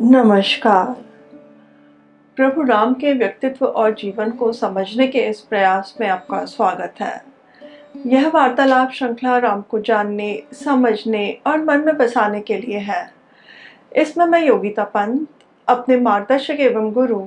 नमस्कार। 0.00 1.04
प्रभु 2.36 2.62
राम 2.62 2.94
के 2.94 3.12
व्यक्तित्व 3.12 3.66
और 3.66 3.94
जीवन 3.94 4.30
को 4.30 4.52
समझने 4.52 5.06
के 5.06 5.18
इस 5.18 5.40
प्रयास 5.40 5.94
में 6.00 6.08
आपका 6.08 6.44
स्वागत 6.44 6.94
है। 7.00 7.24
यह 8.06 8.28
वार्तालाप 8.28 8.90
श्रृंखला 8.90 9.38
राम 9.38 9.62
को 9.62 9.80
जानने, 9.80 10.42
समझने 10.52 11.38
और 11.46 11.64
मन 11.64 11.80
में 11.80 11.96
बसाने 11.96 12.40
के 12.40 12.56
लिए 12.56 12.78
है। 12.78 13.12
इसमें 13.96 14.26
मैं 14.26 14.46
योगिता 14.46 14.84
पंत, 14.84 15.28
अपने 15.68 15.96
मार्गदर्शक 15.96 16.56
एवं 16.60 16.92
गुरु 16.92 17.26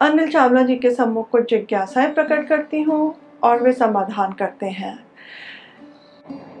अनिल 0.00 0.30
चावला 0.30 0.62
जी 0.62 0.76
के 0.76 0.90
सम्मुख 0.90 1.30
कुछ 1.30 1.50
जिज्ञासाएँ 1.50 2.14
प्रकट 2.14 2.48
करती 2.48 2.82
हूँ 2.82 3.14
और 3.42 3.62
वे 3.62 3.72
समाधान 3.72 4.32
करते 4.32 4.66
हैं। 4.66 5.06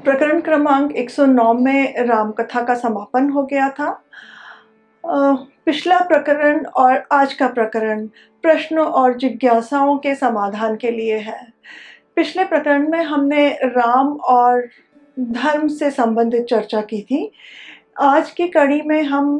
प्रकरण 0.04 0.40
क्रमांक 0.40 0.92
109 0.92 1.54
में 1.54 2.04
राम 2.04 2.30
कथा 2.30 2.62
का 2.62 2.74
समापन 2.74 3.30
हो 3.30 3.42
गया 3.42 3.70
था। 3.70 4.02
पिछला 5.12 5.98
प्रकरण 5.98 6.64
और 6.64 7.04
आज 7.12 7.32
का 7.34 7.46
प्रकरण 7.48 8.06
प्रश्नों 8.42 8.86
और 8.86 9.16
जिज्ञासाओं 9.16 9.98
के 9.98 10.14
समाधान 10.14 10.76
के 10.76 10.90
लिए 10.90 11.16
है। 11.16 11.52
पिछले 12.16 12.44
प्रकरण 12.44 12.88
में 12.88 13.04
हमने 13.04 13.48
राम 13.48 14.08
और 14.08 14.68
धर्म 15.20 15.68
से 15.68 15.90
संबंधित 15.90 16.44
चर्चा 16.44 16.80
की 16.80 17.02
थी। 17.02 17.32
आज 18.00 18.30
की 18.30 18.48
कड़ी 18.48 18.82
में 18.82 19.02
हम 19.02 19.38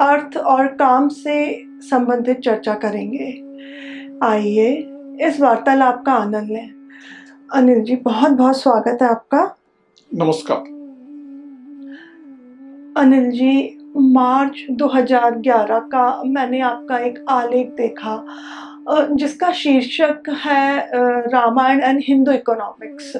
अर्थ 0.00 0.36
और 0.36 0.66
काम 0.66 1.08
से 1.08 1.64
संबंधित 1.66 2.40
चर्चा 2.40 2.74
करेंगे। 2.74 3.28
आइए 4.26 4.88
इस 5.28 5.40
वार्तालाप 5.40 6.02
का 6.06 6.12
आनंद 6.12 6.50
लें। 6.50 6.70
अनिल 7.52 7.80
जी 7.80 7.96
बहुत 7.96 8.30
बहुत 8.30 8.60
स्वागत 8.60 8.98
है 9.02 9.08
आपका। 9.08 9.56
नमस्कार। 10.14 10.58
अनिल 13.02 13.30
जी 13.30 13.78
मार्च 13.96 14.64
2011 14.72 15.80
का 15.92 16.22
मैंने 16.26 16.60
आपका 16.60 16.98
एक 16.98 17.24
आलेख 17.28 17.66
देखा 17.76 18.24
जिसका 19.12 19.50
शीर्षक 19.52 20.28
है 20.44 20.90
रामायण 21.28 21.80
एंड 21.80 22.00
हिंदू 22.04 22.32
इकोनॉमिक्स। 22.32 23.16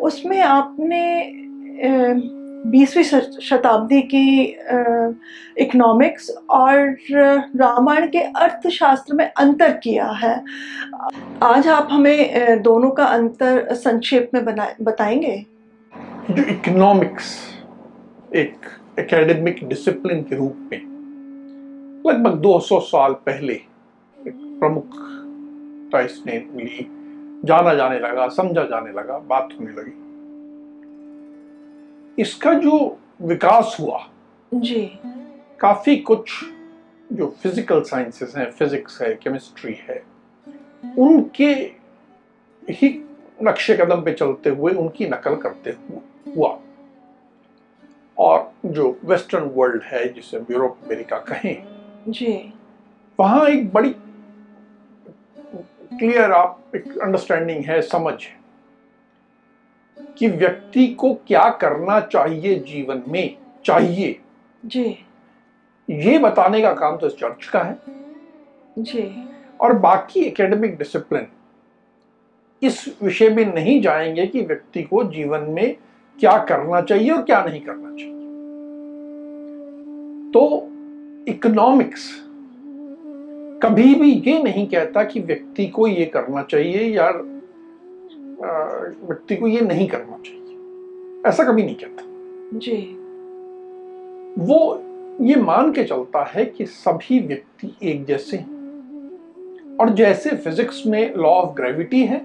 उसमें 0.00 0.40
आपने 0.42 1.02
बीसवीं 2.66 3.04
शताब्दी 3.04 4.00
की 4.02 4.42
इकोनॉमिक्स 5.62 6.30
और 6.50 6.96
रामायण 7.56 8.06
के 8.06 8.20
अर्थशास्त्र 8.20 9.14
में 9.14 9.24
अंतर 9.26 9.72
किया 9.72 10.06
है। 10.22 10.34
आज 11.42 11.68
आप 11.68 11.88
हमें 11.90 12.62
दोनों 12.62 12.90
का 12.90 13.04
अंतर 13.04 13.74
संक्षेप 13.74 14.30
में 14.34 14.44
बना, 14.44 14.68
बताएँगे? 14.82 15.36
जो 16.30 16.42
इकोनॉमिक्स 16.44 17.36
एक 18.34 18.66
एकेडमिक 18.98 19.68
डिसिप्लिन 19.68 20.22
के 20.22 20.36
रूप 20.36 20.68
में 20.72 20.80
लगभग 22.06 22.40
200 22.42 22.80
साल 22.80 23.12
पहले 23.26 23.52
एक 23.52 24.34
प्रमुख 24.60 24.84
इसने 25.94 26.38
मिली। 26.54 26.86
जाना 27.44 27.74
जाने 27.74 27.98
लगा 27.98 28.28
समझा 28.28 28.62
जाने 28.62 28.92
लगा 28.92 29.18
बात 29.18 29.48
होने 29.52 29.70
लगी। 29.70 29.92
इसका 32.22 32.52
जो 32.54 32.98
विकास 33.22 33.76
हुआ 33.80 33.98
जी। 34.54 34.82
काफ़ी 35.60 35.96
कुछ 35.96 36.30
जो 37.12 37.26
फ़िज़िकल 37.42 37.82
साइंसेस 37.82 38.34
हैं 38.36 38.50
फिजिक्स 38.50 39.02
है 39.02 39.14
केमिस्ट्री 39.14 39.76
है 39.80 40.02
उनके 40.98 41.50
ही 42.72 42.88
नक्शे 43.42 43.76
कदम 43.76 44.02
पे 44.02 44.12
चलते 44.12 44.50
हुए 44.50 44.72
उनकी 44.74 45.06
नकल 45.06 45.34
करते 45.36 45.70
हुआ 45.70 46.58
और 48.18 48.52
जो 48.66 49.00
वेस्टर्न 49.04 49.44
वर्ल्ड 49.44 49.82
है 49.82 50.12
जिसे 50.12 50.36
यूरोप 50.50 50.78
अमेरिका 50.84 51.18
कहें 51.18 51.62
जी। 52.08 52.52
वहाँ 53.20 53.46
एक 53.46 53.72
बड़ी 53.72 53.94
क्लियर 55.98 56.32
आप 56.32 56.72
एक 56.76 56.98
अंडरस्टैंडिंग 56.98 57.64
है 57.64 57.82
समझ 57.82 58.14
है 58.22 58.36
कि 60.18 60.28
व्यक्ति 60.28 60.86
को 60.86 61.14
क्या 61.14 61.50
करना 61.50 62.00
चाहिए 62.00 62.58
जीवन 62.58 63.02
में 63.08 63.36
चाहिए। 63.64 64.20
जी। 64.66 65.04
ये 65.90 66.18
बताने 66.18 66.60
का 66.62 66.72
काम 66.72 66.96
तो 66.96 67.06
इस 67.06 67.12
चर्च 67.12 67.44
का 67.44 67.62
है। 67.62 67.78
जी। 68.78 69.28
और 69.60 69.72
बाकी 69.72 70.20
एकेडमिक 70.20 70.76
डिसिप्लिन 70.78 71.26
इस 72.62 72.96
विषय 73.02 73.28
में 73.28 73.54
नहीं 73.54 73.80
जाएँगे 73.80 74.26
कि 74.26 74.42
व्यक्ति 74.42 74.82
को 74.82 75.04
जीवन 75.04 75.40
में 75.40 75.76
क्या 76.20 76.38
करना 76.38 76.80
चाहिए 76.80 77.10
और 77.10 77.22
क्या 77.22 77.44
नहीं 77.44 77.60
करना 77.60 77.90
चाहिए। 77.90 78.14
तो 80.32 80.68
इकोनॉमिक्स 81.28 82.24
कभी 83.62 83.94
भी 83.94 84.12
ये 84.12 84.42
नहीं 84.42 84.66
कहता 84.66 85.04
कि 85.04 85.20
व्यक्ति 85.20 85.66
को 85.66 85.86
ये 85.86 86.04
करना 86.04 86.42
चाहिए 86.42 86.82
या 86.96 87.10
व्यक्ति 89.08 89.36
को 89.36 89.46
ये 89.46 89.60
नहीं 89.60 89.88
करना 89.88 90.16
चाहिए। 90.16 91.22
ऐसा 91.26 91.44
कभी 91.44 91.62
नहीं 91.62 91.74
कहता। 91.74 92.02
जी। 92.58 92.76
वो 94.38 94.82
ये 95.20 95.36
मान 95.36 95.72
के 95.72 95.84
चलता 95.84 96.24
है 96.24 96.44
कि 96.44 96.66
सभी 96.66 97.18
व्यक्ति 97.20 97.76
एक 97.82 98.04
जैसे 98.04 98.36
हैं। 98.36 99.76
और 99.80 99.90
जैसे 99.90 100.30
फिजिक्स 100.30 100.82
में 100.86 101.14
लॉ 101.14 101.30
ऑफ़ 101.30 101.54
ग्रेविटी 101.54 102.04
है 102.04 102.20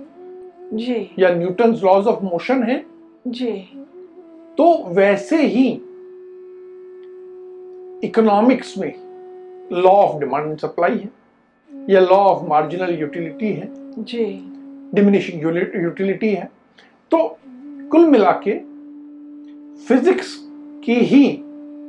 जी। 0.73 1.15
या 1.19 1.33
न्यूटन 1.35 1.73
लॉज 1.73 2.07
ऑफ़ 2.07 2.23
मोशन 2.23 2.63
है 2.63 2.92
जी। 3.27 3.51
तो 4.57 4.65
वैसे 4.87 5.37
ही 5.47 5.67
इकोनॉमिक्स 8.07 8.77
में 8.77 8.93
law 9.73 9.91
of 9.91 10.19
demand 10.19 10.49
and 10.49 10.57
supply 10.57 10.97
है 10.97 11.09
या 11.89 11.99
लॉ 11.99 12.17
ऑफ़ 12.17 12.43
मार्जिनल 12.47 12.99
यूटिलिटी 12.99 13.53
है 13.53 13.69
जी। 14.03 14.25
डिमिनिशिंग 14.93 15.43
यूटिलिटी 15.43 16.29
है। 16.29 16.49
तो 17.11 17.37
कुल 17.91 18.05
मिला 18.05 18.31
के 18.47 18.57
फिजिक्स 19.85 20.35
की 20.85 20.93
ही 20.93 21.25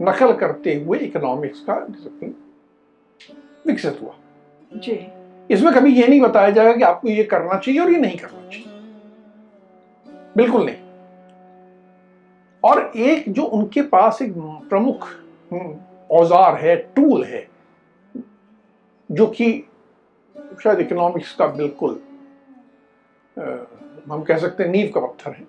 नकल 0.03 0.33
करते 0.33 0.75
हुए 0.75 0.99
इकोनॉमिक्स 0.99 1.61
का 1.61 1.75
डिसिप्लिन 1.91 2.35
विकसित 3.67 3.99
हुआ। 4.03 4.15
जी। 4.73 4.99
इसमें 5.51 5.73
कभी 5.75 5.95
यह 5.95 6.09
नहीं 6.09 6.21
बताया 6.21 6.51
जाएगा 6.51 6.73
कि 6.73 6.83
आपको 6.83 7.09
ये 7.09 7.25
करना 7.25 7.59
चाहिए 7.59 7.81
और 7.81 7.93
ये 7.93 7.99
नहीं 7.99 8.19
करना 8.19 8.49
चाहिए। 8.49 8.67
बिल्कुल 10.37 10.65
नहीं। 10.65 10.84
और 12.65 12.81
एक 12.97 13.29
जो 13.29 13.43
उनके 13.43 13.83
पास 13.83 14.19
एक 14.23 14.33
प्रमुख 14.69 15.09
औज़ार 16.11 16.57
है 16.57 16.77
टूल 16.97 17.25
है 17.25 17.47
जो 19.11 19.27
कि 19.27 19.53
शायद 20.63 20.81
इकोनॉमिक्स 20.81 21.35
का 21.35 21.47
बिल्कुल 21.47 22.01
हम 24.11 24.23
कह 24.23 24.39
सकते 24.39 24.63
हैं 24.63 24.71
नींव 24.71 24.91
का 24.95 25.01
पत्थर 25.01 25.31
है। 25.31 25.47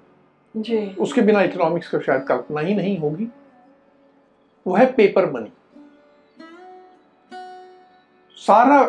जी। 0.56 0.88
उसके 1.00 1.22
बिना 1.22 1.42
इकोनॉमिक्स 1.42 1.90
का 1.90 2.00
शायद 2.00 2.24
कल्पना 2.24 2.62
ही 2.62 2.76
नहीं 2.76 2.98
होगी। 3.00 3.28
वो 4.66 4.76
है 4.76 4.86
पेपर 4.94 5.32
मनी 5.32 5.52
सारा 8.38 8.82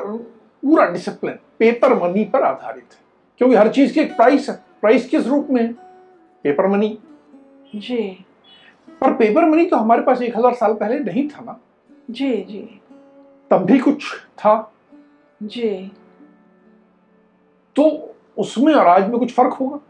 पूरा 0.63 0.87
डिसिप्लिन 0.87 1.39
पेपर 1.59 1.95
मनी 1.95 2.25
पर 2.25 2.43
आधारित 2.43 2.93
है। 2.93 3.05
क्योंकि 3.41 3.55
हर 3.57 3.69
चीज़ 3.69 3.93
की 3.95 4.01
एक 4.01 4.17
प्राइस 4.17 4.49
है। 4.51 4.55
प्राइस 4.81 5.09
किस 5.09 5.27
रूप 5.27 5.51
में 5.51 5.63
है? 5.63 5.73
पेपर 6.45 6.67
मनी 6.67 6.99
जी। 7.75 8.25
पर 9.01 9.15
पेपर 9.15 9.45
मनी 9.45 9.67
तो 9.67 9.77
हमारे 9.77 10.03
पास 10.03 10.23
एक 10.23 10.37
हज़ार 10.37 10.55
साल 10.55 10.75
पहले 10.75 10.99
नहीं 10.99 11.29
था 11.29 11.43
ना। 11.45 11.59
जी 12.11 12.37
जी। 12.43 12.81
तब 13.51 13.65
भी 13.65 13.79
कुछ 13.79 14.15
था। 14.39 14.73
जी। 15.41 15.93
तो 17.77 18.15
उसमें 18.39 18.75
और 18.75 18.87
आज 18.87 19.09
में 19.11 19.19
कुछ 19.19 19.33
फ़र्क 19.35 19.53
होगा? 19.53 19.81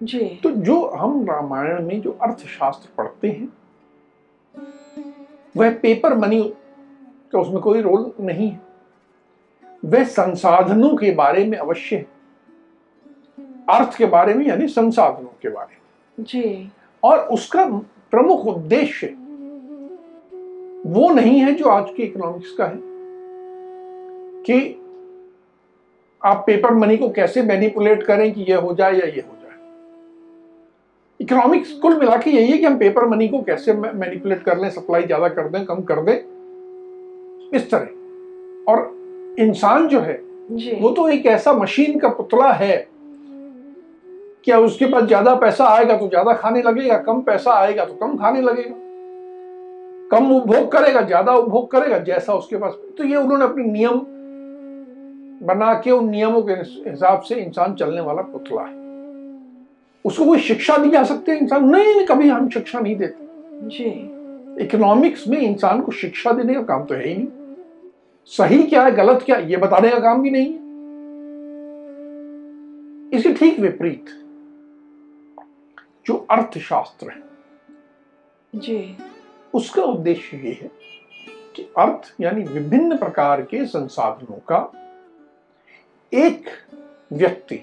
जी। 0.00 0.40
तो 0.42 0.50
जो 0.50 0.86
हम 0.88 1.24
रामायण 1.26 1.82
में 1.86 2.00
जो 2.00 2.18
अर्थशास्त्र 2.22 2.88
पढ़ते 2.98 3.28
हैं 3.28 3.52
वह 5.56 5.74
पेपर 5.74 6.14
मनी 6.14 6.42
का 7.32 7.38
उसमें 7.40 7.60
कोई 7.60 7.80
रोल 7.80 8.12
नहीं 8.20 8.48
है। 8.50 8.60
वह 9.84 10.04
संसाधनों 10.04 10.96
के 10.96 11.10
बारे 11.10 11.44
में 11.44 11.58
अवश्य 11.58 11.96
है। 11.96 12.06
अर्थ 13.70 13.96
के 13.96 14.06
बारे 14.06 14.34
में 14.34 14.46
यानी 14.46 14.68
संसाधनों 14.68 15.30
के 15.42 15.48
बारे 15.48 15.74
में। 15.74 16.24
जी। 16.24 16.70
और 17.02 17.18
उसका 17.28 17.64
प्रमुख 18.10 18.46
उद्देश्य 18.46 19.06
वो 20.86 21.10
नहीं 21.14 21.38
है 21.40 21.52
जो 21.54 21.68
आज 21.68 21.90
की 21.96 22.02
इकोनॉमिक्स 22.02 22.52
का 22.52 22.64
है 22.64 22.78
कि 24.46 24.78
आप 26.22 26.42
पेपर 26.46 26.74
मनी 26.74 26.96
को 26.96 27.08
कैसे 27.10 27.42
मैनिपुलेट 27.42 28.02
करें 28.02 28.32
कि 28.32 28.44
यह 28.48 28.58
हो 28.58 28.74
जाए 28.74 28.92
या 28.92 29.06
ये 29.06 29.20
हो 29.20 29.36
जाए। 29.42 29.56
इकोनॉमिक्स 31.20 31.72
कुल 31.72 31.98
मिला 31.98 32.16
के 32.16 32.30
यही 32.30 32.50
है 32.52 32.58
कि 32.58 32.64
हम 32.64 32.78
पेपर 32.78 33.06
मनी 33.08 33.28
को 33.28 33.42
कैसे 33.42 33.72
मैनिपुलेट 33.72 34.42
कर 34.42 34.58
लें 34.58 34.68
सप्लाई 34.70 35.02
ज़्यादा 35.02 35.28
कर 35.28 35.48
दें 35.48 35.64
कम 35.64 35.82
कर 35.82 36.02
दें 36.02 36.16
इस 37.56 37.70
तरह। 37.70 38.72
और 38.72 38.90
इंसान 39.40 39.88
जो 39.88 40.00
है 40.00 40.20
वो 40.80 40.90
तो 40.90 41.08
एक 41.08 41.26
ऐसा 41.26 41.52
मशीन 41.52 41.98
का 41.98 42.08
पुतला 42.10 42.52
है 42.52 42.88
क्या 44.44 44.58
उसके 44.58 44.86
पास 44.86 45.02
ज़्यादा 45.04 45.34
पैसा 45.34 45.64
आएगा 45.66 45.96
तो 45.96 46.08
ज़्यादा 46.08 46.32
खाने 46.34 46.62
लगेगा? 46.62 46.96
कम 46.98 47.20
पैसा 47.22 47.52
आएगा 47.52 47.84
तो 47.84 47.94
कम 47.96 48.16
खाने 48.16 48.40
लगेगा। 48.40 48.74
कम 50.10 50.30
उपभोग 50.32 50.70
करेगा 50.72 51.00
ज़्यादा 51.02 51.34
उपभोग 51.34 51.70
करेगा 51.70 51.98
जैसा 52.00 52.34
उसके 52.34 52.56
पास। 52.56 52.72
तो 52.98 53.04
ये 53.04 53.16
उन्होंने 53.16 53.44
अपने 53.44 53.64
नियम 53.64 53.98
बना 55.46 55.72
के 55.74 55.90
उन 55.90 56.08
नियमों 56.08 56.42
के 56.42 56.52
हिसाब 56.90 57.20
से 57.20 57.34
इंसान 57.34 57.74
चलने 57.74 58.00
वाला 58.00 58.22
पुतला 58.22 58.62
है। 58.62 58.80
उसको 60.04 60.24
कोई 60.24 60.38
शिक्षा 60.40 60.76
दी 60.76 60.90
जा 60.90 61.02
सकती 61.04 61.32
है 61.32 61.38
इंसान? 61.38 61.64
नहीं, 61.66 61.94
नहीं 61.94 62.06
कभी 62.06 62.28
हम 62.28 62.48
शिक्षा 62.48 62.80
नहीं 62.80 62.96
देते। 62.96 63.68
जी। 63.68 64.64
इकोनॉमिक्स 64.64 65.26
में 65.28 65.38
इंसान 65.38 65.80
को 65.80 65.92
शिक्षा 65.92 66.32
देने 66.32 66.54
का 66.54 66.62
काम 66.62 66.84
तो 66.84 66.94
है 66.94 67.08
ही 67.08 67.14
नहीं। 67.14 67.26
सही 68.30 68.62
क्या 68.62 68.82
है 68.82 68.92
गलत 68.94 69.22
क्या 69.26 69.36
है 69.36 69.50
ये 69.50 69.56
बताने 69.56 69.90
का 69.90 69.98
काम 69.98 70.22
भी 70.22 70.30
नहीं 70.30 70.46
है। 70.46 70.60
इसके 73.12 73.32
ठीक 73.34 73.58
विपरीत। 73.60 74.04
जो 76.06 76.26
अर्थशास्त्र 76.30 77.10
है। 77.10 77.22
जी। 78.54 78.98
उसका 79.54 79.82
उद्देश्य 79.82 80.36
ये 80.36 80.52
है 80.52 80.70
कि 81.56 81.62
अर्थ 81.78 82.14
यानी 82.20 82.42
विभिन्न 82.44 82.96
प्रकार 82.96 83.42
के 83.42 83.66
संसाधनों 83.66 84.38
का 84.52 84.60
एक 86.12 86.48
व्यक्ति 87.12 87.56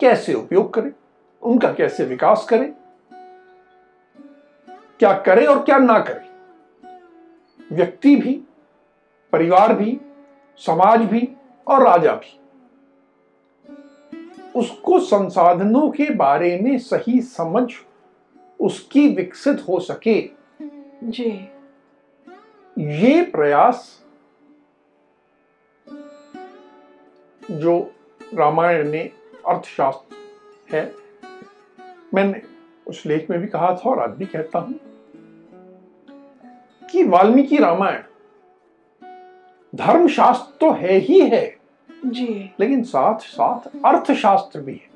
कैसे 0.00 0.34
उपयोग 0.34 0.72
करे 0.74 0.92
उनका 1.42 1.72
कैसे 1.72 2.04
विकास 2.04 2.46
करे 2.50 2.72
क्या 4.98 5.12
करे 5.18 5.46
और 5.46 5.62
क्या 5.62 5.78
ना 5.78 5.98
करे। 5.98 7.74
व्यक्ति 7.74 8.16
भी 8.16 8.32
परिवार 9.32 9.74
भी 9.74 10.00
समाज 10.56 11.00
भी 11.00 11.28
और 11.66 11.82
राजा 11.82 12.12
भी। 12.12 12.38
उसको 14.54 14.98
संसाधनों 15.00 15.88
के 15.90 16.10
बारे 16.10 16.58
में 16.58 16.78
सही 16.78 17.20
समझ 17.20 17.72
उसकी 18.60 19.08
विकसित 19.08 19.64
हो 19.68 19.78
सके। 19.80 20.20
जी। 21.04 21.30
ये 22.76 23.22
प्रयास 23.22 24.00
जो 27.50 27.78
रामायण 28.34 28.90
में 28.90 29.10
अर्थशास्त्र 29.46 30.76
है 30.76 30.84
मैंने 32.14 32.42
उस 32.86 33.04
लेख 33.06 33.30
में 33.30 33.38
भी 33.40 33.46
कहा 33.46 33.74
था 33.74 33.90
और 33.90 33.98
आज 33.98 34.10
भी 34.10 34.26
कहता 34.26 34.58
हूँ 34.58 34.78
कि 36.82 37.02
वाल्मीकि 37.04 37.58
रामायण 37.58 38.02
धर्मशास्त्र 39.74 40.56
तो 40.60 40.72
है 40.72 40.96
ही 40.98 41.20
है। 41.20 41.63
जी। 42.04 42.50
लेकिन 42.60 42.82
साथ 42.82 43.18
साथ 43.18 43.68
अर्थशास्त्र 43.84 44.60
भी 44.60 44.72
है। 44.72 44.92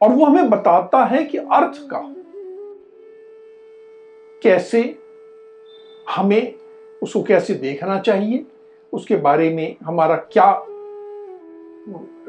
और 0.00 0.10
वो 0.10 0.24
हमें 0.24 0.50
बताता 0.50 1.04
है 1.04 1.24
कि 1.24 1.38
अर्थ 1.38 1.78
का 1.90 2.14
कैसे 4.42 4.98
हमें 6.16 6.54
उसको 7.02 7.22
कैसे 7.22 7.54
देखना 7.54 7.98
चाहिए, 8.00 8.46
उसके 8.92 9.16
बारे 9.16 9.50
में 9.50 9.76
हमारा 9.84 10.16
क्या 10.16 10.64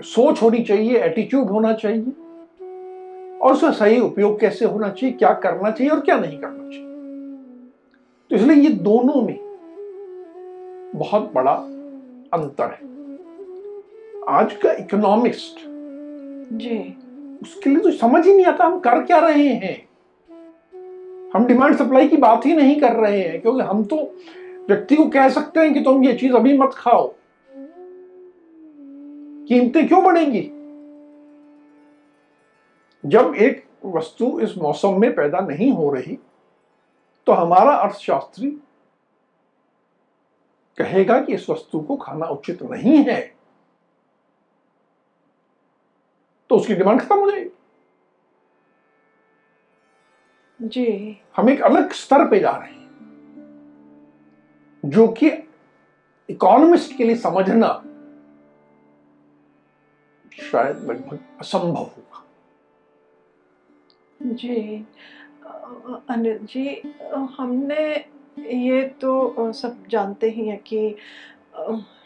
सोच 0.03 0.41
होनी 0.41 0.63
चाहिए 0.63 0.99
एटीट्यूड 0.99 1.49
होना 1.49 1.73
चाहिए, 1.73 2.11
और 3.39 3.53
उसका 3.53 3.71
सही 3.71 3.99
उपयोग 3.99 4.39
कैसे 4.39 4.65
होना 4.65 4.89
चाहिए, 4.89 5.15
क्या 5.15 5.33
करना 5.33 5.71
चाहिए 5.71 5.91
और 5.91 5.99
क्या 5.99 6.19
नहीं 6.19 6.37
करना 6.39 6.69
चाहिए। 6.69 6.85
तो 8.31 8.35
इसलिए 8.35 8.55
ये 8.55 8.69
दोनों 8.69 9.21
में 9.21 9.37
बहुत 10.95 11.31
बड़ा 11.33 11.55
अंतर 12.33 12.65
है। 12.65 12.87
आज 14.27 14.53
का 14.53 14.71
इकोनॉमिस्ट 14.71 15.59
जी। 16.53 16.77
उसके 17.41 17.69
लिए 17.69 17.79
तो 17.79 17.91
समझ 17.91 18.25
ही 18.27 18.33
नहीं 18.35 18.45
आता 18.45 18.65
हम 18.65 18.79
कर 18.79 19.03
क्या 19.03 19.19
रहे 19.19 19.47
हैं। 19.47 19.89
हम 21.33 21.45
डिमांड 21.45 21.75
सप्लाई 21.75 22.07
की 22.07 22.17
बात 22.17 22.45
ही 22.45 22.55
नहीं 22.55 22.79
कर 22.81 22.95
रहे 22.95 23.21
हैं 23.21 23.41
क्योंकि 23.41 23.61
हम 23.61 23.83
तो 23.83 23.97
व्यक्ति 24.69 24.95
को 24.95 25.05
कह 25.05 25.29
सकते 25.29 25.59
हैं 25.59 25.73
कि 25.73 25.81
तुम 25.81 26.03
ये 26.03 26.13
चीज़ 26.13 26.33
अभी 26.33 26.57
मत 26.57 26.71
खाओ। 26.73 27.13
कीमतें 29.47 29.87
क्यों 29.87 30.03
बढ़ेंगी? 30.03 30.41
जब 33.05 33.33
एक 33.35 33.63
वस्तु 33.85 34.39
इस 34.39 34.57
मौसम 34.57 34.99
में 35.01 35.15
पैदा 35.15 35.39
नहीं 35.39 35.71
हो 35.71 35.93
रही 35.93 36.17
तो 37.27 37.33
हमारा 37.33 37.71
अर्थशास्त्री 37.71 38.57
कहेगा 40.79 41.19
कि 41.21 41.33
इस 41.33 41.49
वस्तु 41.49 41.79
को 41.79 41.95
खाना 41.97 42.25
उचित 42.27 42.63
नहीं 42.63 43.03
है। 43.03 43.19
तो 46.49 46.55
उसकी 46.55 46.75
डिमांड 46.75 47.01
खत्म 47.01 47.19
हो 47.19 47.31
जाएगी। 47.31 47.49
जी। 50.59 51.21
हम 51.37 51.49
एक 51.49 51.61
अलग 51.61 51.91
स्तर 51.93 52.27
पे 52.29 52.39
जा 52.39 52.51
रहे 52.51 52.69
हैं 52.69 52.77
जो 54.85 55.07
कि 55.07 55.29
इकोनॉमिस्ट 56.29 56.97
के 56.97 57.03
लिए 57.03 57.15
समझना 57.15 57.67
शायद 60.41 60.77
लगभग 60.77 61.19
असंभव 61.39 61.83
होगा। 61.83 62.23
जी। 64.21 64.85
अनिल 66.09 66.37
जी 66.45 66.95
हमने 67.37 68.05
ये 68.47 68.81
तो 69.01 69.51
सब 69.53 69.83
जानते 69.89 70.29
ही 70.29 70.47
हैं 70.47 70.57
कि 70.57 70.95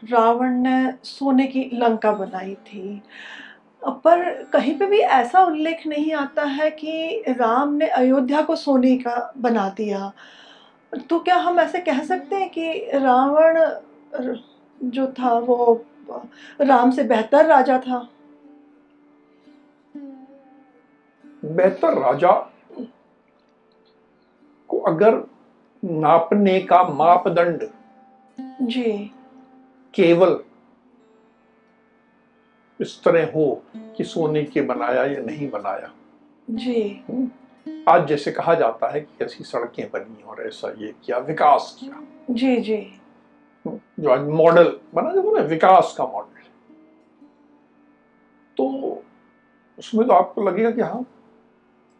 रावण 0.09 0.51
ने 0.61 0.93
सोने 1.03 1.47
की 1.47 1.69
लंका 1.73 2.11
बनाई 2.11 2.55
थी। 2.55 3.01
पर 3.83 4.31
कहीं 4.43 4.77
पे 4.77 4.85
भी 4.85 4.99
ऐसा 4.99 5.43
उल्लेख 5.43 5.87
नहीं 5.87 6.13
आता 6.13 6.43
है 6.43 6.69
कि 6.71 7.23
राम 7.29 7.73
ने 7.73 7.87
अयोध्या 7.87 8.41
को 8.41 8.55
सोने 8.55 8.95
का 8.97 9.33
बना 9.37 9.67
दिया। 9.69 10.11
तो 11.09 11.19
क्या 11.19 11.35
हम 11.35 11.59
ऐसे 11.59 11.79
कह 11.79 12.03
सकते 12.03 12.35
हैं 12.35 12.49
कि 12.49 12.71
रावण 12.93 13.59
जो 14.81 15.07
था 15.07 15.37
वो 15.39 15.85
राम 16.61 16.91
से 16.91 17.03
बेहतर 17.03 17.45
राजा 17.45 17.77
था? 17.79 18.07
बेहतर 21.45 21.97
राजा 21.99 22.31
को 24.69 24.79
अगर 24.79 25.15
नापने 25.85 26.59
का 26.59 26.83
मापदंड। 26.83 27.69
जी। 28.61 29.11
केवल 29.93 30.43
इस 32.81 33.03
तरह 33.03 33.31
हो 33.31 33.63
कि 33.75 34.03
सोने 34.03 34.43
के 34.43 34.61
बनाया 34.61 35.05
या 35.05 35.21
नहीं 35.21 35.49
बनाया। 35.49 35.91
जी। 36.49 37.03
आज 37.87 38.07
जैसे 38.07 38.31
कहा 38.31 38.53
जाता 38.55 38.89
है 38.89 39.01
कि 39.01 39.25
ऐसी 39.25 39.43
सड़कें 39.43 39.89
बनी 39.93 40.23
और 40.23 40.47
ऐसा 40.47 40.69
ये 40.69 40.95
किया 41.05 41.17
विकास 41.17 41.77
किया। 41.79 42.03
जी 42.29 42.57
जी। 42.57 42.99
जो 43.67 44.09
आज 44.09 44.19
मॉडल 44.19 44.79
बना 44.93 45.13
जाता 45.13 45.31
ना 45.31 45.41
विकास 45.41 45.95
का 45.97 46.05
मॉडल। 46.05 46.29
तो 48.57 48.65
उसमें 49.79 50.07
तो 50.07 50.13
आपको 50.13 50.43
लगेगा 50.43 50.71
कि 50.71 50.81
हाँ 50.81 51.05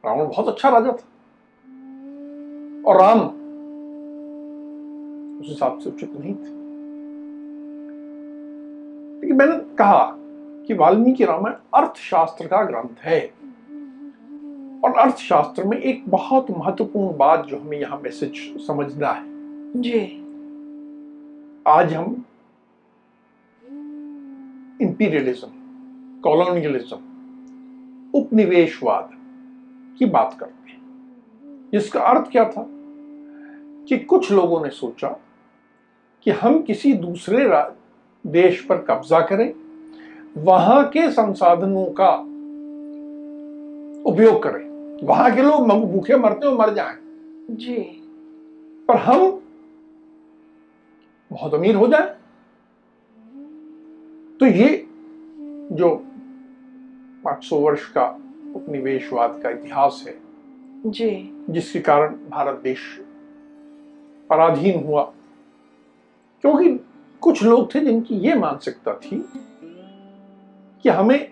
रावण 0.05 0.27
बहुत 0.27 0.47
अच्छा 0.47 0.69
राजा 0.69 0.91
था। 0.91 1.09
और 2.89 3.01
राम 3.01 3.42
उस 5.43 5.49
हिसाब 5.49 5.79
से 5.79 5.89
उचित 5.89 6.11
नहीं 6.11 6.35
थे। 6.35 6.63
लेकिन 9.21 9.37
मैंने 9.37 9.75
कहा 9.75 10.15
कि 10.67 10.73
वाल्मीकि 10.73 11.25
रामायण 11.25 11.55
अर्थशास्त्र 11.73 12.47
का 12.47 12.63
ग्रंथ 12.63 12.99
है। 12.99 13.33
और 14.83 14.93
अर्थशास्त्र 14.97 15.63
में 15.63 15.77
एक 15.77 16.03
बहुत 16.09 16.51
महत्वपूर्ण 16.51 17.17
बात 17.17 17.45
जो 17.45 17.57
हमें 17.57 17.79
यहाँ 17.79 18.01
मैसेज 18.03 18.61
समझना 18.67 19.07
है। 19.07 19.23
जी। 19.81 20.19
आज 21.67 21.93
हम 21.93 22.25
इंपीरियलिज्म 24.81 25.47
कॉलोनियलिज्म 26.21 26.97
उपनिवेशवाद 28.19 29.09
की 29.99 30.05
बात 30.05 30.37
करते 30.39 30.71
हैं। 30.71 30.81
जिसका 31.73 31.99
अर्थ 31.99 32.31
क्या 32.31 32.49
था 32.49 32.67
कि 33.87 33.97
कुछ 33.97 34.31
लोगों 34.31 34.63
ने 34.63 34.69
सोचा 34.69 35.19
कि 36.23 36.31
हम 36.31 36.61
किसी 36.61 36.93
दूसरे 36.93 37.49
देश 38.29 38.61
पर 38.61 38.77
कब्जा 38.77 39.19
करें 39.19 39.53
वहाँ 40.37 40.89
के 40.89 41.11
संसाधनों 41.11 41.85
का 41.85 42.09
उपयोग 44.11 44.43
करें। 44.43 44.73
वहाँ 45.07 45.35
के 45.35 45.41
लोग 45.41 45.67
मग- 45.67 45.85
भूखे 45.85 46.15
मरते 46.15 46.47
हो 46.47 46.57
मर 46.57 46.73
जाएँ। 46.73 46.97
जी। 47.51 47.75
पर 48.87 48.95
हम 48.95 49.41
बहुत 51.31 51.53
अमीर 51.53 51.75
हो 51.75 51.87
जाए। 51.87 52.15
तो 54.39 54.45
ये 54.45 54.87
जो 55.71 56.05
800 57.27 57.55
वर्ष 57.55 57.89
का 57.89 58.19
उपनिवेशवाद 58.55 59.39
का 59.43 59.49
इतिहास 59.49 60.05
है 60.07 60.19
जी। 60.85 61.43
जिसके 61.49 61.79
कारण 61.79 62.15
भारत 62.29 62.61
देश 62.63 63.01
पराधीन 64.29 64.83
हुआ। 64.85 65.13
क्योंकि 66.43 66.79
कुछ 67.21 67.43
लोग 67.43 67.75
थे 67.75 67.79
जिनकी 67.79 68.15
ये 68.15 68.35
मानसिकता 68.35 68.93
थी 68.93 69.29
कि 70.83 70.89
हमें 70.89 71.31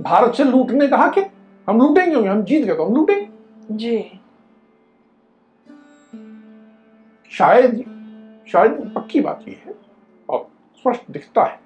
भारत 0.00 0.34
से 0.34 0.44
लूटने 0.44 0.88
का 0.88 0.96
हक 0.96 1.18
है 1.18 1.32
हम 1.68 1.78
लूटेंगे 1.78 2.28
हम 2.28 2.42
जीत 2.42 2.64
गए 2.64 2.74
तो 2.74 2.84
हम 2.84 2.94
लूटेंगे। 2.94 3.28
जी। 3.70 4.20
शायद 7.30 7.76
शायद 8.48 8.92
पक्की 8.96 9.20
बात 9.20 9.44
यह 9.48 9.62
है 9.66 9.74
और 10.28 10.48
स्पष्ट 10.78 11.10
दिखता 11.10 11.44
है 11.44 11.60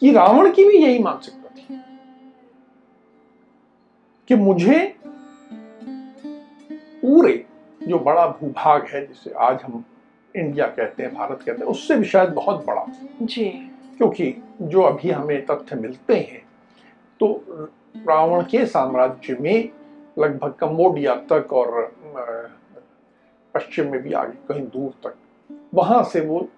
कि 0.00 0.12
रावण 0.12 0.52
की 0.52 0.64
भी 0.64 0.78
यही 0.78 0.98
मानसिकता 0.98 1.48
थी 1.48 1.80
कि 4.28 4.34
मुझे 4.34 4.96
पूरे 7.02 7.46
जो 7.88 7.98
बड़ा 7.98 8.26
भूभाग 8.26 8.86
है 8.86 9.06
जिसे 9.06 9.30
आज 9.30 9.62
हम 9.62 9.84
इंडिया 10.34 10.66
कहते 10.66 11.02
हैं 11.02 11.14
भारत 11.14 11.42
कहते 11.46 11.60
हैं 11.60 11.70
उससे 11.70 11.96
भी 11.96 12.04
शायद 12.04 12.30
बहुत 12.30 12.64
बड़ा। 12.66 12.84
जी। 13.22 13.48
क्योंकि 13.96 14.34
जो 14.62 14.82
अभी 14.82 15.10
हमें 15.10 15.44
तथ्य 15.46 15.76
मिलते 15.76 16.16
हैं 16.16 16.42
तो 17.20 17.32
रावण 17.96 18.42
के 18.42 18.64
साम्राज्य 18.66 19.36
में 19.40 19.68
लगभग 20.18 20.52
कम्बोडिया 20.52 21.14
तक 21.32 21.52
और 21.52 21.70
पश्चिम 23.54 23.90
में 23.90 24.02
भी 24.02 24.12
आगे 24.12 24.38
कहीं 24.48 24.66
दूर 24.66 24.92
तक 25.04 25.14
वहाँ 25.74 26.02
से 26.04 26.20
वो 26.20 26.48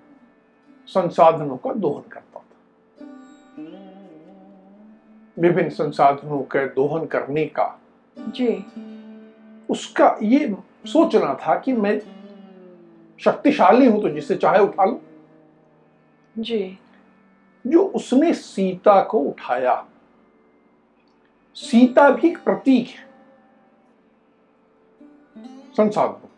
संसाधनों 0.89 1.57
का 1.57 1.73
दोहन 1.73 2.09
करता 2.13 2.39
था। 2.39 2.41
विभिन्न 5.37 5.71
संसाधनों 5.71 6.43
के 6.53 6.67
दोहन 6.67 7.07
करने 7.07 7.45
का 7.59 7.67
जी। 8.17 8.49
उसका 9.71 10.17
ये 10.23 10.55
सोचना 10.87 11.35
था 11.43 11.59
कि 11.59 11.73
मैं 11.73 11.99
शक्तिशाली 13.23 13.87
हूँ 13.87 14.03
तो 14.03 14.09
जिसे 14.09 14.37
चाहे 14.37 14.59
उठा 14.59 14.85
लो। 14.85 15.01
जी। 16.39 16.79
जो 17.67 17.83
उसने 17.87 18.33
सीता 18.35 19.03
को 19.03 19.19
उठाया 19.19 19.75
सीता 21.57 22.09
भी 22.11 22.29
एक 22.29 22.39
प्रतीक 22.45 22.89
है। 22.89 23.11
संसाधनों 25.77 26.29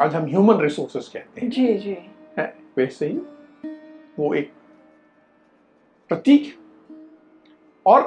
आज 0.00 0.14
हम 0.14 0.24
ह्यूमन 0.24 0.60
रिसोर्सेस 0.60 1.08
कहते 1.08 1.40
हैं। 1.40 1.50
जी 1.50 1.74
जी। 1.78 1.96
है 2.38 2.46
वैसे 2.76 3.06
ही 3.06 3.18
वो 4.18 4.34
एक 4.34 4.52
प्रतीक 6.10 6.54
और 7.86 8.02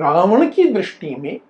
रावण 0.00 0.50
की 0.50 0.64
दृष्टि 0.64 1.14
में 1.14 1.40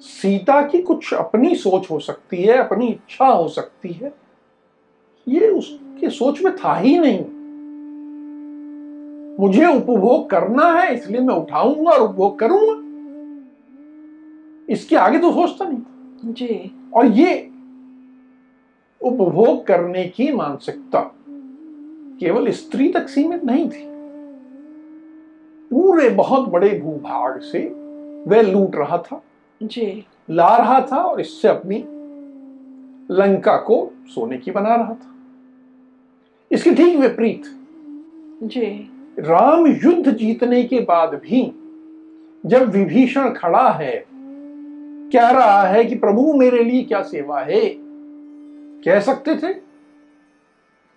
सीता 0.00 0.68
की 0.68 0.82
कुछ 0.82 1.14
अपनी 1.14 1.54
सोच 1.54 1.90
हो 1.90 1.98
सकती 1.98 2.42
है 2.42 2.56
अपनी 2.56 2.88
इच्छा 2.88 3.26
हो 3.26 3.48
सकती 3.48 3.88
है। 3.88 4.12
ये 5.28 5.48
उसके 5.48 6.10
सोच 6.10 6.42
में 6.42 6.56
था 6.56 6.76
ही 6.76 6.98
नहीं। 6.98 7.24
मुझे 9.38 9.66
उपभोग 9.66 10.30
करना 10.30 10.72
है 10.72 10.94
इसलिए 10.94 11.20
मैं 11.20 11.34
उठाऊँगा 11.34 11.90
और 11.90 12.00
उपभोग 12.00 12.38
करूँगा। 12.38 12.74
इसके 14.72 14.96
आगे 14.96 15.18
तो 15.18 15.32
सोचता 15.32 15.64
नहीं। 15.64 16.32
जी। 16.32 16.70
और 16.94 17.06
ये 17.06 17.50
उपभोग 19.00 19.66
करने 19.66 20.04
की 20.04 20.32
मानसिकता 20.32 21.14
केवल 22.20 22.50
स्त्री 22.50 22.88
तक 22.88 23.08
सीमित 23.08 23.44
नहीं 23.44 23.70
थी। 23.70 23.86
पूरे 25.70 26.08
बहुत 26.08 26.48
बड़े 26.48 26.78
भूभाग 26.78 27.40
से 27.40 27.58
वह 28.26 28.42
लूट 28.42 28.76
रहा 28.76 28.98
था। 28.98 29.22
जी। 29.62 30.06
ला 30.30 30.56
रहा 30.56 30.80
था 30.92 30.96
और 30.96 31.20
इससे 31.20 31.48
अपनी 31.48 31.76
लंका 33.14 33.56
को 33.56 33.90
सोने 34.06 34.38
की 34.38 34.50
बना 34.50 34.74
रहा 34.76 34.94
था। 34.94 35.14
इसके 36.52 36.70
ठीक 36.70 36.98
विपरीत 36.98 37.42
जी। 38.42 38.90
राम 39.18 39.66
युद्ध 39.66 40.12
जीतने 40.12 40.62
के 40.62 40.80
बाद 40.80 41.14
भी 41.14 41.52
जब 42.46 42.70
विभीषण 42.70 43.30
खड़ा 43.30 43.70
है 43.70 44.04
कह 45.12 45.30
रहा 45.30 45.62
है 45.62 45.84
कि 45.84 45.94
प्रभु 45.94 46.34
मेरे 46.34 46.64
लिए 46.64 46.84
क्या 46.84 47.02
सेवा 47.02 47.40
है? 47.40 47.74
कह 48.84 49.00
सकते 49.00 49.36
थे? 49.36 49.54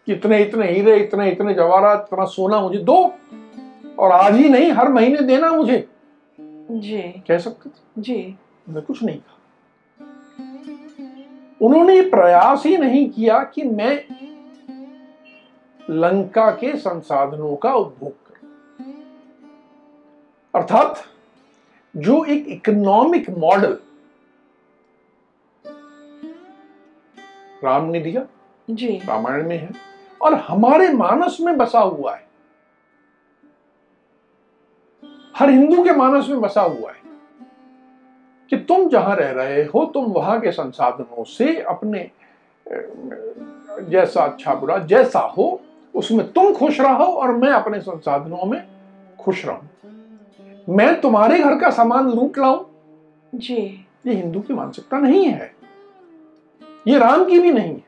कि 0.06 0.14
इतने 0.14 0.44
इतने 0.44 0.72
हीरे 0.72 1.00
इतने 1.00 1.32
इतने 1.32 1.54
जवाहरात 1.54 2.10
इतना 2.12 2.26
सोना 2.26 2.62
मुझे 2.62 2.80
दो 2.80 3.14
और 4.00 4.12
आज 4.12 4.36
ही 4.36 4.50
नहीं 4.50 4.72
हर 4.72 4.90
महीने 4.90 5.22
देना 5.22 5.52
मुझे। 5.52 5.88
जी। 6.72 7.02
कह 7.02 7.38
सकते 7.38 7.70
थे? 7.70 8.02
जी। 8.02 8.36
उन्होंने 8.68 8.86
कुछ 8.86 9.04
नहीं 9.04 9.18
कहा। 9.18 9.32
उन्होंने 11.62 12.02
प्रयास 12.02 12.66
ही 12.66 12.78
नहीं 12.78 13.10
किया 13.10 13.44
कि 13.44 13.64
मैं 13.64 13.94
लंका 15.90 16.50
के 16.52 16.76
संसाधनों 16.78 17.56
का 17.56 17.74
उपभोग 17.74 18.14
करूँ। 18.28 18.52
अर्थात 20.54 21.04
जो 21.98 22.24
एक 22.26 22.48
इकोनॉमिक 22.48 23.30
मॉडल 23.30 23.78
राम 27.64 27.86
ने 27.86 28.00
दिया 28.00 28.26
जी। 28.70 28.98
रामायण 28.98 29.48
में 29.48 29.58
है 29.58 29.70
और 30.22 30.34
हमारे 30.34 30.90
मानस 30.94 31.38
में 31.42 31.58
बसा 31.58 31.80
हुआ 31.80 32.16
है। 32.16 32.28
हर 35.36 35.50
हिंदू 35.50 35.84
के 35.84 35.92
मानस 35.92 36.30
में 36.30 36.42
बसा 36.42 36.62
हुआ 36.62 36.92
है। 36.92 37.05
कि 38.50 38.58
तुम 38.58 38.88
जहाँ 38.90 39.16
रह 39.16 39.32
रहे 39.32 39.64
हो 39.66 39.86
तुम 39.86 40.06
वहाँ 40.06 40.40
के 40.42 40.52
संसाधनों 40.52 41.24
से 41.24 41.60
अपने 41.62 42.10
जैसा 43.90 44.24
अच्छा 44.24 44.54
बुरा 44.56 44.78
जैसा 44.78 45.20
हो 45.20 45.62
उसमें 45.96 46.32
तुम 46.32 46.54
खुश 46.54 46.80
रहो 46.80 47.06
और 47.06 47.32
मैं 47.32 47.50
अपने 47.50 47.80
संसाधनों 47.80 48.46
में 48.46 48.62
खुश 49.20 49.46
रहूँ। 49.46 49.70
मैं 50.70 51.02
तुम्हारे 51.02 51.40
घर 51.40 51.60
का 51.60 51.70
सामान 51.70 52.10
लूट 52.12 52.38
लाऊं? 52.38 52.64
जी। 53.36 53.56
ये 54.08 54.14
हिंदू 54.14 54.40
की 54.40 54.54
मानसिकता 54.54 54.98
नहीं 55.00 55.26
है। 55.26 55.54
ये 56.88 56.98
राम 56.98 57.26
की 57.26 57.40
भी 57.40 57.52
नहीं 57.52 57.76
है। 57.76 57.84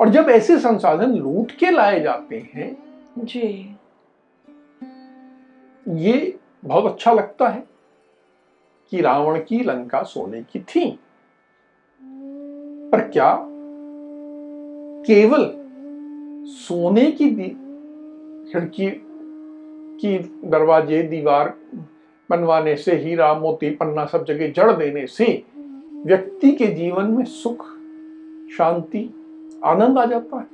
और 0.00 0.08
जब 0.08 0.28
ऐसे 0.30 0.58
संसाधन 0.58 1.14
लूट 1.14 1.50
के 1.50 1.70
लाए 1.70 2.00
जाते 2.00 2.50
हैं 2.54 2.76
जी। 3.18 3.76
ये 5.88 6.38
बहुत 6.64 6.92
अच्छा 6.92 7.12
लगता 7.12 7.48
है। 7.48 7.71
कि, 8.92 9.00
रावण 9.00 9.38
की, 9.38 9.64
लंका 9.64 10.02
सोने 10.02 10.42
की 10.42 10.60
थी। 10.60 10.98
पर 12.92 13.08
क्या 13.08 13.48
केवल 15.06 15.52
सोने 16.46 17.10
की 17.10 17.30
खिड़की 18.52 18.90
की 20.00 20.18
दरवाजे, 20.44 21.02
दीवार 21.02 21.54
बनवाने 22.30 22.76
से 22.76 22.96
हीरा 22.96 23.34
मोती, 23.34 23.70
पन्ना 23.70 24.04
सब 24.04 24.24
जगह 24.24 24.50
जड़ 24.50 24.72
देने 24.72 25.06
से 25.06 25.44
व्यक्ति 26.06 26.52
के 26.52 26.66
जीवन 26.66 27.04
में 27.04 27.24
सुख, 27.24 27.66
शांति, 28.56 29.10
आनंद 29.64 29.98
आ 29.98 30.04
जाता 30.04 30.36
है। 30.36 30.46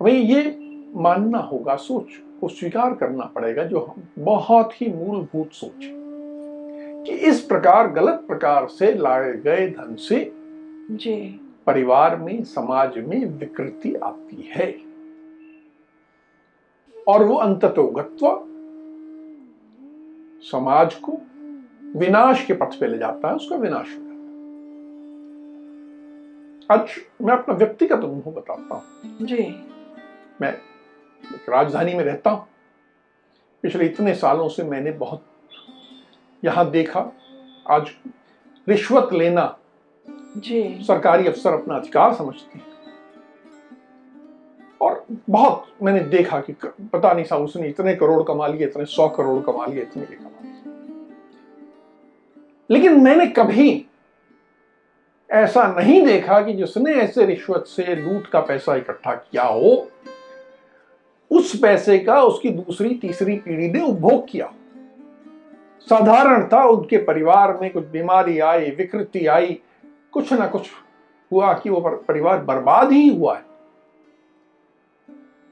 हमें 0.00 0.12
ये 0.12 0.58
मानना 0.96 1.38
होगा, 1.38 1.76
सोच। 1.76 2.29
को 2.40 2.48
स्वीकार 2.48 2.94
करना 2.94 3.24
पड़ेगा 3.24 3.64
जो 3.64 3.80
हम 3.80 4.02
बहुत 4.18 4.80
ही 4.80 4.86
मूलभूत 4.92 5.52
सोच 5.52 5.82
है 5.82 5.92
कि 7.04 7.12
इस 7.28 7.40
प्रकार 7.40 7.88
गलत 7.90 8.24
प्रकार 8.26 8.66
से 8.68 8.94
लाए 8.94 9.32
गए 9.32 9.68
धन 9.68 9.94
से 9.94 10.32
जी। 10.90 11.40
परिवार 11.66 12.16
में 12.16 12.42
समाज 12.44 12.98
में 12.98 13.24
विकृति 13.26 13.94
आती 13.94 14.50
है। 14.56 14.70
और 17.08 17.24
वो 17.24 17.34
अंततोगत्वा 17.36 18.34
समाज 20.42 20.94
को 20.94 21.12
विनाश 21.96 22.44
के 22.46 22.54
पथ 22.54 22.78
पे 22.80 22.86
ले 22.86 22.98
जाता 22.98 23.28
है 23.28 23.34
उसका 23.34 23.56
विनाश 23.56 23.86
हो 23.88 24.02
जाता 24.02 24.14
है। 24.14 24.20
आज 26.70 26.88
मैं 27.22 27.34
अपना 27.34 27.54
व्यक्तिगत 27.54 28.04
अनुभव 28.04 28.30
बताता 28.30 28.74
हूँ। 28.74 29.26
जी। 29.26 29.42
मैं 30.40 30.54
एक 31.24 31.48
राजधानी 31.48 31.94
में 31.94 32.04
रहता 32.04 32.30
हूँ। 32.30 32.46
पिछले 33.62 33.84
इतने 33.84 34.14
सालों 34.14 34.48
से 34.48 34.62
मैंने 34.62 34.90
बहुत 34.92 35.24
यहाँ 36.44 36.70
देखा 36.70 37.12
आज 37.70 37.90
रिश्वत 38.68 39.12
लेना 39.12 39.58
जी। 40.36 40.78
सरकारी 40.82 41.26
अफसर 41.26 41.52
अपना 41.52 41.74
अधिकार 41.74 42.14
समझते 42.14 42.58
हैं। 42.58 42.66
और 44.80 45.06
बहुत 45.30 45.66
मैंने 45.82 46.00
देखा 46.00 46.40
कि 46.40 46.52
पता 46.92 47.12
नहीं 47.12 47.24
सा 47.24 47.36
उसने 47.36 47.68
इतने 47.68 47.94
करोड़ 47.94 48.22
कमा 48.22 48.46
लिए 48.46 48.66
इतने 48.66 48.84
सौ 48.84 49.08
करोड़ 49.08 49.42
कमा 49.42 49.66
लिए 49.66 49.82
इतने 49.82 50.02
ये 50.02 50.16
कमा 50.16 50.40
लिए। 50.42 50.74
लेकिन 52.70 53.00
मैंने 53.00 53.26
कभी 53.26 53.86
ऐसा 55.30 55.66
नहीं 55.66 56.06
देखा 56.06 56.40
कि 56.40 56.52
जिसने 56.52 56.94
ऐसे 56.94 57.26
रिश्वत 57.26 57.64
से 57.66 57.94
लूट 57.94 58.26
का 58.26 58.40
पैसा 58.40 58.76
इकट्ठा 58.76 59.14
किया 59.14 59.44
हो। 59.44 59.90
उस 61.30 61.58
पैसे 61.58 61.98
का 61.98 62.22
उसकी 62.22 62.50
दूसरी, 62.50 62.94
तीसरी 62.94 63.36
पीढ़ी 63.36 63.68
ने 63.68 63.80
उपभोग 63.80 64.28
किया। 64.28 64.52
साधारण 65.86 66.46
था 66.48 66.64
उनके 66.64 66.96
परिवार 66.96 67.58
में 67.62 67.70
कुछ 67.70 67.86
बीमारी 67.86 68.38
आई, 68.38 68.70
विकृति 68.70 69.26
आई, 69.26 69.60
कुछ 70.12 70.32
ना 70.32 70.46
कुछ 70.46 70.68
हुआ 71.32 71.52
कि 71.52 71.70
वो 71.70 71.80
परिवार 72.08 72.38
बर्बाद 72.38 72.92
ही 72.92 73.08
हुआ 73.08 73.36
है। 73.36 73.44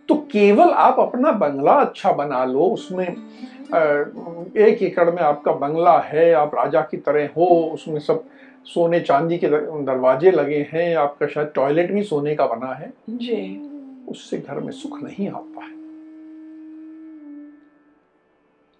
तो 0.08 0.14
केवल 0.32 0.70
आप 0.70 1.00
अपना 1.00 1.32
बंगला 1.32 1.72
अच्छा 1.72 2.12
बना 2.12 2.44
लो, 2.44 2.60
उसमें 2.60 3.06
एक 3.06 4.82
एकड़ 4.82 5.10
में 5.10 5.22
आपका 5.22 5.52
बंगला 5.52 5.98
है, 6.00 6.32
आप 6.32 6.54
राजा 6.54 6.80
की 6.80 6.96
तरह 6.96 7.28
हो, 7.36 7.46
उसमें 7.74 7.98
सब 8.00 8.24
सोने 8.64 9.00
चांदी 9.00 9.38
के 9.38 9.46
दरवाजे 9.46 10.30
लगे 10.30 10.66
हैं, 10.72 10.94
आपका 10.96 11.26
शायद 11.26 11.52
टॉयलेट 11.54 11.92
भी 11.92 12.02
सोने 12.02 12.34
का 12.34 12.46
बना 12.46 12.72
है। 12.72 12.92
जी। 13.10 13.64
उससे 14.08 14.38
घर 14.38 14.60
में 14.60 14.72
सुख 14.72 15.02
नहीं 15.02 15.28
आता 15.28 15.64
है 15.64 15.76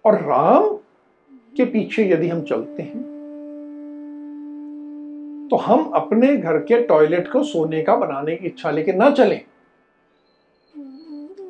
और 0.05 0.21
राम 0.21 0.67
के 1.57 1.65
पीछे 1.65 2.09
यदि 2.09 2.27
हम 2.27 2.41
चलते 2.41 2.83
हैं 2.83 3.17
तो 5.51 5.55
हम 5.55 5.83
अपने 5.95 6.37
घर 6.37 6.57
के 6.57 6.81
टॉयलेट 6.83 7.31
को 7.31 7.43
सोने 7.43 7.81
का 7.81 7.95
बनाने 7.95 8.35
की 8.35 8.47
इच्छा 8.47 8.71
लेके 8.71 8.93
ना 8.93 9.09
चलें। 9.11 9.41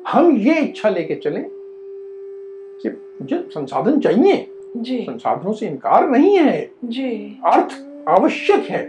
हम 0.08 0.36
ये 0.36 0.54
इच्छा 0.60 0.88
लेके 0.88 1.14
चलें 1.14 1.44
कि 1.48 2.88
मुझे 2.88 3.42
संसाधन 3.50 4.00
चाहिए। 4.00 4.46
जी। 4.76 5.02
संसाधनों 5.02 5.52
से 5.52 5.66
इनकार 5.66 6.08
नहीं 6.08 6.36
है। 6.38 6.70
जी। 6.84 7.40
अर्थ 7.44 7.76
आवश्यक 8.08 8.64
है 8.64 8.82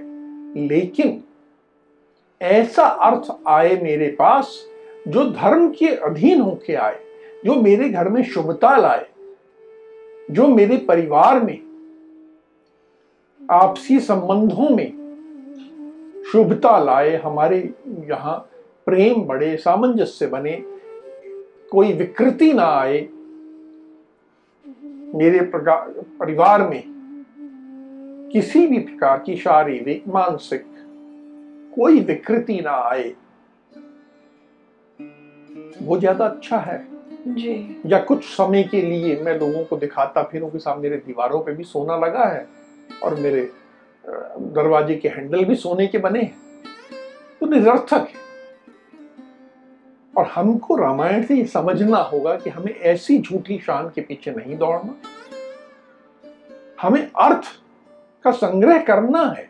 लेकिन 0.68 1.24
ऐसा 2.42 2.84
अर्थ 2.84 3.28
आए 3.48 3.76
मेरे 3.84 4.08
पास 4.20 4.68
जो 5.08 5.30
धर्म 5.32 5.70
के 5.70 5.88
अधीन 5.88 6.42
होके 6.42 6.74
आए, 6.74 7.00
जो 7.46 7.56
मेरे 7.56 7.90
घर 7.90 8.10
में 8.10 8.24
शुभता 8.24 8.76
लाए, 8.78 9.06
जो 10.32 10.48
मेरे 10.48 10.78
परिवार 10.78 11.40
में, 11.44 11.60
आपसी 13.42 14.00
संबंधों 14.00 14.70
में 14.70 14.92
शुभता 16.32 16.78
लाए, 16.80 17.16
हमारे 17.16 17.58
यहाँ 18.10 18.38
प्रेम 18.86 19.24
बढ़े, 19.24 19.56
सामंजस्य 19.58 20.28
बने, 20.28 20.58
कोई 21.72 21.94
विकृति 21.94 22.52
ना 22.54 22.66
आए, 22.66 23.02
मेरे 25.16 25.40
परिवार 25.54 26.68
में 26.70 26.84
किसी 28.34 28.68
भी 28.68 28.80
प्रकार 28.80 29.18
की 29.18 29.36
शारीरिक, 29.38 30.04
मानसिक 30.08 30.66
कोई 31.76 32.00
विकृति 32.00 32.60
ना 32.60 32.72
आए। 32.72 33.14
वो 35.82 36.00
ज़्यादा 36.00 36.26
अच्छा 36.26 36.58
है। 36.58 36.86
जी। 37.28 37.82
या 37.86 38.00
कुछ 38.00 38.24
समय 38.26 38.64
के 38.64 38.82
लिए 38.82 39.16
मैं 39.22 39.38
लोगों 39.40 39.64
को 39.64 39.78
दिखाता 39.78 40.24
फिरूं 40.24 40.50
कि 40.50 40.60
साहब 40.60 40.80
मेरे 40.80 40.98
दीवारों 40.98 41.40
पे 41.40 41.54
भी 41.54 41.64
सोना 41.64 41.98
लगा 41.98 42.26
है 42.26 42.48
और 43.04 43.16
मेरे 43.16 43.50
दरवाजे 44.06 44.96
के 44.96 45.10
हैंडल 45.10 45.46
भी 45.46 45.56
सोने 45.56 45.88
के 45.88 45.98
बने 45.98 46.22
हैं। 46.22 46.38
तो 47.42 47.46
निरर्थक 47.46 48.08
है। 48.10 48.20
और 50.14 50.26
हमको 50.26 50.76
रामायण 50.76 51.24
से 51.26 51.36
ये 51.36 51.46
समझना 51.46 51.98
होगा 52.04 52.36
कि 52.36 52.50
हमें 52.50 52.74
ऐसी 52.74 53.20
झूठी 53.20 53.58
शान 53.58 53.92
के 53.96 54.02
पीछे 54.02 54.32
नहीं 54.32 54.58
दौड़ना। 54.58 54.96
हमें 56.82 57.02
अर्थ 57.02 57.44
का 58.26 58.32
संग्रह 58.32 58.82
करना 58.82 59.24
है। 59.38 59.50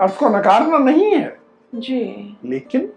अर्थ 0.00 0.16
को 0.18 0.28
नकारना 0.28 0.78
नहीं 0.78 1.10
है। 1.10 1.36
जी। 1.74 2.36
लेकिन 2.44 2.92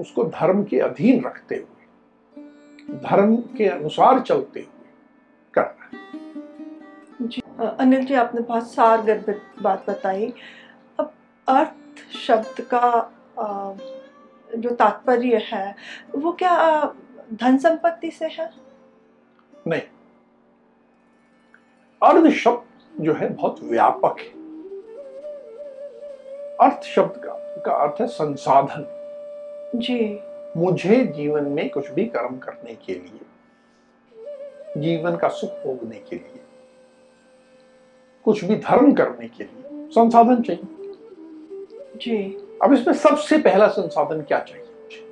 उसको 0.00 0.24
धर्म 0.24 0.62
के 0.64 0.78
अधीन 0.80 1.24
रखते 1.24 1.54
हुए 1.54 2.98
धर्म 2.98 3.36
के 3.36 3.66
अनुसार 3.68 4.20
चलते 4.20 4.60
हुए 4.60 4.88
करना 5.54 7.26
जी 7.26 7.42
अनिल 7.60 8.04
जी 8.06 8.14
आपने 8.14 8.40
बहुत 8.40 8.70
सार 8.72 9.02
गर्भित 9.02 9.42
बात 9.62 9.84
बताई। 9.90 10.32
अब 11.00 11.12
अर्थ 11.48 12.16
शब्द 12.16 12.60
का 12.74 13.06
जो 14.56 14.70
तात्पर्य 14.74 15.36
है 15.44 15.74
वो 16.14 16.32
क्या 16.32 16.54
धन 17.32 17.58
संपत्ति 17.58 18.10
से 18.10 18.26
है? 18.26 18.50
नहीं। 19.66 19.82
अर्थ 22.02 22.30
शब्द 22.34 23.02
जो 23.04 23.14
है 23.14 23.28
बहुत 23.28 23.62
व्यापक 23.62 24.16
है। 24.20 24.28
अर्थ 26.60 26.82
शब्द 26.84 27.20
का, 27.24 27.32
का 27.60 27.72
अर्थ 27.72 28.00
है 28.00 28.06
संसाधन। 28.06 28.82
जी। 29.76 30.20
मुझे 30.56 31.04
जीवन 31.04 31.42
में 31.42 31.70
कुछ 31.70 31.90
भी 31.90 32.04
कर्म 32.04 32.38
करने 32.38 32.74
के 32.74 32.92
लिए 32.92 33.20
जीवन 34.76 35.16
का 35.16 35.28
सुख 35.28 35.50
भोगने 35.50 35.96
के 35.96 36.16
लिए 36.16 36.40
कुछ 38.24 38.44
भी 38.44 38.56
धर्म 38.56 38.92
करने 38.92 39.28
के 39.28 39.44
लिए 39.44 39.88
संसाधन 39.90 40.42
चाहिए। 40.42 40.94
जी। 41.96 42.46
अब 42.62 42.72
इसमें 42.72 42.94
सबसे 42.94 43.38
पहला 43.38 43.68
संसाधन 43.68 44.20
क्या 44.20 44.38
चाहिए 44.38 44.64
मुझे? 44.64 45.04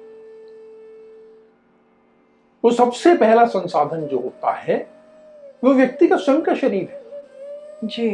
वो 2.64 2.70
सबसे 2.70 3.16
पहला 3.16 3.46
संसाधन 3.46 4.06
जो 4.06 4.18
होता 4.18 4.52
है 4.52 4.90
वो 5.64 5.74
व्यक्ति 5.74 6.08
का 6.08 6.16
स्वयं 6.16 6.42
का 6.42 6.54
शरीर 6.54 6.88
है। 6.88 7.02
जी। 7.84 8.10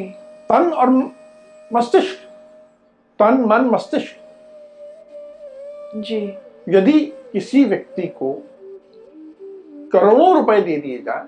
तन 0.48 0.72
और 0.72 0.90
मस्तिष्क। 1.72 2.18
तन 3.18 3.34
मन 3.34 3.60
मस्तिष्क। 3.60 4.23
जी। 5.96 6.18
यदि 6.68 7.00
किसी 7.32 7.64
व्यक्ति 7.64 8.06
को 8.18 8.32
करोड़ों 9.92 10.34
रुपए 10.34 10.60
दे 10.60 10.76
दिए 10.76 10.98
जाए 10.98 11.26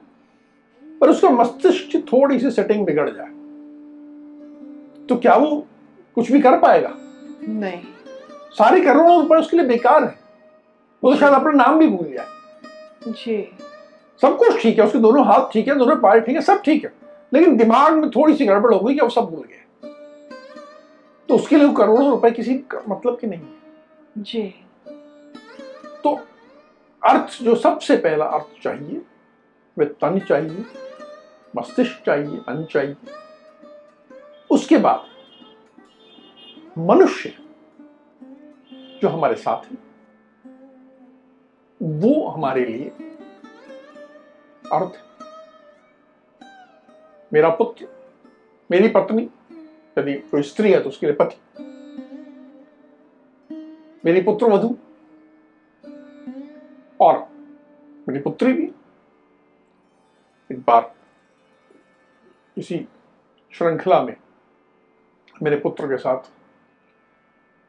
पर 1.00 1.10
उसका 1.10 1.30
मस्तिष्क 1.30 1.90
की 1.92 1.98
थोड़ी 2.02 2.38
सी 2.40 2.50
सेटिंग 2.50 2.84
बिगड़ 2.86 3.08
जाए 3.10 3.34
तो 5.06 5.16
क्या 5.16 5.34
वो 5.34 5.66
कुछ 6.16 6.30
भी 6.32 6.40
कर 6.40 6.58
पाएगा? 6.58 6.92
नहीं। 7.42 7.80
सारे 8.52 8.80
करोड़ों 8.80 9.20
रुपए 9.22 9.36
उसके 9.36 9.56
लिए 9.56 9.66
बेकार 9.66 10.04
है। 10.04 10.14
वो 11.02 11.10
तो 11.12 11.18
शायद 11.18 11.32
अपना 11.32 11.50
नाम 11.52 11.78
भी 11.78 11.86
भूल 11.86 12.12
जाए। 12.12 13.12
जी। 13.12 13.36
सब 14.20 14.36
कुछ 14.36 14.62
ठीक 14.62 14.78
है 14.78 14.84
उसके 14.84 14.98
दोनों 14.98 15.24
हाथ 15.26 15.52
ठीक 15.52 15.68
है 15.68 15.74
दोनों 15.74 15.96
पैर 15.96 16.20
ठीक 16.20 16.36
है 16.36 16.42
सब 16.42 16.62
ठीक 16.62 16.84
है। 16.84 16.92
लेकिन 17.34 17.56
दिमाग 17.56 17.92
में 17.92 18.10
थोड़ी 18.10 18.34
सी 18.34 18.46
गड़बड़ 18.46 18.72
हो 18.74 18.80
गई 18.80 18.94
कि 18.94 19.00
वो 19.00 19.08
सब 19.08 19.24
भूल 19.24 19.44
गए। 19.44 19.90
तो 21.28 21.34
उसके 21.34 21.56
लिए 21.56 21.72
करोड़ों 21.72 22.10
रुपए 22.10 22.30
किसी 22.30 22.60
मतलब 22.88 23.18
की 23.18 23.26
नहीं 23.26 23.40
है। 23.40 23.65
जी। 24.16 24.42
तो 26.04 26.14
अर्थ 27.02 27.42
जो 27.42 27.54
सबसे 27.54 27.96
पहला 27.96 28.24
अर्थ 28.24 28.62
चाहिए 28.62 29.02
वे 29.76 29.84
तन 30.02 30.18
चाहिए, 30.18 30.64
मस्तिष्क 31.56 32.02
चाहिए 32.06 32.38
मन 32.38 32.64
चाहिए। 32.70 32.96
उसके 34.50 34.78
बाद 34.78 35.06
मनुष्य 36.78 37.32
जो 39.02 39.08
हमारे 39.08 39.34
साथ 39.34 39.64
है, 39.64 39.76
वो 41.80 42.28
हमारे 42.28 42.64
लिए 42.64 42.88
अर्थ 44.72 45.02
मेरा 47.32 47.48
पुत्र, 47.50 47.86
मेरी 48.70 48.88
पत्नी, 48.88 49.22
यदि 49.98 50.14
कोई 50.30 50.42
स्त्री 50.42 50.72
है 50.72 50.82
तो 50.82 50.88
उसके 50.88 51.06
लिए 51.06 51.16
पति। 51.16 51.36
मेरी 54.06 54.22
पुत्र 54.22 54.46
वधु। 54.46 54.76
और 57.00 57.28
मेरी 58.08 58.20
पुत्री 58.20 58.52
भी। 58.52 58.72
एक 60.52 60.58
बार 60.58 60.94
किसी 62.54 62.88
श्रृंखला 63.50 64.02
में 64.02 64.16
मेरे 65.42 65.56
पुत्र 65.56 65.86
के 65.86 65.96
साथ 65.96 66.18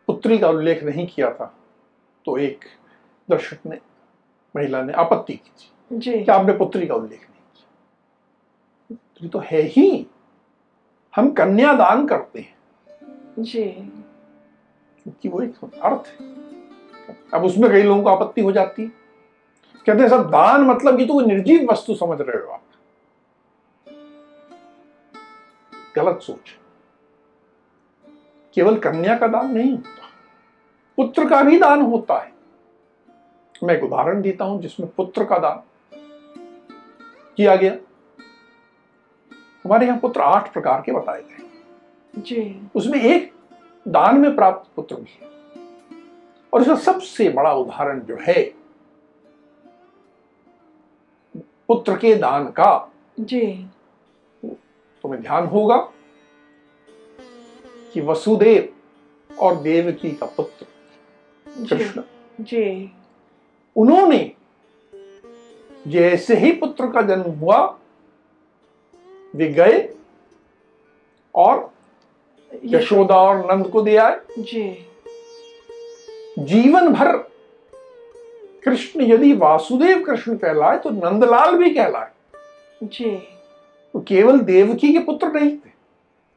पुत्री 0.07 0.37
का 0.37 0.49
उल्लेख 0.49 0.83
नहीं 0.83 1.07
किया 1.07 1.33
था 1.33 1.57
तो 2.25 2.37
एक 2.37 2.65
दर्शक 3.29 3.57
ने 3.65 3.79
महिला 4.55 4.83
ने 4.83 4.93
आपत्ति 4.93 5.33
की 5.33 5.49
थी। 5.49 5.99
जी। 5.99 6.23
कि 6.23 6.31
आपने 6.31 6.53
पुत्री 6.53 6.87
का 6.87 6.95
उल्लेख 6.95 7.19
नहीं 7.19 7.41
किया? 7.55 7.69
पुत्री 8.91 9.29
तो 9.29 9.39
है 9.39 9.61
ही। 9.61 10.07
हम 11.15 11.31
कन्यादान 11.31 12.07
करते 12.07 12.39
हैं। 12.39 12.57
जी। 13.39 13.93
क्योंकि 15.07 15.29
वो 15.29 15.41
एक 15.41 15.55
अर्थ 15.83 16.07
है। 16.09 16.27
अब 17.33 17.43
उसमें 17.45 17.69
कई 17.71 17.83
लोगों 17.83 18.01
को 18.03 18.09
आपत्ति 18.09 18.41
हो 18.41 18.51
जाती 18.51 18.83
है। 18.83 18.89
कहते 19.85 20.01
हैं 20.01 20.09
सब 20.09 20.29
दान 20.29 20.61
मतलब 20.61 20.97
कि 20.97 21.05
तो 21.05 21.19
निर्जीव 21.21 21.67
वस्तु 21.71 21.95
समझ 21.95 22.17
रहे 22.21 22.41
हो 22.45 22.51
आप। 22.51 22.63
गलत 25.95 26.19
सोच। 26.21 26.55
केवल 28.55 28.77
कन्या 28.79 29.17
का 29.17 29.27
दान 29.27 29.51
नहीं 29.53 29.71
होता 29.71 30.05
पुत्र 30.97 31.29
का 31.29 31.41
भी 31.43 31.59
दान 31.59 31.81
होता 31.81 32.17
है। 32.19 32.31
मैं 33.63 33.75
एक 33.75 33.83
उदाहरण 33.83 34.21
देता 34.21 34.45
हूँ 34.45 34.61
जिसमें 34.61 34.89
पुत्र 34.89 35.23
का 35.23 35.37
दान 35.37 35.63
किया 37.37 37.55
गया। 37.55 37.71
हमारे 39.65 39.85
यहाँ 39.85 39.99
पुत्र 39.99 40.21
आठ 40.21 40.53
प्रकार 40.53 40.81
के 40.81 40.91
बताए 40.91 41.21
गए। 41.21 42.21
जी। 42.21 42.69
उसमें 42.75 42.99
एक 42.99 43.33
दान 43.87 44.19
में 44.19 44.35
प्राप्त 44.35 44.71
पुत्र 44.75 44.95
भी 44.95 45.17
है। 45.21 45.29
और 46.53 46.61
इसका 46.61 46.75
सबसे 46.75 47.29
बड़ा 47.29 47.53
उदाहरण 47.53 47.99
जो 47.99 48.17
है 48.21 48.43
पुत्र 51.67 51.97
के 51.97 52.15
दान 52.15 52.47
का 52.51 52.91
जी। 53.19 53.67
तुम्हें 54.43 55.21
ध्यान 55.21 55.45
होगा 55.45 55.77
कि 57.93 58.01
वसुदेव 58.01 58.73
और 59.39 59.55
देवकी 59.55 60.11
का 60.11 60.25
पुत्र 60.25 60.65
कृष्ण। 61.65 62.03
जी। 62.41 62.91
उन्होंने 63.75 64.35
जैसे 65.87 66.35
ही 66.35 66.51
पुत्र 66.51 66.91
का 66.91 67.01
जन्म 67.01 67.31
हुआ 67.31 67.79
वे 69.35 69.47
गए 69.47 69.95
और 71.35 71.76
यशोदा 72.65 73.15
और 73.15 73.37
नंद 73.51 73.67
को 73.67 73.81
दे 73.81 73.95
आए। 73.95 74.19
जी। 74.39 74.85
जीवन 76.39 76.87
भर 76.93 77.15
कृष्ण 78.63 79.01
यदि 79.01 79.33
वासुदेव 79.33 80.03
कृष्ण 80.03 80.35
कहलाए 80.37 80.77
तो 80.77 80.89
नंदलाल 80.89 81.55
भी 81.55 81.69
कहलाए। 81.69 82.09
जी। 82.83 83.15
तो 83.93 83.99
केवल 83.99 84.39
देवकी 84.39 84.93
के 84.93 84.99
पुत्र 84.99 85.27
नहीं 85.27 85.51
थे 85.51 85.69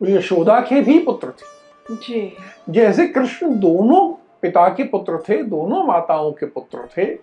वो 0.00 0.08
यशोदा 0.08 0.60
के 0.60 0.80
भी 0.80 0.98
पुत्र 0.98 1.30
थे। 1.30 1.96
जी। 1.96 2.32
जैसे 2.70 3.06
कृष्ण 3.08 3.58
दोनों 3.58 4.08
पिता 4.42 4.68
के 4.68 4.84
पुत्र 4.84 5.18
थे 5.28 5.42
दोनों 5.42 5.82
माताओं 5.84 6.32
के 6.32 6.46
पुत्र 6.46 6.88
थे 6.96 7.18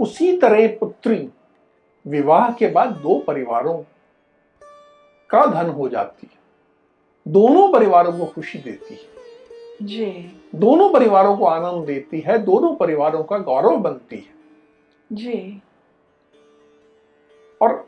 उसी 0.00 0.36
तरह 0.38 0.66
पुत्री 0.68 1.28
विवाह 2.06 2.50
के 2.50 2.68
बाद 2.68 2.90
दो 2.92 3.18
परिवारों 3.18 3.76
का 5.30 5.44
धन 5.46 5.70
हो 5.70 5.88
जाती 5.88 6.28
है। 6.32 6.41
दोनों 7.26 7.72
परिवारों 7.72 8.12
को 8.12 8.24
खुशी 8.24 8.58
देती 8.58 8.94
है। 8.94 9.86
जी। 9.86 10.06
दोनों 10.54 10.88
परिवारों 10.92 11.36
को 11.36 11.44
आनंद 11.44 11.86
देती 11.86 12.20
है 12.20 12.38
दोनों 12.38 12.74
परिवारों 12.76 13.22
का 13.24 13.38
गौरव 13.38 13.76
बनती 13.76 14.16
है। 14.16 15.16
जी। 15.16 15.62
और 17.60 17.84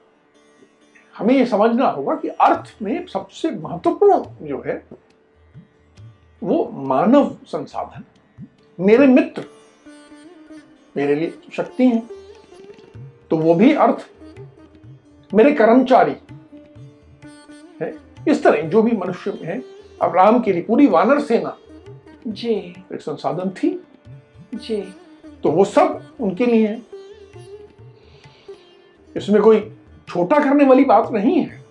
हमें 1.14 1.34
ये 1.34 1.46
समझना 1.46 1.88
होगा 1.88 2.14
कि 2.14 2.28
अर्थ 2.28 2.74
में 2.82 3.06
सबसे 3.06 3.50
महत्वपूर्ण 3.50 4.46
जो 4.46 4.62
है 4.66 4.82
वो 6.42 6.64
मानव 6.86 7.36
संसाधन 7.46 8.04
मेरे 8.78 9.06
मित्र 9.06 9.44
मेरे 10.96 11.14
लिए 11.14 11.32
शक्ति 11.52 11.86
है 11.86 12.02
तो 13.30 13.36
वो 13.36 13.54
भी 13.54 13.72
अर्थ 13.74 14.06
मेरे 15.32 15.52
कर्मचारी। 15.52 16.14
इस 18.28 18.42
तरह 18.42 18.62
जो 18.62 18.82
भी 18.82 18.96
मनुष्य 18.96 19.30
में 19.30 19.44
है 19.44 19.62
अब 20.02 20.16
राम 20.16 20.40
के 20.40 20.52
लिए 20.52 20.62
पूरी 20.62 20.86
वानर 20.86 21.20
सेना। 21.20 21.58
जी। 22.26 22.54
एक 22.92 23.00
संसाधन 23.00 23.50
थी। 23.50 23.86
जी। 24.54 24.94
तो 25.42 25.50
वो 25.50 25.64
सब 25.64 26.16
उनके 26.20 26.46
लिए 26.46 26.66
है। 26.66 26.82
इसमें 29.16 29.42
कोई 29.42 29.76
छोटा 30.08 30.38
करने 30.38 30.64
वाली 30.64 30.84
बात 30.84 31.12
नहीं 31.12 31.38
है। 31.38 31.64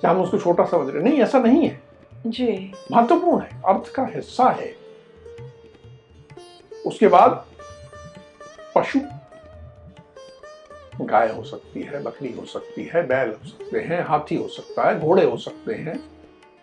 क्या 0.00 0.10
हम 0.10 0.20
उसको 0.20 0.38
छोटा 0.38 0.64
समझ 0.64 0.94
रहे 0.94 1.02
नहीं 1.02 1.20
ऐसा 1.20 1.38
नहीं 1.38 1.68
है। 1.68 1.82
जी। 2.26 2.72
महत्वपूर्ण 2.92 3.42
है। 3.42 3.62
अर्थ 3.66 3.92
का 3.92 4.06
हिस्सा 4.06 4.50
है। 4.50 4.76
उसके 6.86 7.08
बाद 7.08 7.46
पशु 8.74 9.00
गाय 11.00 11.28
हो 11.32 11.42
सकती 11.42 11.82
है 11.82 12.02
बकरी 12.02 12.32
हो 12.32 12.44
सकती 12.44 12.84
है 12.94 13.06
बैल 13.06 13.28
हो 13.28 13.48
सकते 13.48 13.80
हैं 13.80 14.02
हाथी 14.04 14.36
हो 14.36 14.48
सकता 14.48 14.88
है 14.88 15.00
घोड़े 15.00 15.24
हो 15.24 15.36
सकते 15.36 15.74
हैं। 15.74 15.98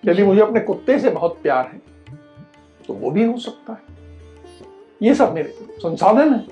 यदि 0.04 0.24
मुझे 0.24 0.42
अपने 0.42 0.60
कुत्ते 0.60 1.00
से 1.00 1.10
बहुत 1.10 1.40
प्यार 1.44 1.68
है 1.68 1.82
तो 2.88 2.94
वो 2.94 3.12
भी 3.12 3.24
हो 3.24 3.38
सकता 3.38 3.74
है। 3.74 3.94
ये 5.02 5.16
सब 5.16 5.34
मेरे 5.34 5.56
संसाधन 5.78 6.34
है। 6.34 6.46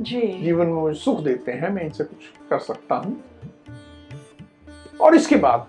जी। 0.00 0.20
जीवन 0.42 0.66
में 0.66 0.72
मुझे 0.72 0.98
सुख 1.00 1.20
देते 1.20 1.52
हैं 1.52 1.70
मैं 1.70 1.82
इनसे 1.82 2.04
कुछ 2.04 2.48
कर 2.50 2.58
सकता 2.58 2.94
हूँ। 2.94 3.22
और 5.00 5.14
इसके 5.14 5.36
बाद 5.36 5.66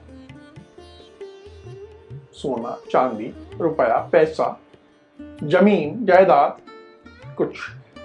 सोना 2.34 2.78
चांदी 2.92 3.34
रुपया 3.62 3.98
पैसा 4.12 4.60
ज़मीन 5.44 6.06
जायदाद 6.06 6.62
कुछ 7.38 7.60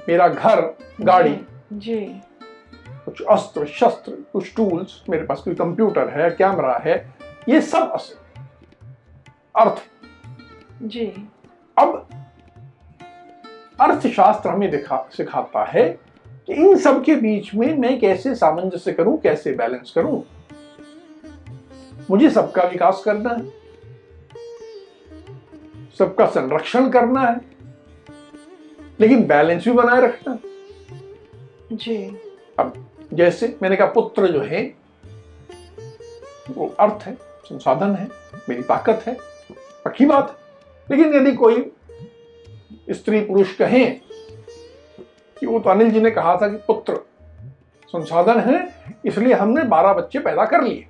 मेरा 0.09 0.29
घर 0.29 0.61
गाड़ी। 1.01 1.37
जी। 1.73 2.21
कुछ 3.05 3.23
अस्त्र 3.23 3.67
शस्त्र 3.67 4.13
कुछ 4.33 4.57
टूल्स 4.57 5.05
मेरे 5.09 5.27
पास 5.27 5.41
कोई 5.41 5.55
कंप्यूटर 5.55 6.09
है 6.09 6.31
कैमरा 6.31 6.79
है 6.85 7.15
ये 7.49 7.61
सब 7.61 7.91
अस- 7.91 8.19
अर्थ। 9.57 9.83
जी। 10.83 11.29
अब 11.79 12.09
अर्थशास्त्र 13.81 14.51
हमें 14.51 14.71
दिखा 14.71 15.09
सिखाता 15.17 15.65
है 15.65 15.99
कि 16.29 16.53
इन 16.55 16.79
सब 16.79 17.05
के 17.05 17.15
बीच 17.15 17.55
में 17.55 17.79
मैं 17.79 18.01
कैसे 18.01 18.35
सामंजस्य 18.35 18.93
करूँ 18.93 19.21
कैसे 19.21 19.53
बैलेंस 19.53 19.93
करूँ। 19.95 20.25
मुझे 22.11 22.31
सबका 22.31 22.63
विकास 22.63 23.03
करना 23.05 23.31
है। 23.31 23.51
सबका 25.99 26.27
संरक्षण 26.27 26.91
करना 26.91 27.21
है। 27.21 27.41
लेकिन 29.01 29.27
बैलेंस 29.27 29.65
भी 29.65 29.73
बनाए 29.73 30.01
रखना 30.01 30.39
जी। 31.73 32.19
अब 32.59 32.87
जैसे 33.15 33.59
मैंने 33.63 33.77
कहा, 33.77 33.87
पुत्र 33.87 34.27
जो 34.27 34.41
है, 34.41 34.75
वो 36.51 36.75
अर्थ 36.81 37.03
है, 37.03 37.15
संसाधन 37.45 37.95
है, 37.95 38.09
मेरी 38.49 38.63
ताकत 38.63 39.05
है, 39.07 39.17
पक्की 39.85 40.07
बात 40.07 40.39
है। 40.39 40.45
लेकिन 40.91 41.15
यदि 41.15 41.33
कोई 41.33 41.73
स्त्री 42.91 43.21
पुरुष 43.21 43.57
कहें 43.57 44.01
कि 45.41 45.47
वो 45.47 45.61
तो 45.61 45.71
अनिल 45.71 45.91
जी 45.91 46.01
ने 46.01 46.11
कहा 46.11 46.37
था 46.37 46.49
कि, 46.49 46.57
पुत्र, 46.57 47.07
संसाधन 47.89 48.41
है, 48.41 48.75
इसलिए 49.05 49.35
हमने 49.35 49.63
बारह 49.63 49.93
बच्चे 49.93 50.19
पैदा 50.19 50.45
कर 50.45 50.63
लिए। 50.63 50.87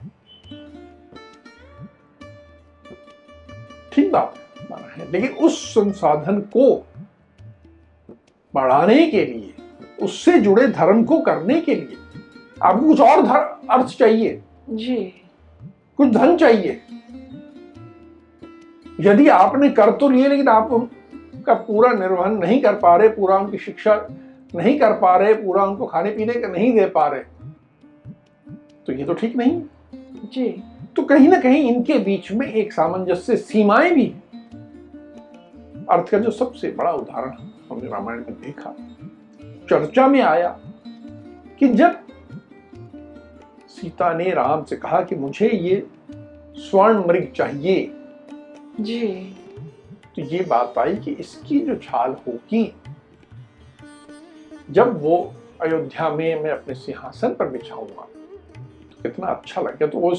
ठीक 3.93 4.13
बात 4.13 4.35
है। 4.99 5.11
लेकिन 5.11 5.33
उस 5.33 5.75
संसाधन 5.75 6.41
को 6.41 6.87
बढ़ाने 8.55 9.07
के 9.07 9.25
लिए, 9.25 9.55
उससे 10.03 10.39
जुड़े 10.39 10.67
धर्म 10.67 11.05
को 11.05 11.21
करने 11.21 11.61
के 11.61 11.75
लिए 11.75 11.97
आपको 12.64 12.87
कुछ 12.87 13.00
और 13.00 13.22
धर- 13.22 13.68
अर्थ 13.70 13.87
चाहिए। 13.87 14.42
जी। 14.70 14.96
कुछ 15.96 16.09
धन 16.09 16.37
चाहिए। 16.37 16.81
यदि 19.00 19.29
आपने 19.29 19.68
कर 19.70 19.90
तो 19.90 20.09
लिए 20.09 20.29
लेकिन 20.29 20.48
आप 20.48 20.72
उनका 20.72 21.55
पूरा 21.55 21.92
निर्वहन 21.92 22.35
नहीं 22.35 22.62
कर 22.62 22.74
पा 22.74 22.96
रहे 22.96 23.09
पूरा 23.09 23.37
उनकी 23.37 23.59
शिक्षा 23.59 24.09
नहीं 24.55 24.79
कर 24.79 24.92
पा 24.92 25.16
रहे 25.16 25.35
पूरा 25.35 25.64
उनको 25.64 25.87
खाने 25.87 26.11
पीने 26.11 26.33
का 26.33 26.48
नहीं 26.48 26.72
दे 26.72 26.87
पा 26.87 27.07
रहे 27.07 27.22
तो 28.87 28.92
ये 28.92 29.05
तो 29.05 29.14
ठीक 29.14 29.37
नहीं। 29.37 29.62
जी। 30.33 30.62
तो 30.96 31.03
कहीं 31.03 31.29
ना 31.29 31.40
कहीं 31.40 31.74
इनके 31.74 31.98
बीच 31.98 32.33
में 32.33 32.46
एक 32.46 32.72
सामंजस्य 32.72 33.37
सीमाएँ 33.37 33.90
भी। 33.90 34.14
अर्थ 35.90 36.09
का 36.09 36.18
जो 36.18 36.31
सबसे 36.31 36.70
बड़ा 36.72 36.92
उदाहरण 36.92 37.31
हमने 37.70 37.88
रामायण 37.88 38.18
में 38.18 38.40
देखा 38.40 38.74
चर्चा 39.70 40.07
में 40.09 40.22
आया 40.22 40.61
कि 41.59 41.68
जब 41.68 42.04
सीता 43.75 44.13
ने 44.15 44.31
राम 44.31 44.65
से 44.65 44.77
कहा 44.77 45.01
कि 45.03 45.17
मुझे 45.17 45.49
ये 45.49 45.87
स्वर्ण 46.59 47.05
मृग 47.07 47.31
चाहिए। 47.37 47.91
जी। 48.81 49.07
तो 50.17 50.23
ये 50.23 50.43
बात 50.45 50.79
आई 50.79 50.97
कि 50.97 51.11
इसकी 51.11 51.59
जो 51.61 51.75
छाल 51.77 52.17
होगी 52.27 52.65
जब 54.71 55.03
वो 55.03 55.17
अयोध्या 55.63 56.09
में 56.09 56.43
मैं 56.43 56.51
अपने 56.51 56.75
सिंहासन 56.75 57.35
पर 57.35 57.49
बिछाऊँगा 57.49 58.07
तो 58.57 59.03
कितना 59.03 59.27
अच्छा 59.27 59.61
लगेगा। 59.61 59.87
तो 59.87 59.99
वो 59.99 60.15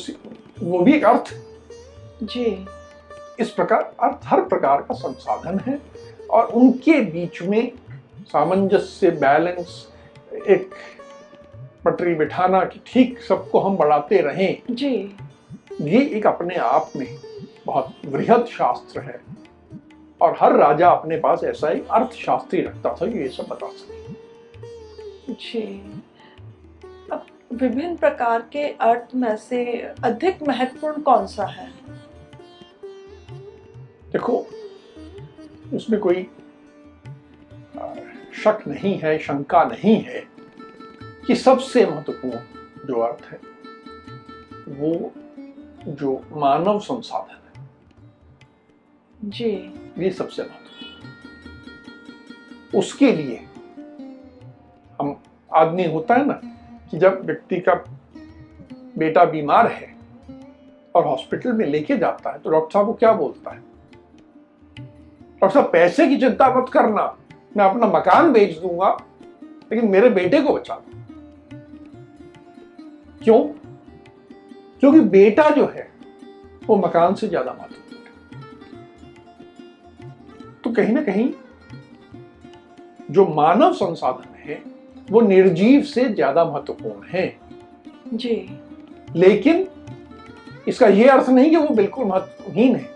वो 0.61 0.79
भी 0.79 0.93
एक 0.93 1.05
अर्थ। 1.05 1.33
जी। 2.23 2.65
इस 3.39 3.49
प्रकार 3.49 3.81
अर्थ 3.99 4.25
हर 4.25 4.41
प्रकार 4.41 4.81
का 4.81 4.93
संसाधन 4.95 5.59
है 5.59 5.79
और 6.29 6.45
उनके 6.45 6.99
बीच 7.01 7.41
में 7.41 7.71
सामंजस्य 8.27 9.11
बैलेंस 9.11 9.87
एक 10.47 10.73
पटरी 11.85 12.15
बिठाना 12.15 12.63
कि 12.65 12.79
ठीक 12.87 13.19
सबको 13.19 13.59
हम 13.59 13.77
बढ़ाते 13.77 14.21
रहें। 14.21 14.61
जी। 14.71 15.17
ये 15.81 16.05
एक 16.17 16.27
अपने 16.27 16.55
आप 16.55 16.91
में 16.95 17.07
बहुत 17.65 17.95
वृहद 18.05 18.45
शास्त्र 18.45 19.01
है। 19.01 19.19
और 20.21 20.37
हर 20.41 20.55
राजा 20.55 20.89
अपने 20.89 21.17
पास 21.17 21.43
ऐसा 21.43 21.69
एक 21.69 21.87
अर्थशास्त्री 21.87 22.61
रखता 22.61 22.93
था 22.93 23.05
ये 23.05 23.27
सब 23.29 23.47
बता 23.49 23.67
सके 23.67 25.33
जी। 25.33 25.61
अब 27.11 27.25
विभिन्न 27.53 27.95
प्रकार 27.95 28.41
के 28.51 28.67
अर्थ 28.81 29.15
में 29.15 29.35
से 29.37 29.65
अधिक 30.03 30.43
महत्वपूर्ण 30.47 31.01
कौन 31.01 31.25
सा 31.27 31.45
है? 31.45 31.69
देखो 34.11 34.45
इसमें 35.73 35.99
कोई 35.99 36.23
शक 38.43 38.63
नहीं 38.67 38.97
है 38.99 39.17
शंका 39.19 39.63
नहीं 39.63 39.95
है। 40.01 40.34
कि 41.27 41.35
सबसे 41.35 41.85
महत्वपूर्ण 41.85 42.39
जो 42.87 42.99
अर्थ 42.99 43.25
है 43.31 43.39
वो 44.69 45.11
जो 45.87 46.21
मानव 46.31 46.79
संसाधन 46.79 47.33
है 47.33 47.69
जी। 49.29 49.49
ये 49.97 50.11
सबसे 50.11 50.43
महत्वपूर्ण। 50.43 50.69
उसके 52.79 53.11
लिए 53.11 53.37
हम 55.01 55.15
आदमी 55.53 55.85
होता 55.85 56.15
है 56.15 56.25
ना 56.25 56.39
कि 56.91 56.97
जब 56.97 57.25
व्यक्ति 57.25 57.59
का 57.59 57.73
बेटा 58.97 59.25
बीमार 59.25 59.67
है 59.67 59.95
और 60.95 61.05
हॉस्पिटल 61.05 61.53
में 61.53 61.65
लेके 61.65 61.97
जाता 61.97 62.31
है 62.31 62.39
तो 62.39 62.49
डॉक्टर 62.49 62.73
साहब 62.73 62.85
को 62.85 62.93
क्या 62.93 63.13
बोलता 63.13 63.51
है? 63.51 63.59
डॉक्टर 65.41 65.49
साहब 65.49 65.71
पैसे 65.71 66.07
की 66.07 66.17
चिंता 66.17 66.53
मत 66.55 66.69
करना 66.69 67.17
मैं 67.57 67.65
अपना 67.65 67.87
मकान 67.87 68.31
बेच 68.33 68.57
दूँगा 68.57 68.97
लेकिन 69.43 69.89
मेरे 69.89 70.09
बेटे 70.09 70.41
को 70.41 70.53
बचा 70.53 70.75
दो। 70.75 71.04
क्यों? 73.25 73.39
क्योंकि 74.79 74.99
बेटा 74.99 75.49
जो 75.49 75.65
है 75.67 75.87
वो 76.67 76.75
मकान 76.77 77.13
से 77.15 77.27
ज़्यादा 77.27 77.51
महत्वपूर्ण 77.51 78.01
है। 78.01 78.41
तो 80.63 80.71
कहीं 80.71 80.93
ना 80.93 81.01
कहीं 81.03 81.31
जो 83.11 83.25
मानव 83.27 83.73
संसाधन 83.73 84.35
है 84.39 84.61
वो 85.11 85.21
निर्जीव 85.21 85.81
से 85.83 86.05
ज़्यादा 86.05 86.45
महत्वपूर्ण 86.45 87.07
है। 87.09 87.27
जी। 88.13 88.59
लेकिन 89.15 89.67
इसका 90.67 90.87
यह 90.87 91.13
अर्थ 91.13 91.29
नहीं 91.29 91.49
कि 91.49 91.55
वो 91.55 91.75
बिल्कुल 91.75 92.05
महत्वहीन 92.05 92.75
है। 92.75 92.89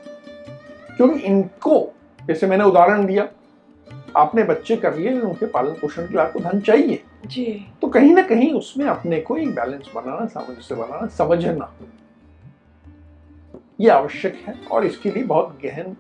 क्योंकि 0.98 1.20
इनको 1.20 1.94
जैसे 2.22 2.48
मैंने 2.48 2.63
उदाहरण 2.63 3.06
दिया 3.06 3.28
आपने 4.17 4.43
बच्चे 4.43 4.76
कर 4.76 4.95
लिए 4.95 5.19
उनके 5.19 5.45
पालन 5.45 5.74
पोषण 5.74 6.08
के 6.08 6.13
लिए 6.13 6.22
आपको 6.22 6.39
धन 6.39 6.60
चाहिए। 6.60 7.04
जी। 7.26 7.45
तो 7.82 7.88
कहीं 7.88 8.13
ना 8.13 8.22
कहीं 8.22 8.52
उसमें 8.54 8.86
अपने 8.86 9.19
को 9.22 9.38
एक 9.38 9.56
बैलेंस 9.56 9.91
बनाना 9.95 10.26
सामंजस्य 10.26 10.76
बनाना 10.76 11.08
समझना 11.08 11.72
ये 13.82 13.89
आवश्यक 13.89 14.36
है 14.48 14.54
और 14.72 14.86
इसके 14.86 15.12
लिए 15.12 15.24
बहुत 15.24 15.60
गहन 15.63 15.95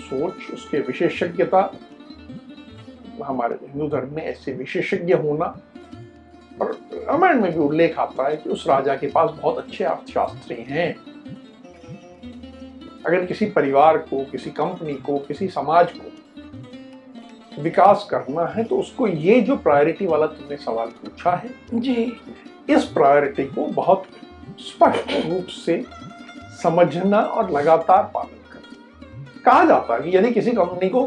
सोच 0.00 0.50
उसके 0.54 0.80
विशेषज्ञता 0.80 1.70
हमारे 3.24 3.54
हिंदू 3.54 3.88
धर्म 3.88 4.14
में 4.14 4.22
ऐसे 4.22 4.52
विशेषज्ञ 4.52 5.14
होना 5.14 5.46
और 6.60 6.78
रामायण 6.94 7.40
में 7.40 7.52
भी 7.52 7.58
उल्लेख 7.58 7.98
आता 7.98 8.28
है 8.28 8.36
कि 8.36 8.50
उस 8.50 8.66
राजा 8.66 8.94
के 8.96 9.06
पास 9.06 9.30
बहुत 9.30 9.58
अच्छे 9.58 9.84
अर्थशास्त्री 9.84 10.56
हैं। 10.68 10.94
अगर 13.06 13.24
किसी 13.26 13.46
परिवार 13.46 13.98
को 13.98 14.24
किसी 14.24 14.50
कंपनी 14.50 14.94
को 14.94 15.18
किसी 15.18 15.48
समाज 15.48 15.92
को 15.92 17.62
विकास 17.62 18.06
करना 18.10 18.46
है 18.46 18.64
तो 18.64 18.78
उसको 18.78 19.06
ये 19.06 19.40
जो 19.40 19.56
प्रायोरिटी 19.56 20.06
वाला 20.06 20.26
तुमने 20.26 20.56
सवाल 20.56 20.88
पूछा 20.88 21.30
है 21.36 21.50
जी। 21.74 22.12
इस 22.70 22.84
प्रायोरिटी 22.84 23.44
को 23.44 23.66
बहुत 23.66 24.04
स्पष्ट 24.60 25.10
रूप 25.28 25.46
से 25.46 25.84
समझना 26.62 27.20
और 27.20 27.50
लगातार 27.50 28.10
पालन 28.14 28.50
करना। 28.52 29.40
कहा 29.44 29.64
जाता 29.64 29.94
है 29.94 30.02
कि 30.02 30.16
यदि 30.16 30.30
किसी 30.30 30.50
कंपनी 30.50 30.88
को 30.88 31.02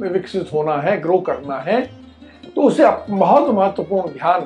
विकसित 0.00 0.52
होना 0.52 0.76
है 0.76 1.00
ग्रो 1.00 1.18
करना 1.18 1.58
है 1.58 1.80
तो 2.54 2.62
उसे 2.62 2.90
बहुत 3.10 3.50
महत्वपूर्ण 3.50 4.12
ध्यान 4.12 4.40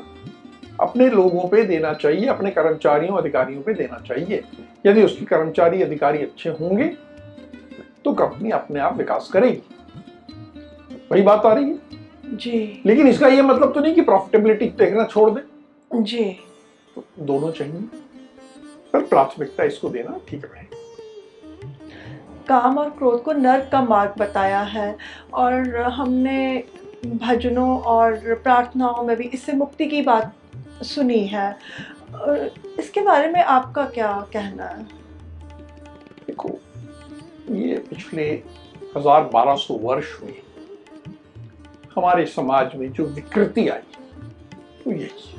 अपने 0.80 1.08
लोगों 1.08 1.48
पे 1.48 1.62
देना 1.64 1.92
चाहिए 1.92 2.26
अपने 2.26 2.50
कर्मचारियों 2.50 3.16
अधिकारियों 3.16 3.62
पे 3.62 3.74
देना 3.74 3.98
चाहिए। 4.08 4.42
यदि 4.86 5.02
उसके 5.02 5.24
कर्मचारी 5.24 5.82
अधिकारी 5.82 6.18
अच्छे 6.18 6.50
होंगे 6.50 6.84
तो 8.04 8.12
कंपनी 8.12 8.50
अपने 8.50 8.80
आप 8.80 8.96
विकास 8.96 9.30
करेगी। 9.32 9.62
वही 11.12 11.22
बात 11.22 11.46
आ 11.46 11.52
रही 11.52 11.64
है। 11.64 12.36
जी। 12.36 12.82
लेकिन 12.86 13.08
इसका 13.08 13.28
यह 13.28 13.42
मतलब 13.42 13.72
तो 13.74 13.80
नहीं 13.80 13.94
कि 13.94 14.00
प्रॉफिटेबिलिटी 14.00 14.66
देखना 14.66 15.04
छोड़ 15.04 15.30
दे। 15.30 15.40
जी। 16.02 16.24
तो 16.96 17.04
दोनों 17.18 17.50
चाहिए। 17.52 17.80
पर 18.92 19.00
प्राथमिकता 19.00 19.64
इसको 19.64 19.88
देना 19.88 20.20
ठीक 20.28 20.44
रहे। 20.44 20.66
काम 22.48 22.78
और 22.78 22.90
क्रोध 22.90 23.22
को 23.22 23.32
नर्क 23.32 23.68
का 23.72 23.82
मार्ग 23.82 24.14
बताया 24.18 24.60
है 24.60 24.96
और 25.34 25.76
हमने 25.76 26.64
भजनों 27.06 27.80
और 27.80 28.34
प्रार्थनाओं 28.42 29.02
में 29.04 29.16
भी 29.16 29.24
इससे 29.24 29.52
मुक्ति 29.52 29.86
की 29.86 30.02
बात 30.02 30.32
सुनी 30.84 31.26
है। 31.26 31.50
और 32.14 32.50
इसके 32.78 33.00
बारे 33.00 33.28
में 33.28 33.40
आपका 33.42 33.84
क्या 33.86 34.12
कहना 34.32 34.64
है? 34.64 34.84
देखो 36.26 36.48
ये 37.50 37.76
पिछले 37.90 38.30
हज़ार 38.96 39.22
बारह 39.32 39.54
सौ 39.56 39.74
वर्ष 39.78 40.16
में 40.22 40.34
हमारे 41.96 42.26
समाज 42.26 42.74
में 42.76 42.90
जो 42.92 43.04
विकृति 43.06 43.68
आई 43.68 43.80
वो 44.86 44.92
यही 44.92 45.36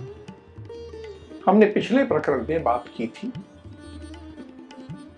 हमने 1.45 1.65
पिछले 1.65 2.03
प्रकरण 2.05 2.45
में 2.49 2.63
बात 2.63 2.85
की 2.97 3.07
थी 3.07 3.31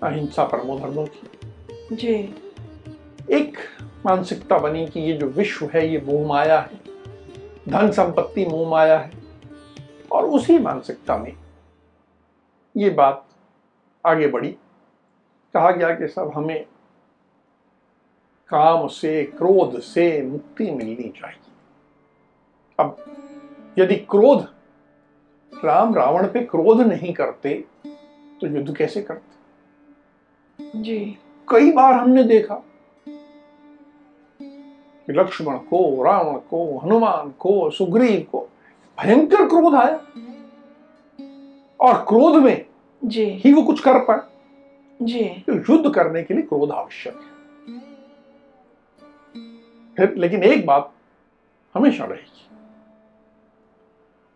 अहिंसा 0.03 0.43
परमो 0.43 0.77
धर्मों 0.79 1.05
की। 1.05 1.95
जी। 1.95 2.13
एक 3.31 3.57
मानसिकता 4.05 4.57
बनी 4.57 4.85
कि 4.85 4.99
ये 4.99 5.13
जो 5.13 5.27
विश्व 5.29 5.69
है 5.73 5.87
ये 5.89 6.01
मोह 6.05 6.27
माया 6.27 6.59
है। 6.59 6.79
धन 7.69 7.91
संपत्ति 7.91 8.45
मोह 8.45 8.69
माया 8.69 8.97
है। 8.99 9.20
और 10.11 10.25
उसी 10.25 10.57
मानसिकता 10.59 11.17
में 11.17 11.33
ये 12.77 12.89
बात 12.89 13.25
आगे 14.05 14.27
बढ़ी। 14.27 14.51
कहा 15.53 15.71
गया 15.71 15.95
कि 15.95 16.07
सब 16.07 16.31
हमें 16.35 16.65
काम 18.49 18.87
से 18.87 19.23
क्रोध 19.23 19.79
से 19.79 20.21
मुक्ति 20.21 20.71
मिलनी 20.71 21.09
चाहिए। 21.09 21.51
अब 22.79 22.97
यदि 23.79 23.95
क्रोध 23.95 24.47
राम 25.53 25.93
रावण 25.95 26.27
पे 26.27 26.43
क्रोध 26.45 26.81
नहीं 26.81 27.13
करते 27.13 27.53
तो 28.41 28.47
युद्ध 28.47 28.75
कैसे 28.75 29.01
करते? 29.01 29.31
जी। 30.81 31.17
कई 31.47 31.71
बार 31.71 31.93
हमने 31.93 32.23
देखा 32.23 32.55
कि 35.07 35.13
लक्ष्मण 35.13 35.57
को 35.57 36.03
रावण 36.03 36.37
को 36.39 36.77
हनुमान 36.77 37.31
को 37.31 37.69
सुग्रीव 37.69 38.21
को 38.31 38.47
भयंकर 39.01 39.45
क्रोध 39.47 39.75
आया। 39.75 39.95
और 41.79 42.03
क्रोध 42.07 42.35
में 42.35 42.65
जी। 43.01 43.25
ही 43.45 43.53
वो 43.53 43.61
कुछ 43.63 43.79
कर 43.79 43.99
पाए। 43.99 44.19
जी। 44.99 45.23
तो 45.47 45.53
युद्ध 45.53 45.93
करने 45.95 46.23
के 46.23 46.33
लिए 46.33 46.43
क्रोध 46.43 46.71
आवश्यक 46.71 47.15
है। 47.15 47.29
फिर 49.97 50.15
लेकिन 50.17 50.43
एक 50.43 50.65
बात 50.65 50.91
हमेशा 51.75 52.05
रहेगी। 52.05 52.27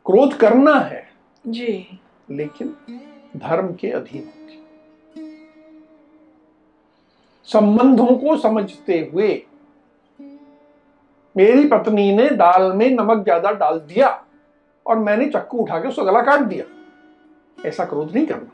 क्रोध 0.05 0.33
करना 0.33 0.73
है 0.73 1.07
जी। 1.45 1.99
लेकिन 2.31 2.75
धर्म 3.37 3.73
के 3.73 3.91
अधीन 3.91 4.23
होती 4.23 4.43
संबंधों 7.47 8.15
को 8.17 8.37
समझते 8.37 8.99
हुए 9.13 9.29
मेरी 11.35 11.67
पत्नी 11.67 12.11
ने 12.15 12.29
दाल 12.29 12.71
में 12.73 12.89
नमक 12.91 13.23
ज़्यादा 13.23 13.51
डाल 13.51 13.79
दिया। 13.79 14.24
और 14.87 14.99
मैंने 14.99 15.29
चक्कू 15.29 15.57
उठा 15.57 15.79
के 15.79 15.87
उसका 15.87 16.03
गला 16.03 16.21
काट 16.21 16.39
दिया। 16.39 16.65
ऐसा 17.65 17.85
क्रोध 17.85 18.15
नहीं 18.15 18.27
करना। 18.27 18.51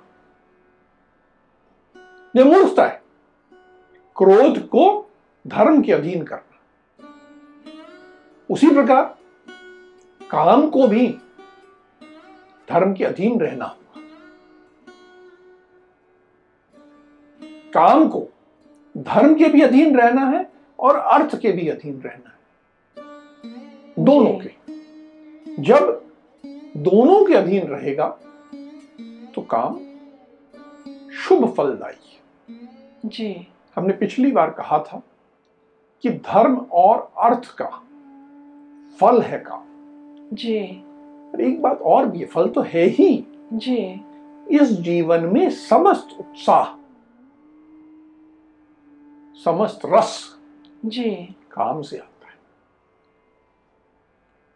यह 2.36 2.46
मूर्खता 2.46 2.86
है। 2.86 3.04
क्रोध 4.16 4.68
को 4.68 5.12
धर्म 5.48 5.82
के 5.82 5.92
अधीन 5.92 6.24
करना। 6.24 6.58
उसी 8.50 8.70
प्रकार 8.70 9.18
काम 10.32 10.70
को 10.70 10.88
भी 10.88 11.08
धर्म 12.70 12.94
के 12.94 13.04
अधीन 13.04 13.42
रहना 13.42 13.66
होगा। 13.66 14.02
काम 17.74 18.08
को 18.08 18.28
धर्म 18.98 19.36
के 19.36 19.50
भी 19.50 19.62
अधीन 19.62 20.00
रहना 20.00 20.22
है 20.22 20.52
और 20.80 20.96
अर्थ 20.96 21.42
के 21.42 21.52
भी 21.52 21.68
अधीन 21.68 22.02
रहना 22.02 22.30
है। 22.30 22.36
दोनों 24.00 24.40
के। 24.40 24.62
जब 25.62 26.11
दोनों 26.78 27.26
के 27.26 27.34
अधीन 27.34 27.68
रहेगा 27.68 28.08
तो 29.36 29.42
काम 29.42 29.80
शुभ 31.12 31.54
फलदायी 31.54 32.20
जी। 33.06 33.48
हमने 33.76 33.94
पिछली 33.94 34.32
बार 34.32 34.50
कहा 34.50 34.80
था 34.80 35.02
कि 36.02 36.10
धर्म 36.10 36.58
और 36.58 37.14
अर्थ 37.18 37.56
का 37.62 37.84
फल 39.00 39.22
है 39.22 39.40
काम। 39.40 39.64
जी। 40.36 40.84
और 41.34 41.42
एक 41.42 41.62
बात 41.62 41.82
और 41.82 42.06
भी 42.06 42.20
है 42.20 42.26
फल 42.26 42.50
तो 42.50 42.62
है 42.62 42.84
ही। 42.84 43.26
जी। 43.54 44.02
इस 44.52 44.72
जीवन 44.72 45.24
में 45.24 45.50
समस्त 45.50 46.20
उत्साह 46.20 46.78
समस्त 49.46 49.80
रस 49.86 50.38
जी। 50.86 51.36
काम 51.52 51.82
से 51.82 51.98
आता 51.98 52.28
है। 52.28 52.34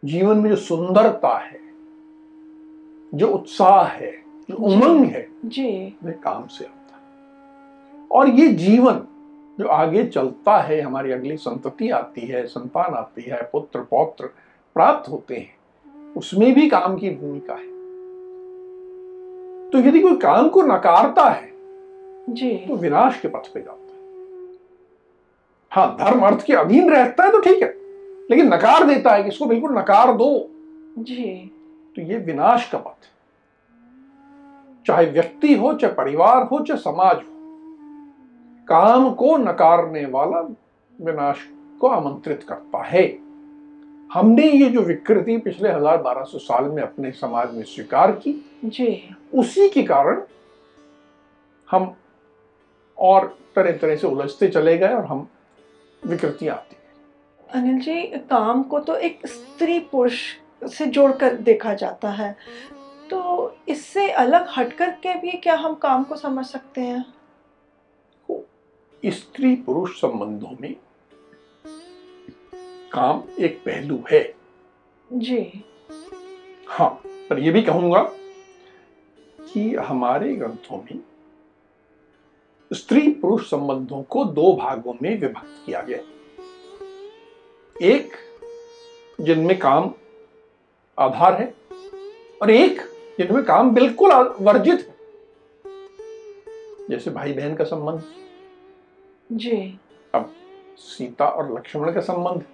जीवन 0.04 0.36
में 0.36 0.50
जो 0.50 0.56
सुंदरता 0.56 1.38
है 1.38 1.65
जो 3.14 3.26
उत्साह 3.28 3.84
है 3.84 4.10
जो 4.50 4.56
उमंग 4.56 5.04
है 5.06 5.26
जी। 5.44 5.96
वह 6.04 6.12
काम 6.12 6.46
से 6.46 6.64
आता 6.64 6.96
है। 6.96 8.06
और 8.10 8.28
ये 8.30 8.48
जीवन 8.48 9.00
जो 9.58 9.68
आगे 9.68 10.04
चलता 10.04 10.56
है 10.58 10.80
हमारी 10.80 11.12
अगली 11.12 11.36
संतति 11.36 11.90
आती 11.90 12.20
है 12.20 12.46
संतान 12.46 12.94
आती 12.94 13.22
है 13.22 13.42
पुत्र 13.52 13.80
पौत्र 13.80 14.26
प्राप्त 14.76 15.10
होते 15.10 15.34
हैं 15.34 16.14
उसमें 16.14 16.52
भी 16.54 16.68
काम 16.68 16.96
की 16.96 17.10
भूमिका 17.10 17.54
है। 17.54 17.74
तो 19.70 19.78
यदि 19.78 20.00
कोई 20.00 20.16
काम 20.16 20.48
को 20.48 20.62
नकारता 20.62 21.28
है 21.28 21.50
जी। 22.28 22.54
तो 22.58 22.76
विनाश 22.76 23.20
के 23.20 23.28
पथ 23.28 23.52
पे 23.54 23.60
जाता 23.60 23.72
है। 23.72 23.84
हाँ 25.72 25.96
धर्म 26.00 26.20
अर्थ 26.26 26.44
के 26.46 26.52
अधीन 26.52 26.90
रहता 26.90 27.24
है 27.24 27.32
तो 27.32 27.40
ठीक 27.40 27.62
है 27.62 27.74
लेकिन 28.30 28.54
नकार 28.54 28.86
देता 28.86 29.14
है 29.14 29.22
कि 29.22 29.28
इसको 29.28 29.46
बिल्कुल 29.46 29.78
नकार 29.78 30.12
दो। 30.12 30.48
जी। 30.98 31.52
तो 31.96 32.02
ये 32.02 32.18
विनाश 32.18 32.68
का 32.70 32.78
पथ 32.78 33.08
चाहे 34.86 35.06
व्यक्ति 35.06 35.54
हो 35.54 35.72
चाहे 35.72 35.94
परिवार 35.94 36.42
हो 36.42 36.58
चाहे 36.60 36.80
समाज 36.80 37.16
हो 37.16 38.64
काम 38.68 39.10
को 39.14 39.36
नकारने 39.36 40.04
वाला 40.06 40.40
विनाश 41.00 41.46
को 41.80 41.88
आमंत्रित 41.88 42.42
करता 42.42 42.82
है। 42.84 43.06
हमने 44.10 44.46
ये 44.46 44.68
जो 44.70 44.80
विकृति 44.82 45.36
पिछले 45.38 45.68
हज़ार 45.68 46.02
बारह 46.02 46.24
सौ 46.24 46.38
साल 46.38 46.64
में 46.64 46.82
अपने 46.82 47.10
समाज 47.12 47.54
में 47.54 47.62
स्वीकार 47.64 48.12
की 48.12 48.32
जी। 48.64 48.88
उसी 49.34 49.68
के 49.68 49.82
कारण 49.82 50.22
हम 51.68 51.94
और 52.98 53.26
तरह 53.56 53.76
तरह 53.78 53.96
से 53.96 54.06
उलझते 54.06 54.48
चले 54.48 54.76
गए 54.78 54.94
और 54.94 55.04
हम 55.04 55.28
विकृतियाँ 56.02 56.56
आती 56.56 56.76
अनिल 57.50 57.80
जी 57.80 58.02
काम 58.30 58.62
को 58.62 58.78
तो 58.80 58.96
एक 58.96 59.26
स्त्री 59.26 59.78
पुरुष 59.92 60.22
से 60.62 60.86
जोड़कर 60.86 61.34
देखा 61.34 61.74
जाता 61.74 62.10
है। 62.10 62.36
तो 63.10 63.56
इससे 63.68 64.10
अलग 64.10 64.48
हटकर 64.56 64.90
के 64.90 65.14
भी 65.14 65.32
क्या 65.32 65.54
हम 65.54 65.74
काम 65.74 66.04
को 66.04 66.16
समझ 66.16 66.46
सकते 66.46 66.80
हैं? 66.80 67.04
स्त्री 69.04 69.54
पुरुष 69.56 70.00
संबंधों 70.00 70.56
में 70.60 70.74
काम 72.92 73.22
एक 73.40 73.58
पहलू 73.58 74.02
है। 74.12 74.22
जी। 75.12 75.64
हाँ 76.68 76.88
पर 77.30 77.38
यह 77.38 77.52
भी 77.52 77.62
कहूँगा 77.62 78.02
कि 79.52 79.74
हमारे 79.74 80.32
ग्रंथों 80.36 80.78
में 80.78 81.00
स्त्री 82.70 83.10
पुरुष 83.12 83.50
संबंधों 83.50 84.02
को 84.02 84.24
दो 84.24 84.52
भागों 84.56 84.94
में 85.02 85.20
विभक्त 85.20 85.62
किया 85.66 85.80
गया 85.80 85.98
एक 87.76 88.12
जिनमें 89.20 89.58
काम 89.58 89.88
आधार 90.98 91.42
है 91.42 91.54
और 92.42 92.50
एक 92.50 92.80
जिनमें 93.18 93.44
काम 93.44 93.70
बिल्कुल 93.70 94.12
वर्जित 94.40 94.80
है। 94.80 94.94
जैसे 96.90 97.10
भाई 97.10 97.32
बहन 97.32 97.54
का 97.54 97.64
संबंध। 97.64 98.02
जी। 99.32 99.78
अब 100.14 100.30
सीता 100.78 101.26
और 101.26 101.54
लक्ष्मण 101.54 101.92
का 101.92 102.00
संबंध 102.00 102.44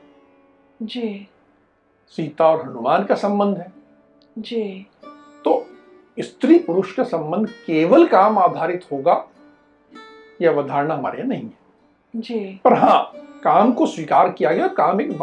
जी। 0.83 1.29
सीता 2.09 2.49
और 2.49 2.67
हनुमान 2.67 3.05
का 3.05 3.15
संबंध 3.15 3.57
है। 3.57 3.73
जी। 4.39 4.87
तो 5.45 5.67
स्त्री 6.19 6.59
पुरुष 6.59 6.93
का 6.95 7.05
संबंध 7.05 7.49
केवल 7.49 8.07
काम 8.07 8.39
आधारित 8.39 8.87
होगा 8.93 9.25
यह 10.43 10.51
अवधारणा 10.51 10.95
हमारे 10.95 11.19
यहाँ 11.19 11.29
नहीं 11.29 11.43
है। 11.43 11.59
जी। 12.17 12.61
पर 12.65 12.73
हाँ 12.73 13.13
काम 13.45 13.73
को 13.73 13.87
स्वीकार 13.87 14.31
किया 14.31 14.53
गया 14.53 14.69
काम 14.69 15.01
एक 15.01 15.19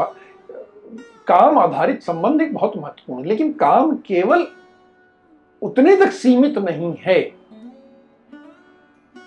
काम 1.30 1.60
आधारित 1.60 2.04
संबंध 2.04 2.42
एक 2.42 2.54
बहुत 2.54 2.78
महत्वपूर्ण 2.78 3.26
लेकिन 3.26 3.54
काम 3.54 3.96
केवल 3.96 4.48
उतने 5.62 5.96
तक 5.96 6.12
सीमित 6.12 6.58
नहीं 6.58 6.96
है। 7.00 7.22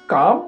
काम 0.08 0.38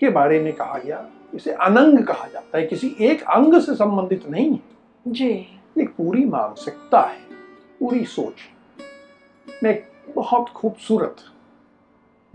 के 0.00 0.10
बारे 0.10 0.40
में 0.40 0.52
कहा 0.52 0.78
गया 0.78 1.08
इसे 1.34 1.52
अनंग 1.52 2.04
कहा 2.04 2.26
जाता 2.28 2.58
है 2.58 2.66
किसी 2.66 2.96
एक 3.00 3.22
अंग 3.22 3.60
से 3.60 3.74
संबंधित 3.74 4.26
नहीं 4.28 4.50
है। 4.50 4.62
जी। 5.08 5.30
एक 5.78 5.88
पूरी 5.88 6.24
मानसिकता 6.24 7.00
है 7.00 7.20
पूरी 7.80 8.04
सोच 8.04 8.34
मैं 9.64 9.70
एक 9.70 9.92
बहुत 10.16 10.48
खूबसूरत 10.48 11.16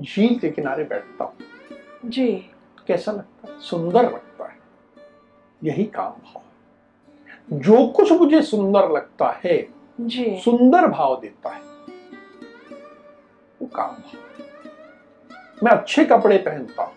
झील 0.02 0.40
के 0.40 0.50
किनारे 0.50 0.84
बैठता 0.84 1.24
हूँ। 1.24 2.10
जी। 2.10 2.32
कैसा 2.88 3.12
लगता 3.12 3.52
है? 3.52 3.60
सुंदर 3.60 4.04
लगता 4.04 4.46
है। 4.46 4.58
यही 5.64 5.84
काम 5.84 6.12
भाव 6.12 6.38
है। 6.38 6.51
जो 7.54 7.88
कुछ 7.88 8.12
मुझे 8.12 8.42
सुंदर 8.42 8.90
लगता 8.92 9.42
है 9.46 9.68
जी। 10.02 10.42
सुंदर 10.46 10.88
भाव 10.88 11.20
देता 11.22 11.50
है 11.50 11.62
वो 13.62 13.68
काम 13.68 13.92
भाव 13.92 14.18
मैं 15.64 15.72
अच्छे 15.72 16.06
कपड़े 16.06 16.38
पहनता 16.38 16.84
हूँ 16.84 16.94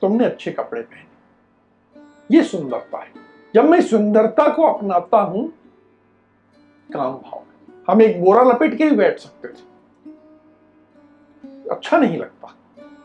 तुमने 0.00 0.24
अच्छे 0.24 0.50
कपड़े 0.50 0.82
पहने। 0.82 2.36
ये 2.36 2.42
सुंदरता 2.44 2.98
है। 2.98 3.12
जब 3.54 3.64
मैं 3.64 3.80
सुंदरता 3.80 4.48
को 4.48 4.62
अपनाता 4.62 5.18
हूँ 5.18 5.48
काम 6.92 7.12
भाव। 7.12 7.42
हम 7.90 8.02
एक 8.02 8.24
बोरा 8.24 8.42
लपेट 8.42 8.78
के 8.78 8.84
भी 8.84 8.96
बैठ 8.96 9.18
सकते 9.18 9.48
थे। 9.48 9.68
अच्छा 11.70 11.98
नहीं 11.98 12.18
लगता। 12.18 12.54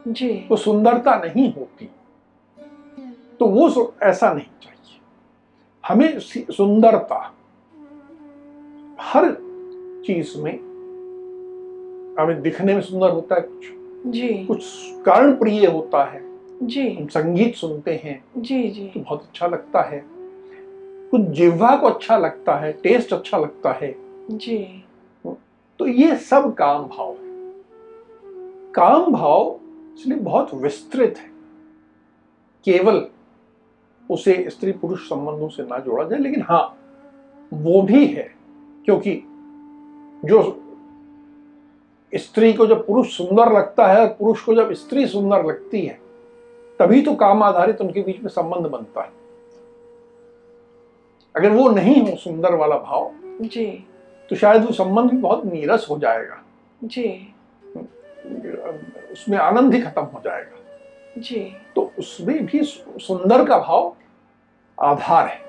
जी। 0.07 0.47
वो 0.51 0.57
सुंदरता 0.57 1.15
नहीं 1.15 1.53
होती। 1.53 1.89
तो 3.39 3.45
वो 3.45 3.93
ऐसा 4.03 4.33
नहीं 4.33 4.45
चाहिए। 4.45 4.72
हमें 5.87 6.19
सुंदरता 6.19 7.33
हर 9.01 9.31
चीज़ 10.07 10.41
में 10.41 10.53
हमें 12.19 12.41
दिखने 12.41 12.73
में 12.73 12.81
सुंदर 12.81 13.09
होता 13.09 13.35
है 13.35 13.41
कुछ 13.41 13.65
जी। 14.11 14.45
कुछ 14.45 14.65
कर्ण 14.83 15.35
प्रिय 15.35 15.65
होता 15.65 16.03
है। 16.03 16.21
जी। 16.63 16.93
हम 16.93 17.07
संगीत 17.07 17.55
सुनते 17.55 18.01
हैं 18.03 18.23
जी 18.37 18.69
जी। 18.69 18.87
तो 18.87 18.99
बहुत 18.99 19.21
अच्छा 19.21 19.47
लगता 19.47 19.81
है। 19.81 20.05
कुछ 21.11 21.21
जिह्वा 21.21 21.75
को 21.75 21.87
अच्छा 21.87 22.17
लगता 22.17 22.55
है 22.55 22.73
टेस्ट 22.73 23.13
अच्छा 23.13 23.37
लगता 23.37 23.71
है। 23.71 23.95
जी। 24.31 24.83
तो 25.79 25.87
ये 25.87 26.15
सब 26.17 26.53
काम 26.53 26.83
भाव 26.83 27.09
है। 27.09 27.53
काम 28.71 29.11
भाव 29.11 29.59
इसलिए 29.95 30.17
बहुत 30.17 30.53
विस्तृत 30.53 31.15
है। 31.17 31.31
केवल 32.65 33.05
उसे 34.13 34.49
स्त्री 34.49 34.71
पुरुष 34.71 35.09
संबंधों 35.09 35.49
से 35.49 35.63
ना 35.63 35.79
जोड़ा 35.79 36.03
जाए 36.03 36.19
लेकिन 36.19 36.41
हाँ 36.41 36.77
वो 37.53 37.81
भी 37.81 38.05
है 38.07 38.33
क्योंकि 38.85 39.15
जो 40.25 40.41
स्त्री 42.13 42.53
को 42.53 42.67
जब 42.67 42.85
पुरुष 42.87 43.17
सुंदर 43.17 43.51
लगता 43.53 43.87
है 43.87 43.99
और 44.01 44.07
पुरुष 44.07 44.43
को 44.43 44.53
जब 44.55 44.73
स्त्री 44.73 45.07
सुंदर 45.07 45.45
लगती 45.45 45.81
है 45.81 45.99
तभी 46.79 47.01
तो 47.01 47.15
काम 47.15 47.43
आधारित 47.43 47.81
उनके 47.81 48.01
बीच 48.01 48.21
में 48.21 48.29
संबंध 48.29 48.65
बनता 48.65 49.01
है। 49.01 49.11
अगर 51.35 51.49
वो 51.49 51.69
नहीं 51.69 52.01
हो 52.01 52.15
सुंदर 52.15 52.55
वाला 52.55 52.77
भाव 52.77 53.11
जी। 53.41 53.65
तो 54.29 54.35
शायद 54.35 54.65
वो 54.65 54.71
संबंध 54.71 55.11
भी 55.11 55.17
बहुत 55.17 55.45
नीरस 55.45 55.87
हो 55.89 55.97
जाएगा। 55.97 56.41
जी। 56.83 57.33
उसमें 59.11 59.37
आनंद 59.37 59.73
ही 59.73 59.81
खत्म 59.81 60.01
हो 60.01 60.21
जाएगा। 60.23 61.21
जी। 61.21 61.39
तो 61.75 61.91
उसमें 61.99 62.45
भी 62.45 62.63
सुंदर 62.63 63.45
का 63.45 63.57
भाव 63.57 63.95
आधार 64.81 65.27
है। 65.27 65.41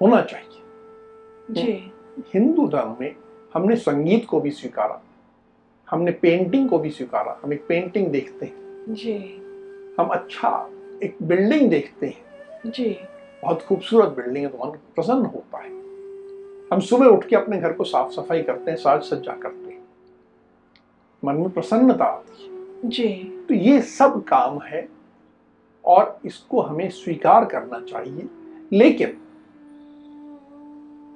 होना 0.00 0.22
चाहिए। 0.22 0.62
जी। 1.50 1.92
हिंदू 2.34 2.68
धर्म 2.68 2.96
में 3.00 3.16
हमने 3.54 3.76
संगीत 3.76 4.26
को 4.26 4.40
भी 4.40 4.50
स्वीकारा 4.50 5.02
हमने 5.90 6.10
पेंटिंग 6.10 6.68
को 6.68 6.78
भी 6.78 6.90
स्वीकारा 6.90 7.40
हम 7.42 7.52
एक 7.52 7.66
पेंटिंग 7.68 8.08
देखते 8.08 8.46
हैं। 8.46 8.84
जी। 8.88 9.14
हम 10.00 10.06
अच्छा 10.06 10.70
एक 11.02 11.16
बिल्डिंग 11.22 11.70
देखते 11.70 12.06
हैं। 12.06 12.70
जी। 12.70 12.98
बहुत 13.42 13.62
खूबसूरत 13.62 14.08
बिल्डिंग 14.08 14.46
है 14.46 14.52
तो 14.52 14.58
मन 14.64 14.70
प्रसन्न 14.70 15.24
होता 15.24 15.58
है। 15.58 15.70
हम 16.72 16.80
सुबह 16.80 17.06
उठ 17.06 17.26
के 17.26 17.36
अपने 17.36 17.60
घर 17.60 17.72
को 17.72 17.84
साफ़ 17.84 18.10
सफ़ाई 18.10 18.42
करते 18.42 18.70
हैं 18.70 18.78
साज 18.78 19.02
सज्जा 19.02 19.32
करते 19.32 19.70
हैं। 19.70 19.82
मन 21.24 21.34
में 21.34 21.50
प्रसन्नता 21.50 22.04
आती 22.04 22.44
है। 22.44 22.50
जी। 22.88 23.08
तो 23.48 23.54
ये 23.54 23.82
सब 23.82 24.24
काम 24.24 24.58
है 24.58 24.88
और 25.84 26.20
इसको 26.24 26.60
हमें 26.60 26.90
स्वीकार 26.90 27.44
करना 27.44 27.80
चाहिए। 27.80 28.28
लेकिन 28.72 29.18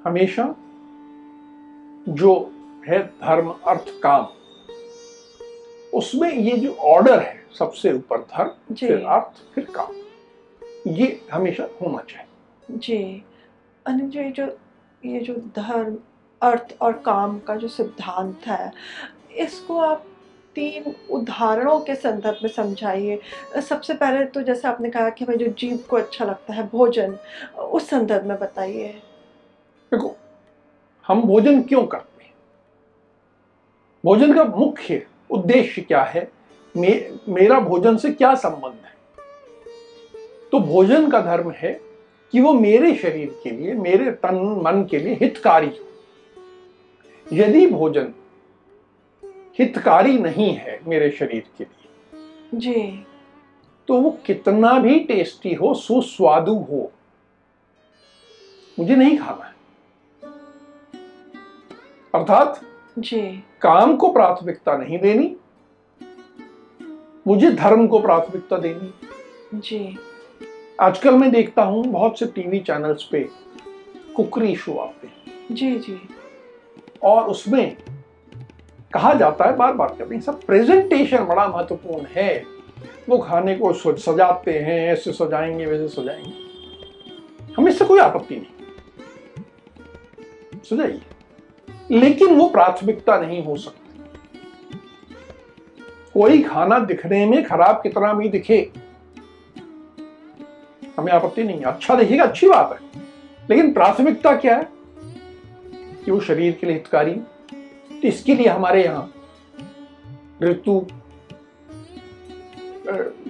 हमेशा 0.05 0.55
जो 2.09 2.53
है 2.89 3.03
धर्म 3.07 3.49
अर्थ 3.49 3.85
काम 4.03 4.27
उसमें 5.95 6.33
ये 6.33 6.57
जो 6.57 6.73
ऑर्डर 6.73 7.19
है 7.21 7.47
सबसे 7.59 7.93
ऊपर 7.93 8.19
धर्म 8.19 8.75
फिर 8.75 9.05
अर्थ 9.05 9.55
फिर 9.55 9.65
काम 9.65 9.95
ये 10.87 11.21
हमेशा 11.33 11.69
होना 11.83 11.99
चाहिए। 11.99 12.77
जी। 12.79 13.25
अनिल 13.87 14.11
जी 14.11 14.19
ये 14.19 14.31
जो 14.31 14.47
ये 15.05 15.21
जो 15.21 15.35
धर्म 15.35 15.97
अर्थ 16.43 16.77
और 16.81 16.93
काम 16.93 17.39
का 17.39 17.57
जो 17.57 17.69
सिद्धांत 17.69 18.47
है 18.47 18.73
इसको 19.37 19.79
आप 19.79 20.05
तीन 20.57 20.95
उदाहरणों 21.11 21.79
के 21.81 21.95
संदर्भ 21.95 22.39
में 22.43 22.51
समझाइए। 22.51 23.19
सबसे 23.69 23.95
पहले 23.95 24.25
तो 24.25 24.43
जैसे 24.43 24.69
आपने 24.69 24.91
कहा 24.91 25.11
कि 25.11 25.25
भाई 25.25 25.37
जो 25.37 25.47
जीव 25.47 25.77
को 25.91 25.97
अच्छा 25.97 26.25
लगता 26.25 26.53
है 26.53 26.69
भोजन 26.69 27.17
उस 27.59 27.89
संदर्भ 27.91 28.27
में 28.27 28.39
बताइए। 28.39 28.89
देखो 29.93 30.17
हम 31.07 31.23
भोजन 31.23 31.63
क्यों 31.63 31.87
करते 31.87 32.25
हैं? 32.25 32.33
भोजन 34.05 34.35
का 34.35 34.45
मुख्य 34.45 35.07
उद्देश्य 35.31 35.83
क्या 35.83 36.03
है? 36.03 36.31
मे, 36.77 37.11
मेरा 37.29 37.61
भोजन 37.61 37.97
से 37.97 38.11
क्या 38.11 38.35
संबंध 38.35 38.73
है? 38.73 38.95
तो 40.53 40.61
भोजन 40.61 41.11
का 41.11 41.21
धर्म 41.21 41.51
है 41.51 41.73
कि 42.33 42.41
वो 42.41 42.53
मेरे 42.53 42.95
शरीर 42.95 43.41
के 43.45 43.51
लिए 43.51 43.75
मेरे 43.75 44.11
तन 44.11 44.63
मन 44.65 44.87
के 44.91 44.99
लिए 44.99 45.15
हितकारी 45.15 45.67
हो। 45.67 45.85
यदि 47.33 47.67
भोजन 47.67 48.13
हितकारी 49.59 50.19
नहीं 50.19 50.53
है 50.55 50.81
मेरे 50.87 51.11
शरीर 51.11 51.45
के 51.59 51.65
लिए। 51.65 52.59
जी। 52.59 53.07
तो 53.89 54.01
वो 54.01 54.11
कितना 54.27 54.79
भी 54.79 54.99
टेस्टी 55.01 55.55
हो 55.55 55.75
सुस्वादु 55.75 56.55
हो 56.71 56.93
मुझे 58.79 58.97
नहीं 58.97 59.19
खाना 59.19 59.45
है। 59.45 59.55
अर्थात 62.15 62.61
जी। 62.99 63.21
काम 63.63 63.97
को 63.97 64.13
प्राथमिकता 64.13 64.77
नहीं 64.77 64.99
देनी 64.99 65.37
मुझे 67.27 67.51
धर्म 67.51 67.87
को 67.87 67.99
प्राथमिकता 67.99 68.59
देनी। 68.59 69.59
जी। 69.59 69.99
आजकल 70.81 71.15
मैं 71.15 71.31
देखता 71.31 71.63
हूँ 71.63 71.85
बहुत 71.85 72.19
से 72.19 72.27
टीवी 72.27 72.61
चैनल्स 72.61 73.03
पे 73.03 73.29
कुकरी 74.17 74.57
शो 74.57 74.75
आते 74.75 75.07
हैं। 75.07 75.55
जी 75.55 75.79
जी। 75.79 76.01
और 77.03 77.25
उसमें 77.25 77.77
कहा 78.97 79.15
जाता 79.15 79.45
है 79.45 79.57
बार 79.57 79.73
बार 79.73 79.97
कभी 80.01 80.21
सब 80.21 80.43
प्रेजेंटेशन 80.43 81.25
बड़ा 81.25 81.49
महत्वपूर्ण 81.49 82.07
है। 82.11 82.45
वो 83.09 83.19
खाने 83.19 83.55
को 83.55 83.73
सजाते 83.97 84.59
हैं, 84.59 84.93
ऐसे 84.93 85.13
सजाएँगे, 85.13 85.67
वैसे 85.67 85.89
सजाएँगे। 85.89 86.33
हमें 87.59 87.73
इससे 87.73 87.85
कोई 87.85 88.01
आपत्ति 88.01 88.37
नहीं। 88.37 88.47
सजाइए 90.65 91.03
लेकिन 91.91 92.35
वो 92.35 92.49
प्राथमिकता 92.49 93.21
नहीं 93.21 93.45
हो 93.45 93.57
सकती। 93.57 94.01
कोई 96.15 96.43
खाना 96.43 96.79
दिखने 96.79 97.27
में 97.27 97.45
खराब 97.45 97.81
कितना 97.83 98.13
भी 98.13 98.29
दिखे। 98.29 98.73
हमें 100.99 101.13
आपत्ति 101.13 101.45
नहीं 101.45 101.59
है। 101.59 101.65
अच्छा 101.65 101.95
दिखेगा 101.95 102.25
अच्छी 102.25 102.49
बात 102.49 102.79
है। 102.81 103.03
लेकिन 103.51 103.73
प्राथमिकता 103.73 104.37
क्या 104.37 104.57
है? 104.57 104.69
कि 106.05 106.11
वो 106.11 106.21
शरीर 106.21 106.53
के 106.53 106.67
लिए 106.67 106.77
हितकारी 106.77 107.21
तो 108.03 108.09
इसके 108.09 108.35
लिए 108.35 108.49
हमारे 108.49 108.85
यहाँ 108.85 109.13
ऋतु 110.43 110.87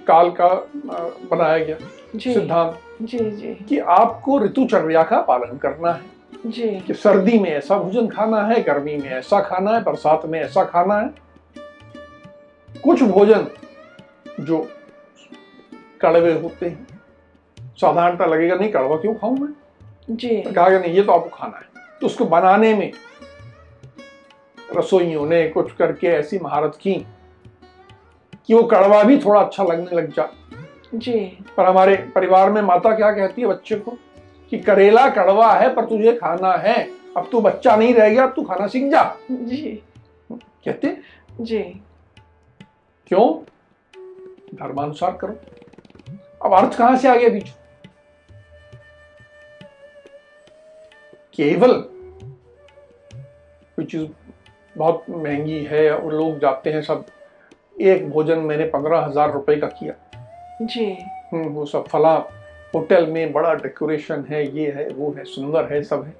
काल 0.08 0.30
का 0.30 0.48
बनाया 1.30 1.58
गया 1.58 1.76
सिद्धांत 2.16 2.80
जी 3.02 3.18
जी। 3.18 3.54
कि 3.68 3.78
आपको 3.78 4.38
ऋतुचर्या 4.44 5.02
का 5.02 5.20
पालन 5.20 5.56
करना 5.58 5.92
है। 5.92 6.50
जी। 6.50 6.68
कि 6.80 6.94
सर्दी 6.94 7.38
में 7.38 7.50
ऐसा 7.50 7.78
भोजन 7.78 8.06
खाना 8.08 8.42
है 8.46 8.62
गर्मी 8.62 8.96
में 8.96 9.08
ऐसा 9.10 9.40
खाना 9.40 9.74
है 9.74 9.82
बरसात 9.82 10.22
में 10.26 10.40
ऐसा 10.40 10.64
खाना 10.64 10.98
है। 10.98 11.14
कुछ 12.84 13.02
भोजन 13.02 13.46
जो 14.40 14.58
कड़वे 16.00 16.32
होते 16.32 16.66
हैं 16.66 16.86
साधारणता 17.76 18.26
लगेगा 18.26 18.54
नहीं 18.54 18.70
कड़वा 18.72 18.96
क्यों 18.96 19.14
खाऊं 19.14 19.36
मैं? 19.36 19.52
जी। 20.10 20.40
कहा 20.42 20.68
नहीं 20.68 20.94
ये 20.94 21.02
तो 21.02 21.12
आपको 21.12 21.28
खाना 21.28 21.56
है। 21.56 21.98
तो 22.00 22.06
उसको 22.06 22.24
बनाने 22.24 22.74
में 22.74 22.90
रसोइयों 24.76 25.26
ने 25.26 25.48
कुछ 25.48 25.72
करके 25.72 26.06
ऐसी 26.06 26.38
महारत 26.38 26.78
की 26.82 26.94
कि 28.46 28.54
वो 28.54 28.62
कड़वा 28.62 29.02
भी 29.02 29.18
थोड़ा 29.18 29.40
अच्छा 29.40 29.64
लगने 29.64 29.96
लग 29.96 30.12
जा। 30.12 30.28
जी। 30.94 31.38
पर 31.56 31.64
हमारे 31.64 31.96
परिवार 31.96 32.50
में 32.50 32.62
माता 32.62 32.96
क्या 32.96 33.12
कहती 33.12 33.42
है 33.42 33.48
बच्चे 33.48 33.76
को? 33.76 33.98
कि 34.50 34.58
करेला 34.58 35.08
कड़वा 35.08 35.52
है 35.54 35.74
पर 35.74 35.84
तुझे 35.84 36.12
खाना 36.12 36.52
है। 36.52 36.90
अब 37.16 37.28
तू 37.32 37.40
बच्चा 37.40 37.76
नहीं 37.76 37.94
रह 37.94 38.08
गया 38.08 38.26
तू 38.26 38.42
खाना 38.42 38.66
सीख 38.66 38.90
जा। 38.90 39.16
जी। 39.30 39.82
कहते 40.32 40.96
जी। 41.40 41.58
क्यों? 43.06 43.44
धर्मानुसार 44.54 45.18
करो। 45.20 45.36
अब 46.44 46.54
अर्थ 46.54 46.78
कहाँ 46.78 46.96
से 46.96 47.08
आ 47.08 47.14
गया 47.14 47.28
बीच 47.28 47.48
केवल 51.34 51.72
कोई 53.76 53.84
चीज़ 53.84 54.02
बहुत 54.76 55.04
महँगी 55.10 55.62
है 55.64 55.90
और 55.90 56.12
लोग 56.12 56.38
जाते 56.38 56.70
हैं 56.70 56.82
सब। 56.82 57.04
एक 57.76 58.08
भोजन 58.10 58.38
मैंने 58.38 58.64
पंद्रह 58.64 58.98
हज़ार 58.98 59.32
रुपये 59.32 59.56
का 59.56 59.66
किया। 59.68 59.94
जी। 60.62 60.84
हम्म, 61.32 61.48
वो 61.48 61.64
सब 61.66 61.86
फला 61.86 62.14
होटल 62.74 63.06
में 63.06 63.32
बड़ा 63.32 63.52
डेकोरेशन 63.54 64.24
है 64.30 64.44
ये 64.58 64.70
है 64.70 64.88
वो 64.88 65.10
है 65.18 65.24
सुंदर 65.24 65.72
है 65.72 65.82
सब 65.82 66.04
है। 66.04 66.14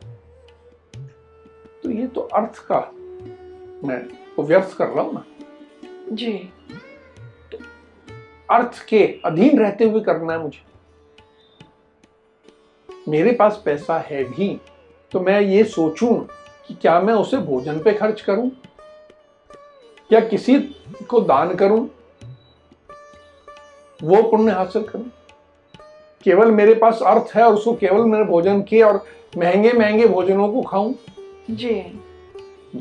तो 1.83 1.91
ये 1.91 2.07
तो 2.07 2.21
अर्थ 2.35 2.59
का 2.71 2.79
मैं 3.85 3.99
वो 4.39 4.45
व्यर्थ 4.45 4.77
कर 4.77 4.87
रहा 4.87 5.05
हूँ 5.05 5.15
ना। 5.15 5.25
जी। 6.13 6.33
तो 7.53 7.59
अर्थ 8.51 8.85
के 8.89 9.03
अधीन 9.25 9.59
रहते 9.59 9.85
हुए 9.85 10.01
करना 10.01 10.33
है 10.33 10.39
मुझे। 10.39 10.65
मेरे 13.09 13.33
पास 13.33 13.63
पैसा 13.65 13.99
है 14.01 14.23
भी 14.25 14.49
तो 15.13 15.21
मैं 15.21 15.41
ये 15.41 15.65
सोचूं 15.65 16.15
कि 16.69 16.75
क्या 16.75 17.01
मैं 17.01 17.15
उसे 17.15 17.37
भोजन 17.37 17.79
पे 17.79 17.93
खर्च 17.93 18.21
करूँ? 18.21 18.51
या 20.13 20.21
किसी 20.21 20.59
को 21.09 21.21
दान 21.21 21.55
करूँ? 21.55 21.91
वो 24.03 24.23
पुण्य 24.23 24.53
हासिल 24.53 24.83
करूँ? 24.83 25.11
केवल 26.23 26.51
मेरे 26.51 26.75
पास 26.75 27.03
अर्थ 27.03 27.37
है 27.37 27.43
और 27.43 27.55
उसको 27.55 27.75
केवल 27.75 28.03
मैंने 28.05 28.25
भोजन 28.25 28.63
किए 28.63 28.83
और 28.83 29.07
महँगे 29.39 29.73
महँगे 29.73 30.07
भोजनों 30.07 30.53
को 30.53 30.63
खाऊं? 30.63 30.95
जी। 31.51 32.01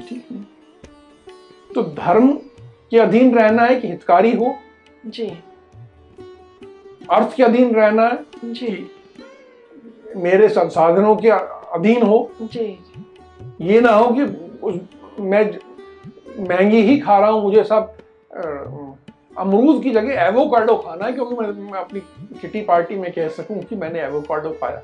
ठीक 0.10 0.26
है। 0.32 0.42
तो 1.76 1.84
धर्म 1.84 2.32
के 2.92 3.00
अधीन 3.00 3.36
रहना 3.36 3.64
है 3.64 3.80
कि 3.80 3.88
हितकारी 3.88 4.36
हो? 4.36 4.56
जी। 5.06 5.28
अर्थ 7.10 7.36
के 7.36 7.44
अधीन 7.44 7.76
रहना 7.76 8.08
है 8.08 8.26
जी 8.54 8.92
मेरे 10.16 10.50
संसाधनों 10.50 11.16
के 11.16 11.30
अधीन 11.30 12.04
हो? 12.04 12.32
जी। 12.42 12.80
ये 13.62 13.82
ना 13.82 13.92
हो 13.92 14.14
कि 14.14 14.22
उस- 14.64 15.20
मैं 15.20 15.58
महँगी 16.50 16.82
ही 16.82 17.00
खा 17.00 17.20
रहा 17.20 17.30
हूँ 17.30 17.42
मुझे 17.42 17.64
सब 17.64 17.94
अमरूद 19.38 19.84
की 19.84 19.92
जगह 19.92 20.14
एवोकाडो 20.14 20.76
खाना 20.76 21.06
है 21.06 21.14
क्योंकि 21.14 21.36
मैं, 21.36 21.72
मैं 21.72 21.80
अपनी 21.80 22.00
किटी 22.42 22.62
पार्टी 22.62 22.96
में 22.96 23.12
कह 23.14 23.28
सकूँ 23.28 23.60
कि 23.60 23.76
मैंने 23.76 24.00
एवोकाडो 24.02 24.50
खाया। 24.50 24.82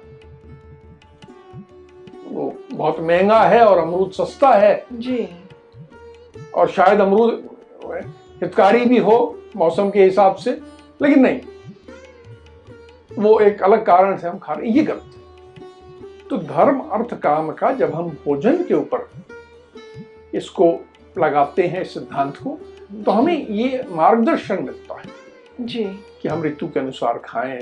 वो 2.27 2.53
बहुत 2.73 2.99
महँगा 2.99 3.43
है 3.43 3.65
और 3.65 3.77
अमरूद 3.77 4.11
सस्ता 4.11 4.49
है। 4.49 4.85
जी। 4.93 5.29
और 6.55 6.69
शायद 6.69 6.99
अमरूद 6.99 7.49
हितकारी 8.41 8.85
भी 8.85 8.97
हो 8.97 9.39
मौसम 9.55 9.89
के 9.89 10.03
हिसाब 10.03 10.35
से 10.35 10.51
लेकिन 11.01 11.19
नहीं। 11.19 11.39
वो 13.19 13.39
एक 13.39 13.63
अलग 13.63 13.85
कारण 13.85 14.17
से 14.17 14.27
हम 14.27 14.37
खा 14.37 14.53
रहे 14.53 14.69
हैं 14.69 14.75
ये 14.75 14.83
गलत 14.83 15.11
है। 15.15 15.20
तो 16.31 16.37
धर्म 16.37 16.79
अर्थ 16.79 17.13
काम 17.21 17.51
का 17.51 17.71
जब 17.73 17.93
हम 17.93 18.09
भोजन 18.25 18.63
के 18.63 18.73
ऊपर 18.73 19.09
इसको 20.33 20.67
लगाते 21.17 21.67
हैं 21.67 21.83
सिद्धांत 21.83 22.37
को 22.37 22.57
तो 23.05 23.11
हमें 23.11 23.47
ये 23.47 23.83
मार्गदर्शन 23.89 24.63
मिलता 24.63 24.99
है। 24.99 25.65
जी। 25.65 25.83
कि 26.21 26.27
हम 26.27 26.43
ऋतु 26.43 26.67
के 26.67 26.79
अनुसार 26.79 27.17
खाएँ 27.25 27.61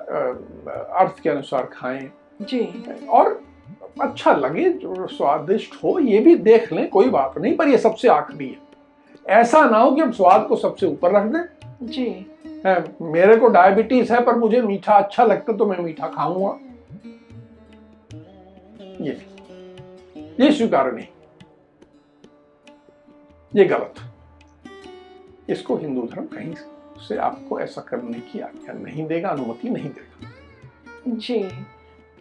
अर्थ 0.00 1.20
के 1.22 1.30
अनुसार 1.30 1.68
खाएँ। 1.72 2.10
जी। 2.40 2.60
और 3.08 3.40
अच्छा 4.02 4.32
लगे 4.32 4.68
जो 4.70 5.06
स्वादिष्ट 5.06 5.82
हो 5.84 5.98
ये 5.98 6.18
भी 6.18 6.34
देख 6.36 6.72
लें 6.72 6.88
कोई 6.88 7.08
बात 7.10 7.38
नहीं 7.38 7.56
पर 7.56 7.68
ये 7.68 7.78
सबसे 7.78 8.08
आखिरी 8.08 8.48
है। 8.48 9.40
ऐसा 9.40 9.64
ना 9.64 9.78
हो 9.78 9.90
कि 9.90 10.00
हम 10.00 10.12
स्वाद 10.12 10.46
को 10.48 10.56
सबसे 10.56 10.86
ऊपर 10.86 11.12
रख 11.12 11.22
दें। 11.24 11.86
जी। 11.86 12.08
है, 12.66 12.84
मेरे 13.02 13.36
को 13.36 13.48
डायबिटीज़ 13.48 14.12
है 14.12 14.24
पर 14.24 14.36
मुझे 14.36 14.62
मीठा 14.62 14.94
अच्छा 14.94 15.24
लगता 15.24 15.52
तो 15.52 15.66
मैं 15.66 15.78
मीठा 15.78 16.06
खाऊँगा। 16.08 16.58
ये 19.00 19.20
ये 20.40 20.50
स्वीकार 20.52 20.92
नहीं। 20.92 21.06
ये 23.52 23.64
गलत। 23.64 23.94
इसको 25.50 25.76
हिंदू 25.76 26.02
धर्म 26.06 26.26
कहीं 26.26 26.54
से 26.98 27.16
आपको 27.16 27.60
ऐसा 27.60 27.80
करने 27.80 28.20
की 28.22 28.40
आज्ञा 28.40 28.72
नहीं 28.74 29.06
देगा 29.06 29.28
अनुमति 29.28 29.68
नहीं 29.70 29.90
देगा। 29.90 31.16
जी। 31.16 31.42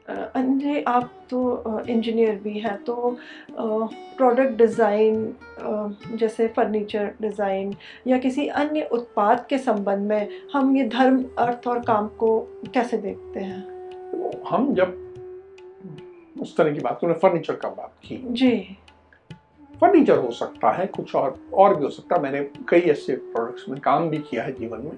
अंजय 0.10 0.84
आप 0.88 1.10
तो 1.30 1.82
इंजीनियर 1.90 2.36
भी 2.44 2.60
हैं 2.60 2.76
तो 2.84 3.18
प्रोडक्ट 3.52 4.58
डिज़ाइन 4.58 5.36
जैसे 6.14 6.48
फर्नीचर 6.48 7.12
डिज़ाइन 7.22 7.76
या 8.08 8.18
किसी 8.18 8.48
अन्य 8.62 8.88
उत्पाद 8.92 9.46
के 9.50 9.58
संबंध 9.58 10.08
में 10.10 10.30
हम 10.54 10.76
ये 10.78 10.88
धर्म 10.90 11.24
अर्थ 11.40 11.68
और 11.68 11.80
काम 11.80 12.08
को 12.20 12.40
कैसे 12.74 12.98
देखते 12.98 13.40
हैं? 13.40 13.62
हम 14.48 14.74
जब 14.76 14.96
उस 16.42 16.58
तरह 16.58 16.74
की 16.74 16.80
बात 16.80 17.00
उन्होंने 17.04 17.20
फर्नीचर 17.20 17.56
का 17.56 17.70
बात 17.70 17.94
की। 18.06 18.18
जी। 18.28 18.78
फर्नीचर 19.82 20.18
हो 20.18 20.32
सकता 20.32 20.72
है 20.72 20.86
कुछ 20.88 21.16
और 21.16 21.40
और 21.54 21.76
भी 21.76 21.84
हो 21.84 21.90
सकता 21.90 22.16
है। 22.16 22.22
मैंने 22.22 22.44
कई 22.70 22.80
ऐसे 22.80 23.16
प्रोडक्ट्स 23.16 23.70
में 23.70 23.80
काम 23.82 24.10
भी 24.10 24.18
किया 24.18 24.44
है 24.44 24.52
जीवन 24.52 24.80
में। 24.80 24.98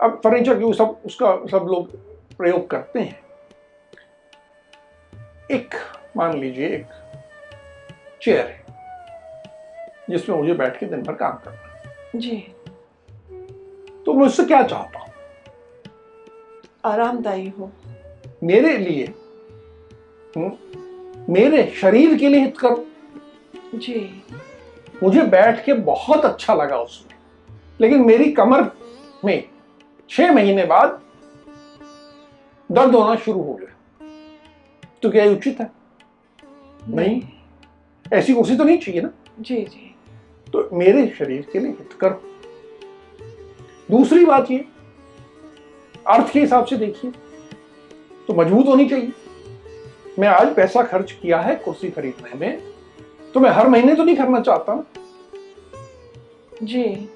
अब 0.00 0.20
फर्नीचर 0.24 0.58
की 0.58 0.72
सब 0.72 1.00
उसका 1.06 1.36
सब 1.50 1.66
लोग 1.66 1.96
प्रयोग 2.36 2.70
करते 2.70 3.00
हैं? 3.00 3.20
एक 5.50 5.74
मान 6.16 6.38
लीजिए 6.38 6.68
एक 6.68 6.86
चेयर 8.22 8.46
है 8.46 8.64
जिसमें 10.10 10.36
मुझे 10.36 10.54
बैठ 10.54 10.78
के 10.78 10.86
दिन 10.86 11.02
भर 11.02 11.12
काम 11.12 11.32
करना 11.32 11.68
है। 11.68 11.94
जी। 12.16 12.36
तो 14.06 14.14
मैं 14.14 14.26
उससे 14.26 14.44
क्या 14.44 14.62
चाहता 14.62 14.98
हूँ? 14.98 15.08
आरामदायी 16.84 17.48
हो। 17.48 17.70
मेरे 18.42 18.76
लिए 18.78 19.06
हम्म, 20.36 21.32
मेरे 21.32 21.72
शरीर 21.76 22.16
के 22.18 22.28
लिए 22.28 22.40
हित 22.40 22.58
करो 22.58 22.86
जी। 23.74 24.22
मुझे 25.02 25.22
बैठ 25.22 25.64
के 25.64 25.72
बहुत 25.72 26.24
अच्छा 26.24 26.54
लगा 26.54 26.76
उसमें। 26.76 27.18
लेकिन 27.80 28.00
मेरी 28.00 28.32
कमर 28.32 28.70
में 29.24 29.42
छह 30.10 30.32
महीने 30.32 30.64
बाद 30.64 31.00
दर्द 32.72 32.94
होना 32.94 33.16
शुरू 33.16 33.42
हो 33.42 33.54
गया। 33.54 33.76
तो 35.02 35.10
क्या 35.10 35.24
ये 35.24 35.34
उचित 35.34 35.60
है? 35.60 35.70
नहीं। 36.88 37.22
ऐसी 38.12 38.34
कुर्सी 38.34 38.56
तो 38.56 38.64
नहीं 38.64 38.78
चाहिए 38.78 39.00
ना? 39.00 39.10
जी 39.40 39.56
जी। 39.56 39.94
तो 40.52 40.68
मेरे 40.72 41.06
शरीर 41.18 41.46
के 41.52 41.58
लिए 41.58 41.68
हित 41.68 41.92
करो 42.00 42.22
दूसरी 43.90 44.24
बात 44.24 44.50
ये 44.50 44.64
अर्थ 46.06 46.32
के 46.32 46.40
हिसाब 46.40 46.64
से 46.64 46.76
देखिए 46.76 47.10
तो 48.28 48.34
मज़बूत 48.34 48.66
होनी 48.66 48.88
चाहिए। 48.88 49.12
मैं 50.18 50.28
आज 50.28 50.54
पैसा 50.54 50.82
खर्च 50.82 51.12
किया 51.12 51.40
है 51.40 51.54
कुर्सी 51.56 51.90
खरीदने 51.90 52.38
में। 52.38 52.62
तो 53.34 53.40
मैं 53.40 53.50
हर 53.50 53.68
महीने 53.68 53.94
तो 53.94 54.04
नहीं 54.04 54.16
करना 54.16 54.40
चाहता? 54.40 54.86
जी। 56.62 57.08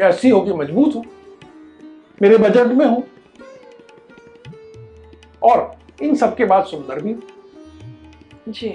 ऐसी 0.00 0.30
हो 0.30 0.40
कि 0.40 0.52
मज़बूत 0.52 0.94
हो। 0.94 1.04
मेरे 2.22 2.36
बजट 2.36 2.66
में 2.66 2.86
हो। 2.86 3.02
और 5.42 5.76
इन 6.02 6.14
सब 6.14 6.36
के 6.36 6.44
बाद 6.44 6.64
सुंदर 6.64 7.00
भी 7.00 7.12
हो। 7.12 7.20
जी। 8.48 8.68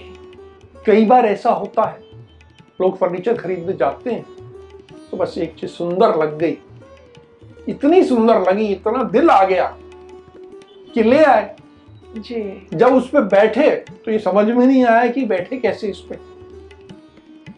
कई 0.86 1.06
बार 1.06 1.26
ऐसा 1.26 1.52
होता 1.52 1.84
है 1.84 2.00
लोग 2.82 2.98
फर्नीचर 2.98 3.38
खरीदने 3.38 3.74
जाते 3.74 4.12
हैं 4.12 4.26
तो 5.12 5.18
बस 5.18 5.38
एक 5.38 5.56
चीज़ 5.56 5.72
सुंदर 5.72 6.16
लग 6.16 6.38
गई। 6.38 6.58
इतनी 7.70 8.04
सुंदर 8.04 8.42
लगी 8.42 8.66
इतना 8.66 9.04
दिल 9.04 9.30
आ 9.30 9.44
गया 9.46 9.78
कि 10.94 11.04
ले 11.04 11.24
आए। 11.24 11.59
जी। 12.18 12.68
जब 12.74 12.94
उस 12.94 13.10
पर 13.10 13.22
बैठे 13.22 13.70
तो 14.06 14.12
ये 14.12 14.20
समझ 14.20 14.46
में 14.48 14.66
नहीं 14.66 14.84
आया 14.86 15.08
कि 15.08 15.26
बैठे 15.26 15.58
कैसे 15.58 15.88
इस 15.88 16.00
पर 16.00 16.20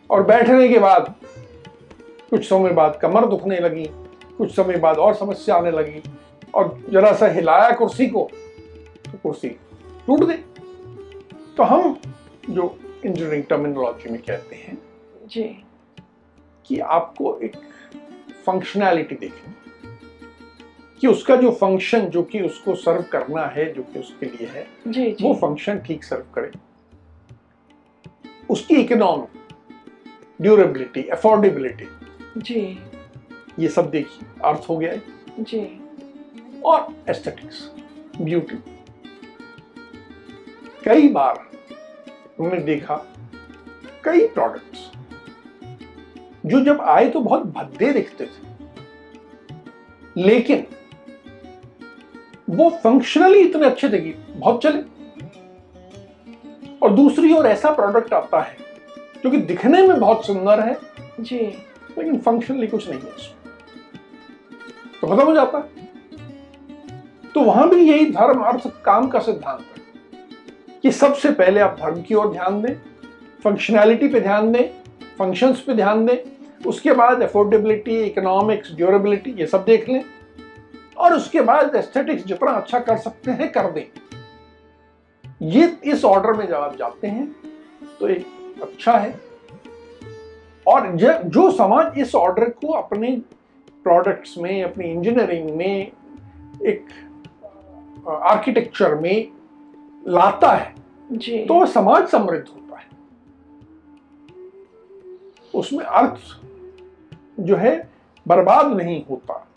और 0.10 0.24
बैठने 0.24 0.68
के 0.68 0.80
बाद 0.80 1.14
कुछ 2.30 2.46
समय 2.46 2.74
बाद 2.74 3.00
कमर 3.02 3.26
दुखने 3.26 3.60
लगी 3.60 3.86
कुछ 4.38 4.56
समय 4.56 4.78
बाद 4.78 4.98
और 4.98 5.16
समस्या 5.16 5.56
आने 5.56 5.72
लगी 5.72 6.02
और 6.56 6.78
जरा 6.90 7.14
सा 7.14 7.28
हिलाया 7.28 7.72
कुर्सी 7.72 8.08
को 8.08 8.30
तो 9.06 9.18
कुर्सी 9.24 9.50
टूट 10.08 10.24
गई। 10.24 10.38
तो 11.58 11.64
हम 11.64 11.98
जो 12.50 12.76
इंजीनियरिंग 13.06 13.44
टर्मिनोलॉजी 13.44 14.10
में 14.10 14.22
कहते 14.22 14.56
हैं 14.56 14.78
जी। 15.28 15.44
कि 16.66 16.80
आपको 16.80 17.38
एक 17.44 17.56
फंक्शनैलिटी 18.46 19.16
देखनी 19.16 19.54
कि 21.02 21.08
उसका 21.08 21.36
जो 21.36 21.52
फ़ंक्शन 21.52 22.06
जो 22.08 22.24
कि 22.24 22.40
उसको 22.42 22.76
सर्व 22.76 23.02
करना 23.12 23.46
है 23.46 23.74
जो 23.74 23.84
कि 23.84 24.00
उसके 24.00 24.26
लिए 24.26 24.48
है 24.48 24.66
जी 24.88 25.12
जी। 25.12 25.24
वो 25.24 25.34
फ़ंक्शन 25.34 25.80
ठीक 25.80 26.04
सर्व 26.04 26.26
करे। 26.36 26.52
उसकी 28.50 28.76
इकोनॉमी 28.76 29.40
ड्यूरेबिलिटी 30.42 31.04
अफोर्डेबिलिटी 31.10 31.88
जी। 32.38 32.62
ये 33.60 33.68
सब 33.68 33.90
देखिए 33.90 34.28
अर्थ 34.46 34.70
हो 34.70 34.78
गया 34.78 34.92
है। 34.92 35.02
जी। 35.40 35.62
और 36.66 36.88
एस्थेटिक्स 37.10 37.72
ब्यूटी 38.22 38.56
कई 40.86 41.08
बार 41.08 41.40
हमने 42.40 42.60
देखा 42.60 42.96
कई 44.04 44.28
प्रोडक्ट्स 44.28 44.90
जो 46.46 46.60
जब 46.66 46.82
आए 46.82 47.10
तो 47.10 47.20
बहुत 47.20 47.44
भद्दे 47.48 47.92
दिखते 47.94 48.26
थे। 48.26 48.50
लेकिन 50.18 50.66
वो 52.52 52.70
फंक्शनली 52.84 53.40
इतने 53.40 53.66
अच्छे 53.66 53.90
थे 53.90 53.98
कि 53.98 54.14
बहुत 54.30 54.62
चले। 54.64 54.80
और 56.82 56.94
दूसरी 56.94 57.34
ओर 57.34 57.46
ऐसा 57.48 57.72
प्रोडक्ट 57.74 58.14
आता 58.14 58.42
है 58.42 58.58
जो 59.24 59.30
कि 59.32 59.38
दिखने 59.38 59.82
में 59.88 60.00
बहुत 60.00 60.26
सुंदर 60.26 60.60
है 60.60 60.78
जी। 61.20 61.38
लेकिन 61.38 62.18
फंक्शनली 62.20 62.68
कुछ 62.68 62.90
नहीं 62.90 63.00
है 63.00 63.10
उसमें। 63.10 63.54
तो 65.02 65.08
खत्म 65.08 65.26
हो 65.26 65.34
जाता 65.34 65.58
है 65.58 65.90
तो 67.34 67.42
वहाँ 67.42 67.70
भी 67.70 67.82
यही 67.82 68.06
धर्म 68.12 68.42
अर्थ 68.44 68.68
काम 68.86 69.08
का 69.08 69.20
सिद्धांत 69.20 69.60
है 69.60 70.80
कि 70.84 70.92
सबसे 70.92 71.32
पहले 71.32 71.60
आप 71.60 71.78
धर्म 71.82 72.02
की 72.02 72.16
ओर 72.16 72.32
ध्यान 72.32 72.62
दें 72.62 72.74
फंक्शनैलिटी 73.44 74.08
पे 74.08 74.20
ध्यान 74.22 74.52
दें 74.52 74.64
फ़ंक्शंस 75.20 75.62
पे 75.62 75.74
ध्यान 75.74 76.06
दें 76.06 76.18
उसके 76.66 76.94
बाद 76.94 77.22
अफोर्डेबिलिटी 77.24 78.02
इकोनॉमिक्स 78.02 78.76
ड्यूरेबिलिटी 78.76 79.32
ये 79.40 79.46
सब 79.48 79.64
देख 79.64 79.90
लें। 79.90 80.04
और 80.98 81.14
उसके 81.14 81.42
बाद 81.42 81.76
एस्थेटिक्स 81.76 82.24
जितना 82.26 82.52
अच्छा 82.52 82.80
कर 82.80 82.98
सकते 82.98 83.32
हैं 83.32 83.52
कर 83.52 83.72
दें। 83.72 83.86
ये 85.42 85.66
इस 85.84 86.06
ऑर्डर 86.06 86.34
में 86.34 86.46
जब 86.48 86.54
आप 86.54 86.76
जाते 86.76 87.08
हैं 87.08 87.28
तो 88.00 88.08
एक 88.08 88.62
अच्छा 88.62 88.98
है। 88.98 89.20
और 90.66 90.90
जो 91.26 91.50
समाज 91.52 91.98
इस 92.00 92.16
ऑर्डर 92.16 92.50
को 92.50 92.74
अपने 92.74 93.16
प्रोडक्ट्स 93.84 94.38
में 94.38 94.64
अपनी 94.64 94.86
इंजीनियरिंग 94.86 95.50
में 95.50 95.92
एक 96.64 96.88
आर्किटेक्चर 98.08 98.96
में 98.96 99.28
लाता 100.08 100.52
है 100.52 100.74
जी। 101.12 101.46
तो 101.46 101.54
वह 101.54 101.66
समाज 101.66 102.08
समृद्ध 102.08 102.48
होता 102.48 102.78
है। 102.80 102.90
उसमें 105.54 105.84
अर्थ 105.86 106.20
जो 107.40 107.56
है 107.56 107.76
बर्बाद 108.26 108.72
नहीं 108.74 109.04
होता। 109.06 109.48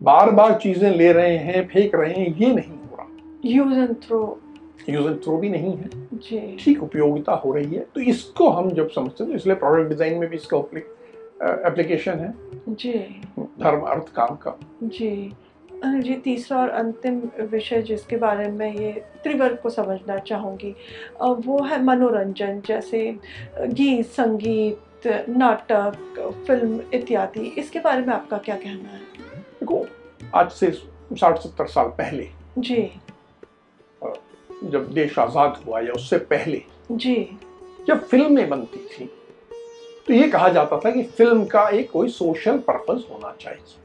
बार 0.00 0.30
बार 0.30 0.58
चीज़ें 0.62 0.90
ले 0.90 1.12
रहे 1.12 1.36
हैं 1.38 1.66
फेंक 1.68 1.94
रहे 1.94 2.12
हैं 2.12 2.26
ये 2.36 2.52
नहीं 2.54 2.70
हो 2.70 2.96
रहा। 2.96 3.06
Use 3.46 3.78
and 3.78 3.94
throw 4.02 4.20
use 4.88 5.06
and 5.06 5.22
throw 5.24 5.36
भी 5.36 5.48
नहीं 5.48 5.76
है। 5.76 5.88
जी। 6.14 6.56
ठीक 6.60 6.82
उपयोगिता 6.82 7.32
हो 7.34 7.52
रही 7.52 7.74
है। 7.74 7.86
तो 7.94 8.00
इसको 8.02 8.48
हम 8.50 8.70
जब 8.70 8.90
समझते 8.90 9.24
हैं 9.24 9.30
तो 9.32 9.36
इसलिए 9.36 9.56
प्रोडक्ट 9.56 9.88
डिज़ाइन 9.88 10.18
में 10.18 10.28
भी 10.30 10.36
इसका 10.36 10.58
एप्लीकेशन 11.68 12.18
है। 12.18 12.32
जी। 12.68 12.92
धर्म 13.38 13.80
अर्थ 13.82 14.12
काम 14.14 14.36
का। 14.36 14.58
जी। 14.84 15.10
अनिल 15.84 16.02
जी 16.02 16.14
तीसरा 16.14 16.58
और 16.58 16.68
अंतिम 16.68 17.20
विषय 17.50 17.82
जिसके 17.82 18.16
बारे 18.16 18.48
में 18.50 18.74
ये 18.74 18.92
त्रिवर्ग 19.22 19.58
को 19.62 19.70
समझना 19.70 20.16
चाहूँगी 20.20 20.74
वो 21.20 21.62
है 21.62 21.82
मनोरंजन 21.84 22.60
जैसे 22.66 23.04
गीत 23.58 24.06
संगीत 24.06 25.06
नाटक 25.28 26.34
फ़िल्म 26.46 26.80
इत्यादि। 26.94 27.46
इसके 27.58 27.80
बारे 27.80 28.02
में 28.02 28.12
आपका 28.14 28.38
क्या 28.38 28.56
कहना 28.56 28.88
है? 28.88 29.17
देखो 29.70 29.86
आज 30.34 30.50
से 30.50 30.70
साठ 31.12 31.38
सत्तर 31.38 31.66
साल 31.66 31.88
पहले। 31.98 32.28
जी। 32.58 32.90
जब 34.64 34.88
देश 34.92 35.18
आज़ाद 35.18 35.62
हुआ 35.66 35.80
या 35.80 35.92
उससे 35.92 36.18
पहले। 36.30 36.62
जी। 36.92 37.14
जब 37.86 38.04
फ़िल्में 38.04 38.48
बनती 38.48 38.78
थी 38.88 39.04
तो 40.06 40.14
ये 40.14 40.28
कहा 40.28 40.48
जाता 40.48 40.78
था 40.78 40.90
कि 40.90 41.02
फ़िल्म 41.18 41.44
का 41.46 41.68
एक 41.70 41.90
कोई 41.90 42.08
सोशल 42.10 42.58
पर्पस 42.68 43.06
होना 43.10 43.34
चाहिए। 43.40 43.76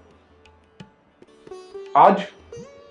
आज 1.98 2.24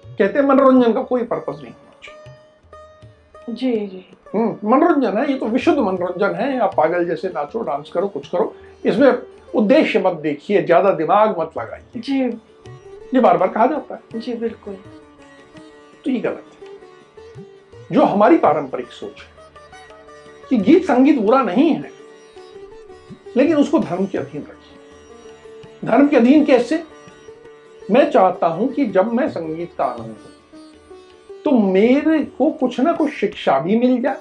कहते 0.05 0.39
हैं 0.39 0.45
मनोरंजन 0.47 0.93
का 0.93 1.03
कोई 1.03 1.23
पर्पस 1.25 1.61
नहीं 1.63 1.73
होना 1.73 1.99
चाहिए। 2.03 3.55
जी 3.55 3.87
जी। 3.87 4.05
हम्म, 4.35 4.69
मनोरंजन 4.71 5.19
है 5.19 5.31
ये 5.31 5.39
तो 5.39 5.47
विशुद्ध 5.49 5.79
मनोरंजन 5.79 6.35
है। 6.35 6.59
आप 6.61 6.75
पागल 6.77 7.05
जैसे 7.07 7.29
नाचो 7.29 7.63
डांस 7.63 7.91
करो 7.95 8.09
कुछ 8.09 8.29
करो। 8.29 8.55
इसमें 8.85 9.13
उद्देश्य 9.55 9.99
मत 10.01 10.13
देखिए 10.21 10.63
ज़्यादा 10.63 10.91
दिमाग 10.95 11.39
मत 11.41 11.59
लगाइए। 11.59 12.01
जी। 12.01 12.23
ये 13.15 13.21
बार 13.21 13.37
बार 13.39 13.49
कहा 13.49 13.67
जाता 13.67 13.95
है। 13.95 14.21
जी 14.21 14.35
बिल्कुल। 14.35 14.75
तो 16.05 16.11
ये 16.11 16.19
गलत 16.19 16.45
है। 16.53 17.87
जो 17.93 18.03
हमारी 18.03 18.37
पारंपरिक 18.39 18.93
सोच 18.93 19.21
है 19.21 19.31
कि 20.51 20.57
गीत 20.59 20.85
संगीत 20.85 21.19
बुरा 21.19 21.43
नहीं 21.43 21.71
है 21.71 21.91
लेकिन 23.37 23.57
उसको 23.57 23.79
धर्म 23.79 24.07
के 24.07 24.19
अधीन 24.19 24.43
रखिए। 24.43 25.89
धर्म 25.89 26.09
के 26.09 26.17
अधीन 26.17 26.45
कैसे? 26.45 26.83
मैं 27.91 28.11
चाहता 28.11 28.47
हूँ 28.47 28.69
कि 28.73 28.87
जब 28.87 29.13
मैं 29.13 29.29
संगीत 29.29 29.73
का 29.79 29.85
आनंद 29.85 30.07
लूँ 30.07 31.41
तो 31.45 31.51
मेरे 31.51 32.19
को 32.39 32.51
कुछ 32.51 32.79
ना 32.81 32.93
कुछ 32.93 33.11
शिक्षा 33.11 33.59
भी 33.59 33.77
मिल 33.77 34.01
जाए। 34.03 34.21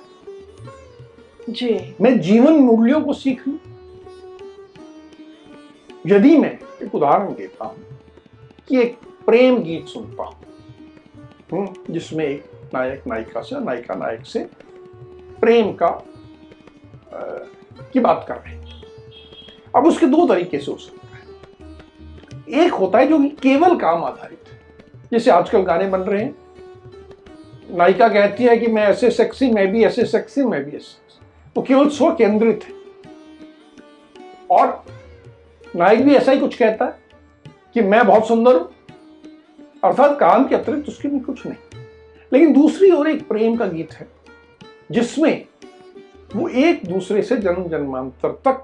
जी। 1.49 1.95
मैं 2.01 2.19
जीवन 2.19 2.53
मूल्यों 2.53 3.01
को 3.01 3.13
सीख 3.13 3.47
लू। 3.47 3.57
यदि 6.07 6.37
मैं 6.37 6.57
एक 6.83 6.95
उदाहरण 6.95 7.33
देता 7.33 7.65
हूँ 7.65 7.85
कि 8.67 8.79
एक 8.79 8.97
प्रेम 9.25 9.57
गीत 9.57 9.85
सुनता 9.85 10.23
हूँ। 10.23 10.35
हम्म, 11.53 11.93
जिसमें 11.93 12.25
एक 12.25 12.51
नायक 12.73 13.07
नायिका 13.07 13.41
से 13.41 13.59
नायिका 13.59 13.95
नायक 13.95 14.25
से 14.25 14.49
प्रेम 15.41 15.73
का 15.73 15.87
अ, 17.13 17.45
की 17.93 17.99
बात 17.99 18.25
कर 18.27 18.35
रहे 18.35 18.55
हैं। 18.55 18.83
अब 19.75 19.85
उसके 19.85 20.05
दो 20.05 20.27
तरीके 20.27 20.59
से 20.59 20.71
हो 20.71 20.77
सकता 20.77 21.17
है। 21.17 21.21
एक 22.65 22.73
होता 22.73 22.99
है 22.99 23.07
जो 23.07 23.19
केवल 23.19 23.77
काम 23.79 24.03
आधारित 24.03 24.43
है। 24.51 24.59
जैसे 25.11 25.31
आजकल 25.31 25.61
गाने 25.61 25.87
बन 25.87 25.99
रहे 25.99 26.23
हैं। 26.23 26.35
नायिका 27.77 28.07
कहती 28.07 28.43
है 28.43 28.57
कि 28.57 28.67
मैं 28.67 28.83
ऐसे 28.83 29.11
सेक्सी 29.11 29.51
मैं 29.51 29.71
भी 29.71 29.83
ऐसे 29.83 30.05
सेक्सी 30.05 30.43
मैं 30.43 30.63
भी 30.63 30.77
ऐसे 30.77 31.19
वो 31.57 31.63
केवल 31.63 31.89
स्व 31.89 32.15
केंद्रित 32.15 32.63
है। 32.63 32.73
और 34.51 34.85
नायक 35.75 36.05
भी 36.05 36.15
ऐसा 36.15 36.31
ही 36.31 36.39
कुछ 36.39 36.55
कहता 36.55 36.85
है। 36.85 37.00
कि 37.75 37.81
मैं 37.81 38.05
बहुत 38.07 38.27
सुंदर 38.27 38.55
हूँ। 38.55 38.69
अर्थात 39.83 40.19
काम 40.19 40.47
के 40.47 40.55
अतिरिक्त 40.55 40.87
उसके 40.87 41.07
भी 41.07 41.19
कुछ 41.19 41.45
नहीं। 41.45 41.83
लेकिन 42.33 42.53
दूसरी 42.53 42.91
ओर 42.91 43.09
एक 43.09 43.27
प्रेम 43.27 43.55
का 43.55 43.65
गीत 43.65 43.93
है 43.93 44.07
जिसमें 44.91 45.45
वो 46.35 46.47
एक 46.47 46.85
दूसरे 46.85 47.21
से 47.21 47.37
जन्म 47.37 47.67
जन्मांतर 47.67 48.31
तक 48.31 48.63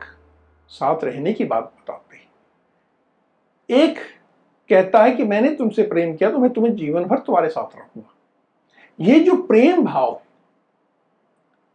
साथ 0.69 1.03
रहने 1.03 1.33
की 1.33 1.43
बात 1.43 1.63
बताते 1.63 2.17
हैं। 2.17 2.27
एक 3.69 3.97
कहता 4.69 5.03
है 5.03 5.11
कि 5.11 5.23
मैंने 5.23 5.49
तुमसे 5.55 5.83
प्रेम 5.83 6.15
किया 6.15 6.31
तो 6.31 6.37
मैं 6.37 6.49
तुम्हें 6.53 6.75
जीवन 6.75 7.03
भर 7.03 7.17
तुम्हारे 7.17 7.49
साथ 7.49 7.75
रहूँगा 7.75 8.13
ये 8.99 9.19
जो 9.19 9.35
प्रेम 9.37 9.83
भाव 9.83 10.11
है 10.13 10.25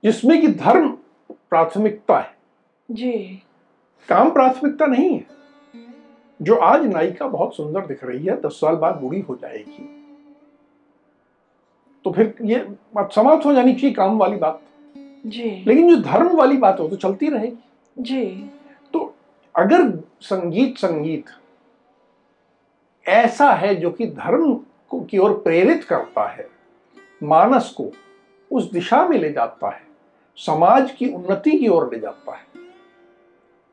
जिसमें 0.04 0.40
कि 0.40 0.48
धर्म 0.48 0.88
प्राथमिकता 1.30 2.18
है। 2.18 2.34
जी। 2.90 3.42
काम 4.08 4.30
प्राथमिकता 4.30 4.86
नहीं 4.86 5.10
है। 5.10 5.26
जो 6.42 6.54
आज 6.56 6.84
नायिका 6.86 7.26
बहुत 7.28 7.56
सुंदर 7.56 7.86
दिख 7.86 8.04
रही 8.04 8.24
है 8.26 8.40
दस 8.40 8.60
साल 8.60 8.76
बाद 8.76 8.96
बूढ़ी 8.96 9.20
हो 9.20 9.36
जाएगी। 9.36 9.88
तो 12.04 12.10
फिर 12.12 12.34
ये 12.42 12.58
बात 12.94 13.12
समाप्त 13.12 13.44
हो 13.46 13.52
जानी 13.54 13.74
चाहिए 13.74 13.94
काम 13.94 14.16
वाली 14.18 14.36
बात। 14.36 14.60
जी। 15.26 15.50
लेकिन 15.66 15.88
जो 15.88 15.96
धर्म 16.02 16.36
वाली 16.36 16.56
बात 16.56 16.80
हो 16.80 16.88
तो 16.88 16.96
चलती 16.96 17.28
रहेगी। 17.28 18.02
जी। 18.02 18.24
तो 18.94 19.14
अगर 19.54 19.90
संगीत 20.22 20.78
संगीत 20.78 21.30
ऐसा 23.06 23.50
है 23.52 23.74
जो 23.74 23.90
कि 23.90 24.06
धर्म 24.08 24.54
को 24.90 25.00
की 25.00 25.18
ओर 25.18 25.32
प्रेरित 25.38 25.84
करता 25.84 26.26
है 26.28 26.48
मानस 27.22 27.70
को 27.70 27.90
उस 28.50 28.70
दिशा 28.72 29.06
में 29.08 29.18
ले 29.18 29.32
जाता 29.32 29.70
है 29.70 29.80
समाज 30.38 30.90
की 30.90 31.08
उन्नति 31.08 31.58
की 31.58 31.68
ओर 31.68 31.90
ले 31.94 32.00
जाता 32.00 32.36
है 32.36 32.44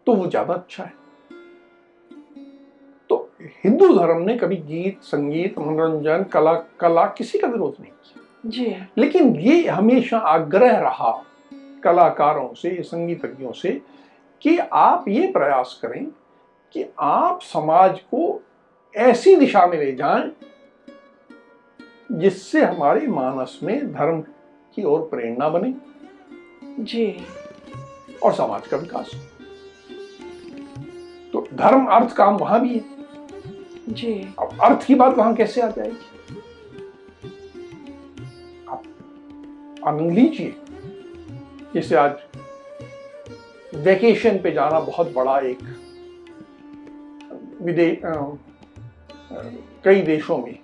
तो 0.07 0.13
वो 0.13 0.28
ज़्यादा 0.28 0.53
अच्छा 0.53 0.84
है। 0.84 0.93
हिंदू 3.64 3.97
धर्म 3.97 4.22
ने 4.22 4.38
कभी 4.38 4.56
गीत 4.56 5.04
संगीत 5.04 5.60
मनोरंजन 5.60 6.24
कला 6.24 6.54
कला 6.54 7.06
किसी 7.06 7.39
का 7.39 7.47
विरोध 7.47 7.76
नहीं 7.82 7.91
किया। 7.91 8.22
जी। 8.45 8.88
लेकिन 8.97 9.36
ये 9.36 9.68
हमेशा 9.68 10.18
आग्रह 10.18 10.78
रहा 10.78 11.24
कलाकारों 11.84 12.54
से 12.54 12.84
संगीतज्ञों 12.84 13.52
से 13.52 13.82
कि 14.41 14.58
आप 14.58 15.06
ये 15.08 15.28
प्रयास 15.28 15.80
करें 15.82 16.06
कि 16.74 16.86
आप 17.00 17.39
समाज 17.41 18.00
को 18.00 18.41
ऐसी 18.95 19.36
दिशा 19.36 19.68
में 19.68 19.78
ले 19.78 19.91
जाएँ 19.91 20.32
जिससे 22.12 22.66
हमारे 22.66 23.08
मानस 23.08 23.60
में 23.64 23.93
धर्म 23.93 24.22
की 24.76 24.84
ओर 24.84 25.02
प्रेरणा 25.02 25.50
बने। 25.50 25.74
जी। 26.80 27.26
और 28.24 28.34
समाज 28.34 28.68
का 28.68 28.78
विकास 28.78 29.12
हो। 29.16 29.20
तो 31.34 31.47
धर्म 31.54 31.86
अर्थ 31.86 32.16
काम 32.16 32.38
वहाँ 32.38 32.62
भी 32.62 32.74
है। 32.74 32.99
जी। 33.90 34.14
अब 34.40 34.58
अर्थ 34.62 34.86
की 34.86 34.96
बात 34.96 35.18
वहाँ 35.18 35.34
कैसे 35.36 35.62
आ 35.62 35.68
जाएगी? 35.68 36.38
आप 38.70 38.84
आनंद 39.88 40.12
लीजिए। 40.12 40.56
जैसे 41.74 41.96
आज 41.96 42.18
वेकेशन 43.76 44.38
पे 44.38 44.52
जाना 44.52 44.80
बहुत 44.80 45.14
बड़ा 45.14 45.40
एक 45.40 45.60
विदेश 47.62 47.98
कई 49.84 50.02
देशों 50.02 50.38
में। 50.38 50.58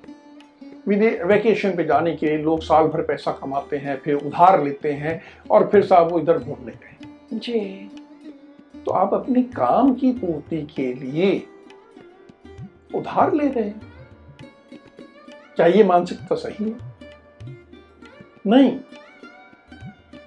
विदे 0.88 1.10
वेकेशन 1.26 1.76
पे 1.76 1.84
जाने 1.84 2.16
के 2.16 2.26
लिए 2.26 2.38
लोग 2.38 2.62
साल 2.62 2.88
भर 2.88 3.02
पैसा 3.02 3.32
कमाते 3.32 3.78
हैं 3.78 4.00
फिर 4.02 4.16
उधार 4.16 4.64
लेते 4.64 4.92
हैं 4.94 5.22
और 5.52 5.68
फिर 5.72 5.86
साहब 5.86 6.12
वो 6.12 6.20
इधर 6.20 6.38
घूमने 6.40 6.72
गए 6.74 7.38
जी। 7.40 7.60
तो 8.86 8.92
आप 8.92 9.14
अपने 9.14 9.44
काम 9.56 9.94
की 9.94 10.12
पूर्ति 10.12 10.62
के 10.76 10.94
लिए 10.94 11.48
उधार 12.90 13.34
ले 13.34 13.48
रहे 13.48 13.64
हैं। 13.64 13.82
क्या 15.56 15.66
ये 15.66 15.84
मानसिकता 15.84 16.36
सही 16.36 16.66
है? 16.66 16.76
नहीं। 18.48 18.78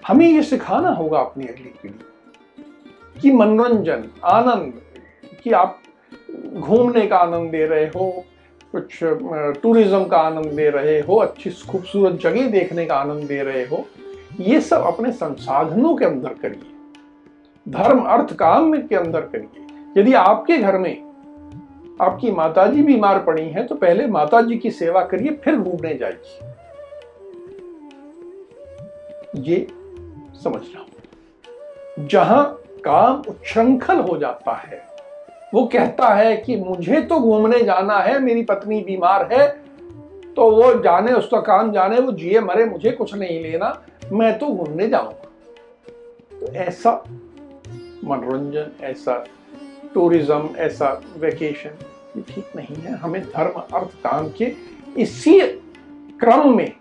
हमें 0.09 0.27
ये 0.27 0.43
सिखाना 0.43 0.91
होगा 0.91 1.19
अपनी 1.21 1.47
अगली 1.47 1.73
पीढ़ी 1.83 3.21
कि 3.21 3.33
मनोरंजन, 3.33 4.05
आनंद, 4.25 4.81
कि 5.43 5.53
आप 5.53 5.79
घूमने 6.55 7.07
का 7.07 7.17
आनंद 7.17 7.51
दे 7.51 7.65
रहे 7.67 7.87
हो, 7.87 8.25
कुछ 8.73 8.99
टूरिज़्म 9.63 10.05
का 10.05 10.19
आनंद 10.19 10.53
दे 10.53 10.69
रहे 10.71 10.99
हो, 11.01 11.17
अच्छी 11.17 11.51
खूबसूरत 11.51 12.19
जगह 12.21 12.51
देखने 12.51 12.87
का 12.87 12.97
आनंद 12.97 13.25
दे 13.25 13.43
रहे 13.43 13.65
हो, 13.65 13.85
ये 14.41 14.61
सब 14.61 14.83
अपने 14.83 15.13
संसाधनों 15.13 15.95
के 15.97 16.05
अंदर 16.05 16.35
करिए। 16.35 16.73
धर्म, 17.67 18.01
अर्थ, 18.01 18.35
काम 18.35 18.73
के 18.79 18.97
अंदर 18.97 19.21
करिए। 19.21 20.01
यदि 20.01 20.13
आपके 20.15 20.59
घर 20.59 20.79
में 20.79 21.08
आपकी 22.01 22.31
माताजी 22.31 22.83
बीमार 22.83 23.23
पड़ी 23.25 23.49
हैं 23.49 23.67
तो 23.67 23.75
पहले 23.75 24.07
माताजी 24.09 24.57
की 24.57 24.71
सेवा 24.71 25.03
करिए, 25.05 25.33
फिर 25.35 25.57
घूमने 25.57 25.95
जाइए। 25.95 26.39
ये 29.39 29.67
समझना 30.45 30.85
जहाँ 32.01 32.45
काम 32.85 33.23
उच्छृंखल 33.29 34.01
हो 34.01 34.17
जाता 34.19 34.53
है, 34.57 34.83
वो 35.55 35.65
कहता 35.67 36.09
है 36.15 36.37
कि 36.37 36.57
मुझे 36.57 37.01
तो 37.03 37.19
घूमने 37.21 37.63
जाना 37.65 37.99
है, 37.99 38.19
मेरी 38.19 38.43
पत्नी 38.43 38.81
बीमार 38.81 39.29
है 39.33 39.47
तो 40.37 40.51
वो 40.53 40.73
जाने, 40.83 41.13
उसका 41.13 41.41
काम 41.41 41.73
जाने, 41.73 42.01
वो 42.01 42.13
जिए 42.13 42.41
मरे, 42.41 42.65
मुझे 42.65 42.91
कुछ 42.91 43.15
नहीं 43.15 43.41
लेना, 43.43 43.81
मैं 44.13 44.39
तो 44.39 44.47
घूमने 44.47 44.89
जाऊँगा। 44.89 45.29
तो 46.33 46.53
ऐसा 46.55 46.93
मनोरंजन, 48.05 48.71
ऐसा 48.83 49.25
टूरिज़्म, 49.95 50.49
ऐसा 50.59 50.91
वेकेशन 51.19 51.79
ये 52.17 52.23
ठीक 52.29 52.57
नहीं 52.57 52.77
है। 52.77 52.97
हमें 52.97 53.23
धर्म, 53.25 53.61
अर्थ 53.61 54.03
काम 54.03 54.29
के 54.39 54.53
इसी 54.97 55.41
क्रम 56.21 56.57
में 56.57 56.73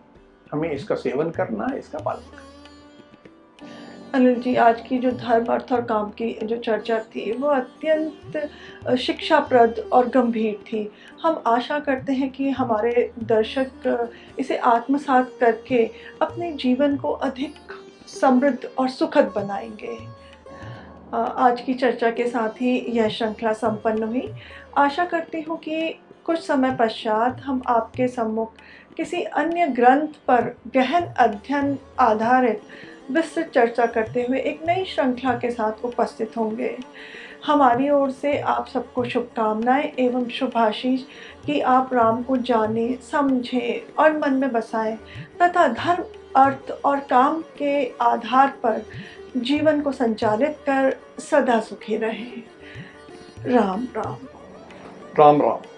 हमें 0.52 0.70
इसका 0.72 0.96
सेवन 0.96 1.30
करना 1.32 1.68
है, 1.72 1.80
इसका 1.80 2.00
पालन 2.00 2.30
करना 2.32 2.46
अनिल 4.14 4.36
जी, 4.36 4.56
आज 4.56 4.82
की 4.82 4.98
जो 4.98 5.12
धर्म, 5.12 5.46
अर्थ 5.46 5.72
और 5.74 5.82
काम 5.82 6.10
की 6.12 6.32
जो 6.44 6.58
चर्चा 6.58 7.00
थी, 7.06 7.32
वो 7.32 7.48
अत्यंत 7.48 8.98
शिक्षाप्रद 9.00 9.80
और 9.94 10.08
गंभीर 10.10 10.60
थी। 10.68 10.90
हम 11.24 11.42
आशा 11.48 11.80
करते 11.80 12.14
हैं 12.14 12.30
कि 12.32 12.50
हमारे 12.50 13.12
दर्शक 13.24 14.08
इसे 14.40 14.58
आत्मसात 14.58 15.32
करके 15.40 15.84
अपने 16.22 16.52
जीवन 16.54 16.96
को 16.98 17.12
अधिक 17.12 17.74
समृद्ध 18.12 18.70
और 18.80 18.90
सुखद 18.90 19.32
बनाएँगे। 19.36 19.98
आज 21.14 21.62
की 21.62 21.74
चर्चा 21.74 22.10
के 22.12 22.28
साथ 22.28 22.62
ही 22.62 22.86
यह 22.90 23.08
श्रृंखला 23.08 23.52
संपन्न 23.54 24.04
हुई। 24.04 24.30
आशा 24.78 25.06
करती 25.06 25.42
हूँ 25.42 25.58
कि 25.58 26.00
कुछ 26.26 26.40
समय 26.40 26.76
पश्चात 26.80 27.40
हम 27.40 27.62
आपके 27.68 28.08
सम्मुख 28.08 28.54
किसी 28.98 29.22
अन्य 29.22 29.68
ग्रंथ 29.68 30.08
पर 30.28 30.56
गहन 30.76 31.06
अध्ययन 31.20 31.78
आधारित 32.00 32.62
विस्तृत 33.12 33.52
चर्चा 33.56 33.86
करते 33.86 34.24
हुए 34.24 34.40
एक 34.40 34.66
नई 34.68 34.84
श्रृंखला 34.86 35.34
के 35.34 35.52
साथ 35.52 35.86
उपस्थित 35.86 36.38
होंगे। 36.38 36.78
हमारी 37.46 37.90
ओर 37.90 38.12
से 38.12 38.38
आप 38.38 38.68
सबको 38.68 39.04
शुभकामनाएँ 39.06 39.92
एवं 40.00 40.28
शुभाशीष 40.30 41.02
कि 41.46 41.60
आप 41.62 41.94
राम 41.94 42.24
को 42.24 42.38
जाने, 42.38 42.98
समझें 43.12 43.94
और 43.96 44.18
मन 44.18 44.34
में 44.34 44.52
बसाएँ 44.52 44.98
तथा 45.42 45.68
धर्म, 45.68 46.04
अर्थ 46.36 46.72
और 46.86 47.00
काम 47.00 47.42
के 47.58 47.92
आधार 48.02 48.48
पर 48.64 48.82
जीवन 49.38 49.82
को 49.82 49.92
संचालित 49.92 50.58
कर 50.70 50.98
सदा 51.20 51.60
सुखी 51.60 51.98
रहे। 51.98 52.58
राम 53.46 53.88
राम। 53.98 54.16
राम 55.20 55.42
राम। 55.42 55.77